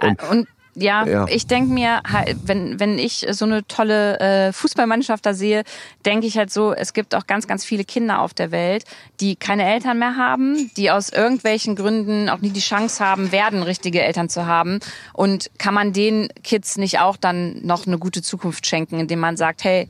Und, 0.01 0.21
und 0.29 0.47
ja, 0.75 1.05
Ja. 1.05 1.25
ich 1.29 1.47
denke 1.47 1.73
mir, 1.73 2.01
halt, 2.09 2.37
wenn, 2.45 2.79
wenn 2.79 2.99
ich 2.99 3.25
so 3.31 3.45
eine 3.45 3.65
tolle 3.67 4.19
äh, 4.19 4.53
Fußballmannschaft 4.53 5.25
da 5.25 5.33
sehe, 5.33 5.63
denke 6.05 6.27
ich 6.27 6.37
halt 6.37 6.51
so, 6.51 6.73
es 6.73 6.93
gibt 6.93 7.15
auch 7.15 7.27
ganz, 7.27 7.47
ganz 7.47 7.65
viele 7.65 7.83
Kinder 7.83 8.19
auf 8.21 8.33
der 8.33 8.51
Welt, 8.51 8.83
die 9.19 9.35
keine 9.35 9.65
Eltern 9.65 9.99
mehr 9.99 10.17
haben, 10.17 10.69
die 10.77 10.91
aus 10.91 11.09
irgendwelchen 11.09 11.75
Gründen 11.75 12.29
auch 12.29 12.39
nie 12.39 12.49
die 12.51 12.59
Chance 12.59 13.03
haben 13.03 13.31
werden, 13.31 13.63
richtige 13.63 14.01
Eltern 14.01 14.29
zu 14.29 14.45
haben. 14.45 14.79
Und 15.13 15.49
kann 15.57 15.73
man 15.73 15.93
den 15.93 16.27
Kids 16.43 16.77
nicht 16.77 16.99
auch 16.99 17.17
dann 17.17 17.65
noch 17.65 17.87
eine 17.87 17.97
gute 17.97 18.21
Zukunft 18.21 18.67
schenken, 18.67 18.99
indem 18.99 19.19
man 19.19 19.37
sagt, 19.37 19.63
hey, 19.63 19.87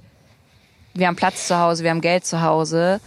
wir 0.94 1.08
haben 1.08 1.16
Platz 1.16 1.48
zu 1.48 1.60
Hause, 1.60 1.84
wir 1.84 1.92
haben 1.92 2.02
Geld 2.02 2.26
zu 2.26 2.42
Hause, 2.42 3.02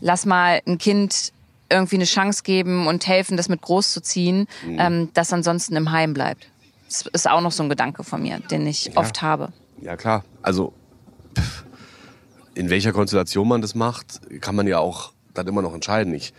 lass 0.00 0.26
mal 0.26 0.60
ein 0.66 0.78
Kind 0.78 1.32
irgendwie 1.70 1.96
eine 1.96 2.04
Chance 2.04 2.42
geben 2.42 2.86
und 2.86 3.06
helfen, 3.06 3.36
das 3.36 3.48
mit 3.48 3.62
groß 3.62 3.92
zu 3.92 4.02
ziehen, 4.02 4.46
ähm, 4.76 5.08
das 5.14 5.32
ansonsten 5.32 5.76
im 5.76 5.92
Heim 5.92 6.12
bleibt. 6.12 6.49
Das 6.90 7.06
ist 7.12 7.30
auch 7.30 7.40
noch 7.40 7.52
so 7.52 7.62
ein 7.62 7.68
Gedanke 7.68 8.02
von 8.02 8.20
mir, 8.20 8.40
den 8.40 8.66
ich 8.66 8.96
oft 8.96 9.22
habe. 9.22 9.52
Ja, 9.80 9.96
klar. 9.96 10.24
Also, 10.42 10.72
in 12.54 12.68
welcher 12.68 12.92
Konstellation 12.92 13.46
man 13.46 13.62
das 13.62 13.76
macht, 13.76 14.20
kann 14.40 14.56
man 14.56 14.66
ja 14.66 14.78
auch 14.80 15.12
dann 15.32 15.46
immer 15.46 15.62
noch 15.62 15.72
entscheiden. 15.72 16.12
Ich 16.12 16.34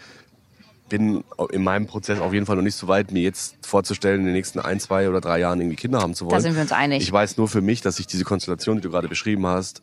bin 0.90 1.24
in 1.54 1.64
meinem 1.64 1.88
Prozess 1.88 2.20
auf 2.20 2.34
jeden 2.34 2.46
Fall 2.46 2.58
noch 2.58 2.64
nicht 2.64 2.76
so 2.76 2.90
weit, 2.90 3.14
mir 3.14 3.24
jetzt 3.24 3.66
vorzustellen, 3.66 4.20
in 4.20 4.26
den 4.26 4.34
nächsten 4.34 4.60
ein, 4.60 4.82
zwei 4.82 5.08
oder 5.08 5.22
drei 5.22 5.40
Jahren 5.40 5.62
irgendwie 5.62 5.78
Kinder 5.78 6.02
haben 6.02 6.14
zu 6.16 6.26
wollen. 6.26 6.36
Da 6.36 6.42
sind 6.42 6.56
wir 6.56 6.62
uns 6.62 6.74
einig. 6.74 7.02
Ich 7.02 7.12
weiß 7.12 7.38
nur 7.38 7.48
für 7.48 7.62
mich, 7.62 7.80
dass 7.80 7.98
ich 8.00 8.08
diese 8.08 8.26
Konstellation, 8.26 8.76
die 8.76 8.82
du 8.82 8.90
gerade 8.90 9.08
beschrieben 9.08 9.48
hast, 9.48 9.82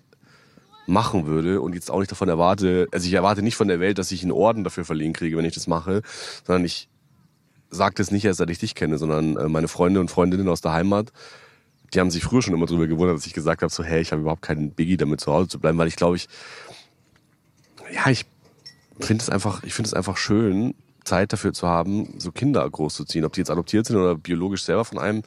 machen 0.86 1.26
würde 1.26 1.62
und 1.62 1.74
jetzt 1.74 1.90
auch 1.90 1.98
nicht 1.98 2.10
davon 2.10 2.28
erwarte, 2.28 2.88
also 2.92 3.06
ich 3.06 3.12
erwarte 3.14 3.42
nicht 3.42 3.56
von 3.56 3.68
der 3.68 3.80
Welt, 3.80 3.98
dass 3.98 4.12
ich 4.12 4.22
einen 4.22 4.32
Orden 4.32 4.64
dafür 4.64 4.84
verliehen 4.84 5.14
kriege, 5.14 5.36
wenn 5.38 5.46
ich 5.46 5.54
das 5.54 5.66
mache, 5.66 6.02
sondern 6.46 6.64
ich 6.66 6.88
sage 7.70 7.96
das 7.96 8.10
nicht 8.10 8.24
erst, 8.24 8.38
seit 8.38 8.50
ich 8.50 8.58
dich 8.58 8.74
kenne, 8.74 8.98
sondern 8.98 9.36
äh, 9.36 9.48
meine 9.48 9.68
Freunde 9.68 10.00
und 10.00 10.10
Freundinnen 10.10 10.48
aus 10.48 10.60
der 10.60 10.72
Heimat, 10.72 11.12
die 11.94 12.00
haben 12.00 12.10
sich 12.10 12.24
früher 12.24 12.42
schon 12.42 12.54
immer 12.54 12.66
darüber 12.66 12.86
gewundert, 12.86 13.16
dass 13.16 13.26
ich 13.26 13.34
gesagt 13.34 13.62
habe, 13.62 13.72
so, 13.72 13.82
hey, 13.82 14.00
ich 14.00 14.12
habe 14.12 14.22
überhaupt 14.22 14.42
keinen 14.42 14.72
Biggie 14.72 14.96
damit 14.96 15.20
zu 15.20 15.32
Hause 15.32 15.48
zu 15.48 15.58
bleiben, 15.58 15.78
weil 15.78 15.88
ich 15.88 15.96
glaube, 15.96 16.16
ich, 16.16 16.28
ja, 17.92 18.08
ich 18.10 18.26
finde 19.00 19.22
es 19.22 19.30
einfach, 19.30 19.62
ich 19.62 19.72
finde 19.74 19.88
es 19.88 19.94
einfach 19.94 20.16
schön, 20.16 20.74
Zeit 21.04 21.32
dafür 21.32 21.52
zu 21.52 21.66
haben, 21.66 22.14
so 22.18 22.30
Kinder 22.30 22.68
großzuziehen. 22.68 23.24
Ob 23.24 23.32
die 23.32 23.40
jetzt 23.40 23.50
adoptiert 23.50 23.86
sind 23.86 23.96
oder 23.96 24.14
biologisch 24.14 24.64
selber 24.64 24.84
von 24.84 24.98
einem, 24.98 25.22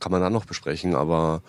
kann 0.00 0.10
man 0.12 0.20
dann 0.20 0.32
noch 0.32 0.44
besprechen. 0.44 0.94
Aber 0.94 1.42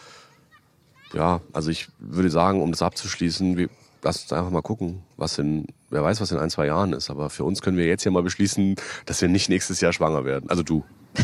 ja, 1.13 1.41
also 1.53 1.72
ich 1.72 1.89
würde 1.97 2.30
sagen, 2.30 2.61
um 2.61 2.72
das 2.72 2.84
abzuschließen, 2.84 3.57
wir, 3.57 3.70
lass 4.03 4.22
uns 4.22 4.34
einfach 4.34 4.51
mal 4.51 4.61
gucken, 4.61 5.03
was 5.18 5.39
in, 5.39 5.65
wer 5.90 6.04
weiß, 6.04 6.22
was 6.22 6.32
in 6.32 6.38
ein, 6.38 6.50
zwei 6.50 6.68
Jahren 6.68 6.94
ist. 6.94 7.10
Aber 7.10 7.30
für 7.30 7.44
uns 7.44 7.62
können 7.62 7.78
wir 7.78 7.86
jetzt 7.86 8.04
ja 8.04 8.12
mal 8.12 8.24
beschließen, 8.24 8.76
dass 9.06 9.22
wir 9.22 9.30
nicht 9.30 9.50
nächstes 9.50 9.82
Jahr 9.82 9.94
schwanger 9.94 10.26
werden. 10.26 10.50
Also 10.50 10.64
du. 10.64 10.84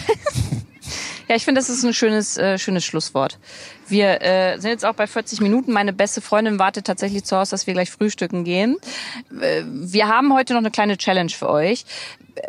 Ja, 1.29 1.35
ich 1.35 1.45
finde, 1.45 1.59
das 1.59 1.69
ist 1.69 1.83
ein 1.85 1.93
schönes, 1.93 2.37
äh, 2.37 2.57
schönes 2.57 2.83
Schlusswort. 2.83 3.39
Wir 3.87 4.21
äh, 4.21 4.59
sind 4.59 4.71
jetzt 4.71 4.85
auch 4.85 4.93
bei 4.93 5.07
40 5.07 5.39
Minuten. 5.39 5.71
Meine 5.71 5.93
beste 5.93 6.19
Freundin 6.19 6.59
wartet 6.59 6.85
tatsächlich 6.85 7.23
zu 7.23 7.37
Hause, 7.37 7.51
dass 7.51 7.65
wir 7.65 7.73
gleich 7.73 7.91
frühstücken 7.91 8.43
gehen. 8.43 8.77
Äh, 9.41 9.63
wir 9.65 10.09
haben 10.09 10.33
heute 10.33 10.53
noch 10.53 10.59
eine 10.59 10.71
kleine 10.71 10.97
Challenge 10.97 11.29
für 11.29 11.49
euch, 11.49 11.85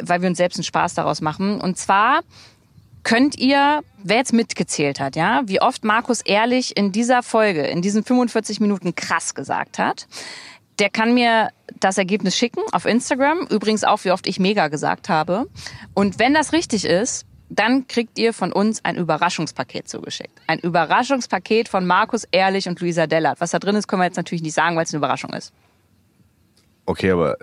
weil 0.01 0.23
wir 0.23 0.29
uns 0.29 0.39
selbst 0.39 0.57
einen 0.57 0.65
Spaß 0.65 0.95
daraus 0.95 1.21
machen. 1.21 1.61
Und 1.61 1.79
zwar 1.79 2.23
könnt 3.05 3.39
ihr, 3.39 3.83
wer 4.03 4.17
jetzt 4.17 4.33
mitgezählt 4.33 4.99
hat, 4.99 5.15
ja, 5.15 5.43
wie 5.45 5.61
oft 5.61 5.85
Markus 5.85 6.21
ehrlich 6.23 6.77
in 6.77 6.91
dieser 6.91 7.23
Folge, 7.23 7.63
in 7.63 7.81
diesen 7.81 8.03
45 8.03 8.61
Minuten 8.61 8.95
krass 8.95 9.35
gesagt 9.35 9.79
hat, 9.79 10.09
der 10.79 10.91
kann 10.91 11.15
mir 11.15 11.51
das 11.81 11.99
Ergebnis 11.99 12.37
schicken 12.37 12.61
auf 12.73 12.85
Instagram. 12.85 13.47
Übrigens 13.51 13.85
auch, 13.85 14.05
wie 14.05 14.11
oft 14.11 14.27
ich 14.27 14.41
mega 14.41 14.69
gesagt 14.69 15.09
habe. 15.09 15.47
Und 15.95 16.19
wenn 16.19 16.35
das 16.35 16.53
richtig 16.53 16.85
ist, 16.85 17.27
dann 17.49 17.87
kriegt 17.87 18.19
ihr 18.19 18.33
von 18.33 18.53
uns 18.53 18.85
ein 18.85 18.97
Überraschungspaket 18.97 19.89
zugeschickt. 19.89 20.41
Ein 20.47 20.59
Überraschungspaket 20.59 21.69
von 21.69 21.87
Markus 21.87 22.25
Ehrlich 22.31 22.69
und 22.69 22.81
Luisa 22.81 23.07
Dellert. 23.07 23.41
Was 23.41 23.51
da 23.53 23.59
drin 23.59 23.77
ist, 23.77 23.87
können 23.87 24.01
wir 24.01 24.07
jetzt 24.07 24.17
natürlich 24.17 24.43
nicht 24.43 24.55
sagen, 24.55 24.77
weil 24.77 24.85
es 24.85 24.93
eine 24.93 24.99
Überraschung 24.99 25.33
ist. 25.33 25.53
Okay, 26.87 27.11
aber 27.11 27.37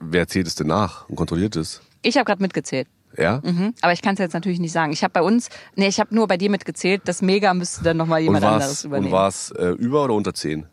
wer 0.00 0.28
zählt 0.28 0.46
es 0.46 0.54
denn 0.54 0.66
nach 0.66 1.08
und 1.08 1.16
kontrolliert 1.16 1.56
es? 1.56 1.80
Ich 2.02 2.16
habe 2.16 2.24
gerade 2.24 2.42
mitgezählt. 2.42 2.88
Ja? 3.16 3.40
Mhm. 3.42 3.74
Aber 3.80 3.92
ich 3.92 4.02
kann 4.02 4.14
es 4.14 4.20
jetzt 4.20 4.34
natürlich 4.34 4.60
nicht 4.60 4.72
sagen. 4.72 4.92
Ich 4.92 5.02
habe 5.02 5.12
bei 5.12 5.22
uns, 5.22 5.48
nee, 5.76 5.88
ich 5.88 5.98
habe 5.98 6.14
nur 6.14 6.28
bei 6.28 6.36
dir 6.36 6.50
mitgezählt. 6.50 7.02
Das 7.06 7.22
Mega 7.22 7.54
müsste 7.54 7.82
dann 7.82 7.96
nochmal 7.96 8.20
jemand 8.20 8.44
anderes 8.44 8.84
übernehmen. 8.84 9.06
Und 9.06 9.12
war 9.12 9.28
es 9.28 9.50
äh, 9.52 9.68
über 9.70 10.04
oder 10.04 10.14
unter 10.14 10.34
10? 10.34 10.66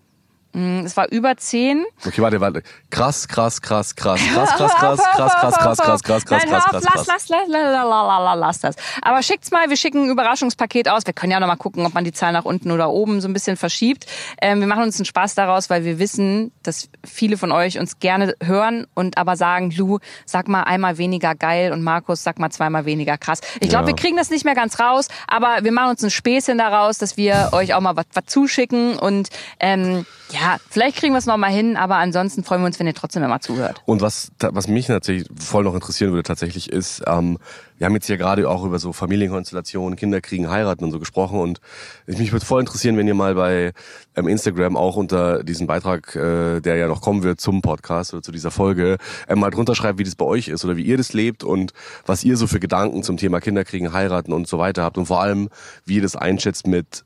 Es 0.86 0.96
war 0.96 1.12
über 1.12 1.36
10. 1.36 1.86
Okay, 2.06 2.22
warte, 2.22 2.40
warte. 2.40 2.64
Krass, 2.90 3.28
krass, 3.28 3.62
krass, 3.62 3.96
krass, 3.96 4.26
krass, 4.26 4.56
krass, 4.56 4.74
krass, 4.76 5.02
krass, 5.16 5.36
krass, 5.36 5.58
krass, 5.58 5.78
krass, 5.78 5.78
krass, 5.78 6.04
krass, 6.04 6.26
krass, 6.26 6.46
krass, 6.46 6.46
lass, 6.50 6.72
krass. 6.72 7.06
lass, 7.08 7.28
lass, 7.28 7.48
lass, 7.50 7.86
lass, 7.86 8.40
lass 8.40 8.60
das. 8.60 8.76
Aber 9.02 9.22
schickt's 9.22 9.52
mal, 9.52 9.70
wir 9.70 9.76
schicken 9.76 10.06
ein 10.06 10.10
Überraschungspaket 10.10 10.88
aus. 10.88 11.06
Wir 11.06 11.14
können 11.14 11.32
ja 11.32 11.40
noch 11.40 11.48
mal 11.48 11.58
gucken, 11.58 11.86
ob 11.86 11.94
man 11.94 12.06
die 12.06 12.14
Zahl 12.14 12.32
nach 12.32 12.46
unten 12.46 12.72
oder 12.72 12.90
oben 12.90 13.20
so 13.20 13.28
ein 13.28 13.34
bisschen 13.34 13.58
verschiebt. 13.58 14.06
Ähm, 14.42 14.62
wir 14.62 14.68
machen 14.68 14.84
uns 14.84 14.98
einen 14.98 15.06
Spaß 15.06 15.36
daraus, 15.36 15.70
weil 15.70 15.84
wir 15.84 16.00
wissen, 16.00 16.54
dass 16.64 16.90
viele 17.04 17.38
von 17.38 17.52
euch 17.52 17.78
uns 17.78 18.00
gerne 18.00 18.36
hören 18.42 18.88
und 18.94 19.18
aber 19.18 19.36
sagen, 19.36 19.72
Lu, 19.72 20.00
sag 20.26 20.48
mal 20.48 20.64
einmal 20.64 20.98
weniger 20.98 21.36
geil 21.36 21.74
und 21.74 21.84
Markus, 21.84 22.24
sag 22.24 22.40
mal 22.40 22.50
zweimal 22.50 22.86
weniger 22.86 23.18
krass. 23.18 23.42
Ich 23.60 23.70
glaube, 23.70 23.88
wir 23.88 23.96
kriegen 23.96 24.16
das 24.16 24.30
nicht 24.30 24.46
mehr 24.46 24.56
ganz 24.56 24.80
raus, 24.80 25.10
aber 25.28 25.64
wir 25.64 25.72
machen 25.72 25.90
uns 25.92 26.04
ein 26.04 26.12
Späßchen 26.12 26.58
daraus, 26.58 26.98
dass 26.98 27.18
wir 27.18 27.50
euch 27.52 27.74
auch 27.74 27.82
mal 27.82 27.98
was, 27.98 28.06
was 28.14 28.26
zuschicken 28.26 28.98
und 28.98 29.30
ähm, 29.60 30.06
ja, 30.32 30.45
vielleicht 30.70 30.98
kriegen 30.98 31.14
wir 31.14 31.18
es 31.20 31.26
noch 31.26 31.38
mal 31.38 31.52
hin, 31.52 31.78
aber 31.78 31.96
ansonsten 31.98 32.44
freuen 32.44 32.62
wir 32.62 32.68
uns, 32.68 32.80
wenn 32.80 32.88
ihr 32.88 32.94
trotzdem 32.94 33.24
immer 33.24 33.40
zuhört. 33.42 33.82
Und 33.86 34.02
was, 34.02 34.32
was 34.40 34.68
mich 34.68 34.88
natürlich 34.90 35.28
voll 35.38 35.64
noch 35.64 35.74
interessieren 35.76 36.12
würde 36.12 36.24
tatsächlich 36.24 36.70
ist, 36.72 37.04
ähm, 37.08 37.38
wir 37.78 37.86
haben 37.86 37.94
jetzt 37.94 38.08
hier 38.08 38.18
gerade 38.18 38.50
auch 38.50 38.64
über 38.64 38.80
so 38.80 38.94
Familienkonstellationen, 38.94 39.98
Kinder 39.98 40.22
kriegen, 40.22 40.50
heiraten 40.50 40.84
und 40.86 40.92
so 40.92 41.00
gesprochen 41.00 41.40
und 41.40 41.60
ich- 42.08 42.18
mich 42.20 42.32
würde 42.32 42.46
voll 42.46 42.62
interessieren, 42.62 42.96
wenn 42.98 43.08
ihr 43.08 43.14
mal 43.16 43.36
bei 43.36 43.74
ähm, 44.16 44.28
Instagram 44.28 44.78
auch 44.78 44.96
unter 44.96 45.44
diesen 45.44 45.68
Beitrag, 45.68 46.16
äh, 46.16 46.62
der 46.62 46.76
ja 46.78 46.88
noch 46.88 47.02
kommen 47.02 47.24
wird 47.24 47.42
zum 47.42 47.62
Podcast 47.62 48.14
oder 48.14 48.24
zu 48.24 48.32
dieser 48.32 48.52
Folge, 48.52 48.98
äh, 49.28 49.36
mal 49.36 49.52
drunter 49.52 49.76
schreibt, 49.76 50.00
wie 50.00 50.04
das 50.06 50.16
bei 50.16 50.26
euch 50.26 50.48
ist 50.48 50.64
oder 50.64 50.78
wie 50.78 50.84
ihr 50.84 50.98
das 50.98 51.12
lebt 51.14 51.44
und 51.44 51.74
was 52.06 52.24
ihr 52.24 52.38
so 52.38 52.48
für 52.48 52.60
Gedanken 52.60 53.04
zum 53.04 53.18
Thema 53.18 53.42
Kinder 53.42 53.66
kriegen, 53.66 53.92
heiraten 53.92 54.32
und 54.32 54.48
so 54.48 54.58
weiter 54.58 54.84
habt 54.84 54.98
und 54.98 55.06
vor 55.08 55.22
allem, 55.22 55.50
wie 55.86 55.96
ihr 55.96 56.02
das 56.02 56.16
einschätzt 56.16 56.68
mit 56.68 57.04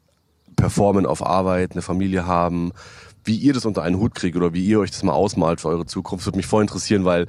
performen 0.55 1.05
auf 1.05 1.25
Arbeit, 1.25 1.71
eine 1.71 1.81
Familie 1.81 2.27
haben, 2.27 2.73
wie 3.29 3.37
ihr 3.37 3.53
das 3.53 3.65
unter 3.65 3.83
einen 3.83 3.99
Hut 3.99 4.15
kriegt 4.15 4.35
oder 4.35 4.53
wie 4.53 4.65
ihr 4.65 4.79
euch 4.79 4.89
das 4.89 5.03
mal 5.03 5.13
ausmalt 5.13 5.61
für 5.61 5.67
eure 5.67 5.85
Zukunft, 5.85 6.25
würde 6.25 6.37
mich 6.37 6.47
voll 6.47 6.63
interessieren, 6.63 7.05
weil 7.05 7.27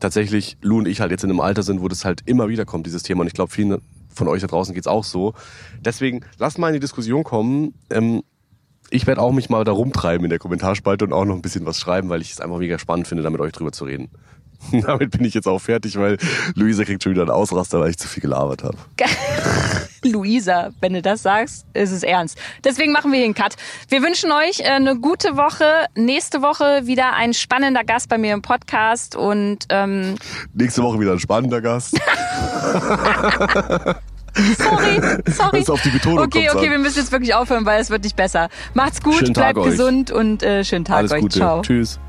tatsächlich 0.00 0.56
Lou 0.62 0.78
und 0.78 0.88
ich 0.88 1.02
halt 1.02 1.10
jetzt 1.10 1.24
in 1.24 1.30
einem 1.30 1.40
Alter 1.40 1.62
sind, 1.62 1.82
wo 1.82 1.88
das 1.88 2.06
halt 2.06 2.22
immer 2.24 2.48
wieder 2.48 2.64
kommt, 2.64 2.86
dieses 2.86 3.02
Thema. 3.02 3.20
Und 3.20 3.26
ich 3.26 3.34
glaube, 3.34 3.52
vielen 3.52 3.82
von 4.08 4.28
euch 4.28 4.40
da 4.40 4.46
draußen 4.46 4.74
geht's 4.74 4.86
auch 4.86 5.04
so. 5.04 5.34
Deswegen 5.78 6.24
lasst 6.38 6.58
mal 6.58 6.68
in 6.68 6.74
die 6.74 6.80
Diskussion 6.80 7.22
kommen. 7.22 7.74
Ähm, 7.90 8.22
ich 8.88 9.06
werde 9.06 9.20
auch 9.20 9.32
mich 9.32 9.50
mal 9.50 9.64
da 9.64 9.72
rumtreiben 9.72 10.24
in 10.24 10.30
der 10.30 10.38
Kommentarspalte 10.38 11.04
und 11.04 11.12
auch 11.12 11.26
noch 11.26 11.34
ein 11.34 11.42
bisschen 11.42 11.66
was 11.66 11.78
schreiben, 11.78 12.08
weil 12.08 12.22
ich 12.22 12.32
es 12.32 12.40
einfach 12.40 12.58
mega 12.58 12.78
spannend 12.78 13.06
finde, 13.06 13.22
da 13.22 13.28
mit 13.28 13.40
euch 13.40 13.52
drüber 13.52 13.72
zu 13.72 13.84
reden. 13.84 14.08
Damit 14.86 15.10
bin 15.10 15.24
ich 15.24 15.34
jetzt 15.34 15.46
auch 15.48 15.58
fertig, 15.58 15.96
weil 15.98 16.18
Luisa 16.54 16.84
kriegt 16.84 17.02
schon 17.02 17.12
wieder 17.12 17.22
einen 17.22 17.30
Ausraster, 17.30 17.80
weil 17.80 17.90
ich 17.90 17.98
zu 17.98 18.08
viel 18.08 18.20
gelabert 18.22 18.62
habe. 18.64 18.76
Luisa, 20.04 20.70
wenn 20.80 20.94
du 20.94 21.02
das 21.02 21.22
sagst, 21.22 21.64
ist 21.74 21.92
es 21.92 22.02
ernst. 22.02 22.36
Deswegen 22.64 22.92
machen 22.92 23.12
wir 23.12 23.18
hier 23.18 23.26
einen 23.26 23.34
Cut. 23.34 23.54
Wir 23.88 24.02
wünschen 24.02 24.32
euch 24.32 24.60
äh, 24.60 24.64
eine 24.64 24.98
gute 24.98 25.36
Woche. 25.36 25.86
Nächste 25.94 26.42
Woche 26.42 26.86
wieder 26.86 27.12
ein 27.14 27.34
spannender 27.34 27.84
Gast 27.84 28.08
bei 28.08 28.18
mir 28.18 28.34
im 28.34 28.42
Podcast 28.42 29.14
und 29.16 29.66
ähm, 29.68 30.16
Nächste 30.54 30.82
Woche 30.82 30.98
wieder 30.98 31.12
ein 31.12 31.20
spannender 31.20 31.60
Gast. 31.60 31.92
sorry, 34.58 35.00
sorry. 35.26 35.52
Wenn's 35.52 35.70
auf 35.70 35.82
die 35.82 35.90
Betonung 35.90 36.18
Okay, 36.24 36.48
okay, 36.50 36.62
sag. 36.62 36.70
wir 36.70 36.78
müssen 36.78 36.98
jetzt 36.98 37.12
wirklich 37.12 37.34
aufhören, 37.34 37.64
weil 37.66 37.80
es 37.80 37.90
wird 37.90 38.02
nicht 38.02 38.16
besser. 38.16 38.48
Macht's 38.74 39.02
gut, 39.02 39.14
Schönen 39.14 39.34
Tag 39.34 39.54
bleibt 39.54 39.66
euch. 39.66 39.76
gesund 39.76 40.10
und 40.10 40.42
äh, 40.42 40.64
schönen 40.64 40.84
Tag 40.84 40.96
Alles 40.98 41.12
euch. 41.12 41.20
Gute. 41.20 41.38
Ciao. 41.38 41.62
Tschüss. 41.62 42.00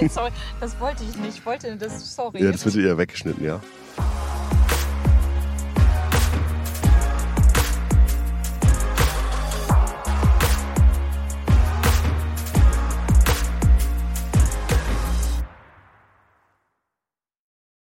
sorry, 0.10 0.30
das 0.60 0.78
wollte 0.80 1.04
ich 1.04 1.16
nicht. 1.16 1.38
Ich 1.38 1.46
wollte 1.46 1.76
das, 1.76 2.14
sorry. 2.14 2.42
Ja, 2.42 2.52
das 2.52 2.64
wird 2.64 2.74
ja 2.76 2.96
weggeschnitten, 2.96 3.44
ja. 3.44 3.60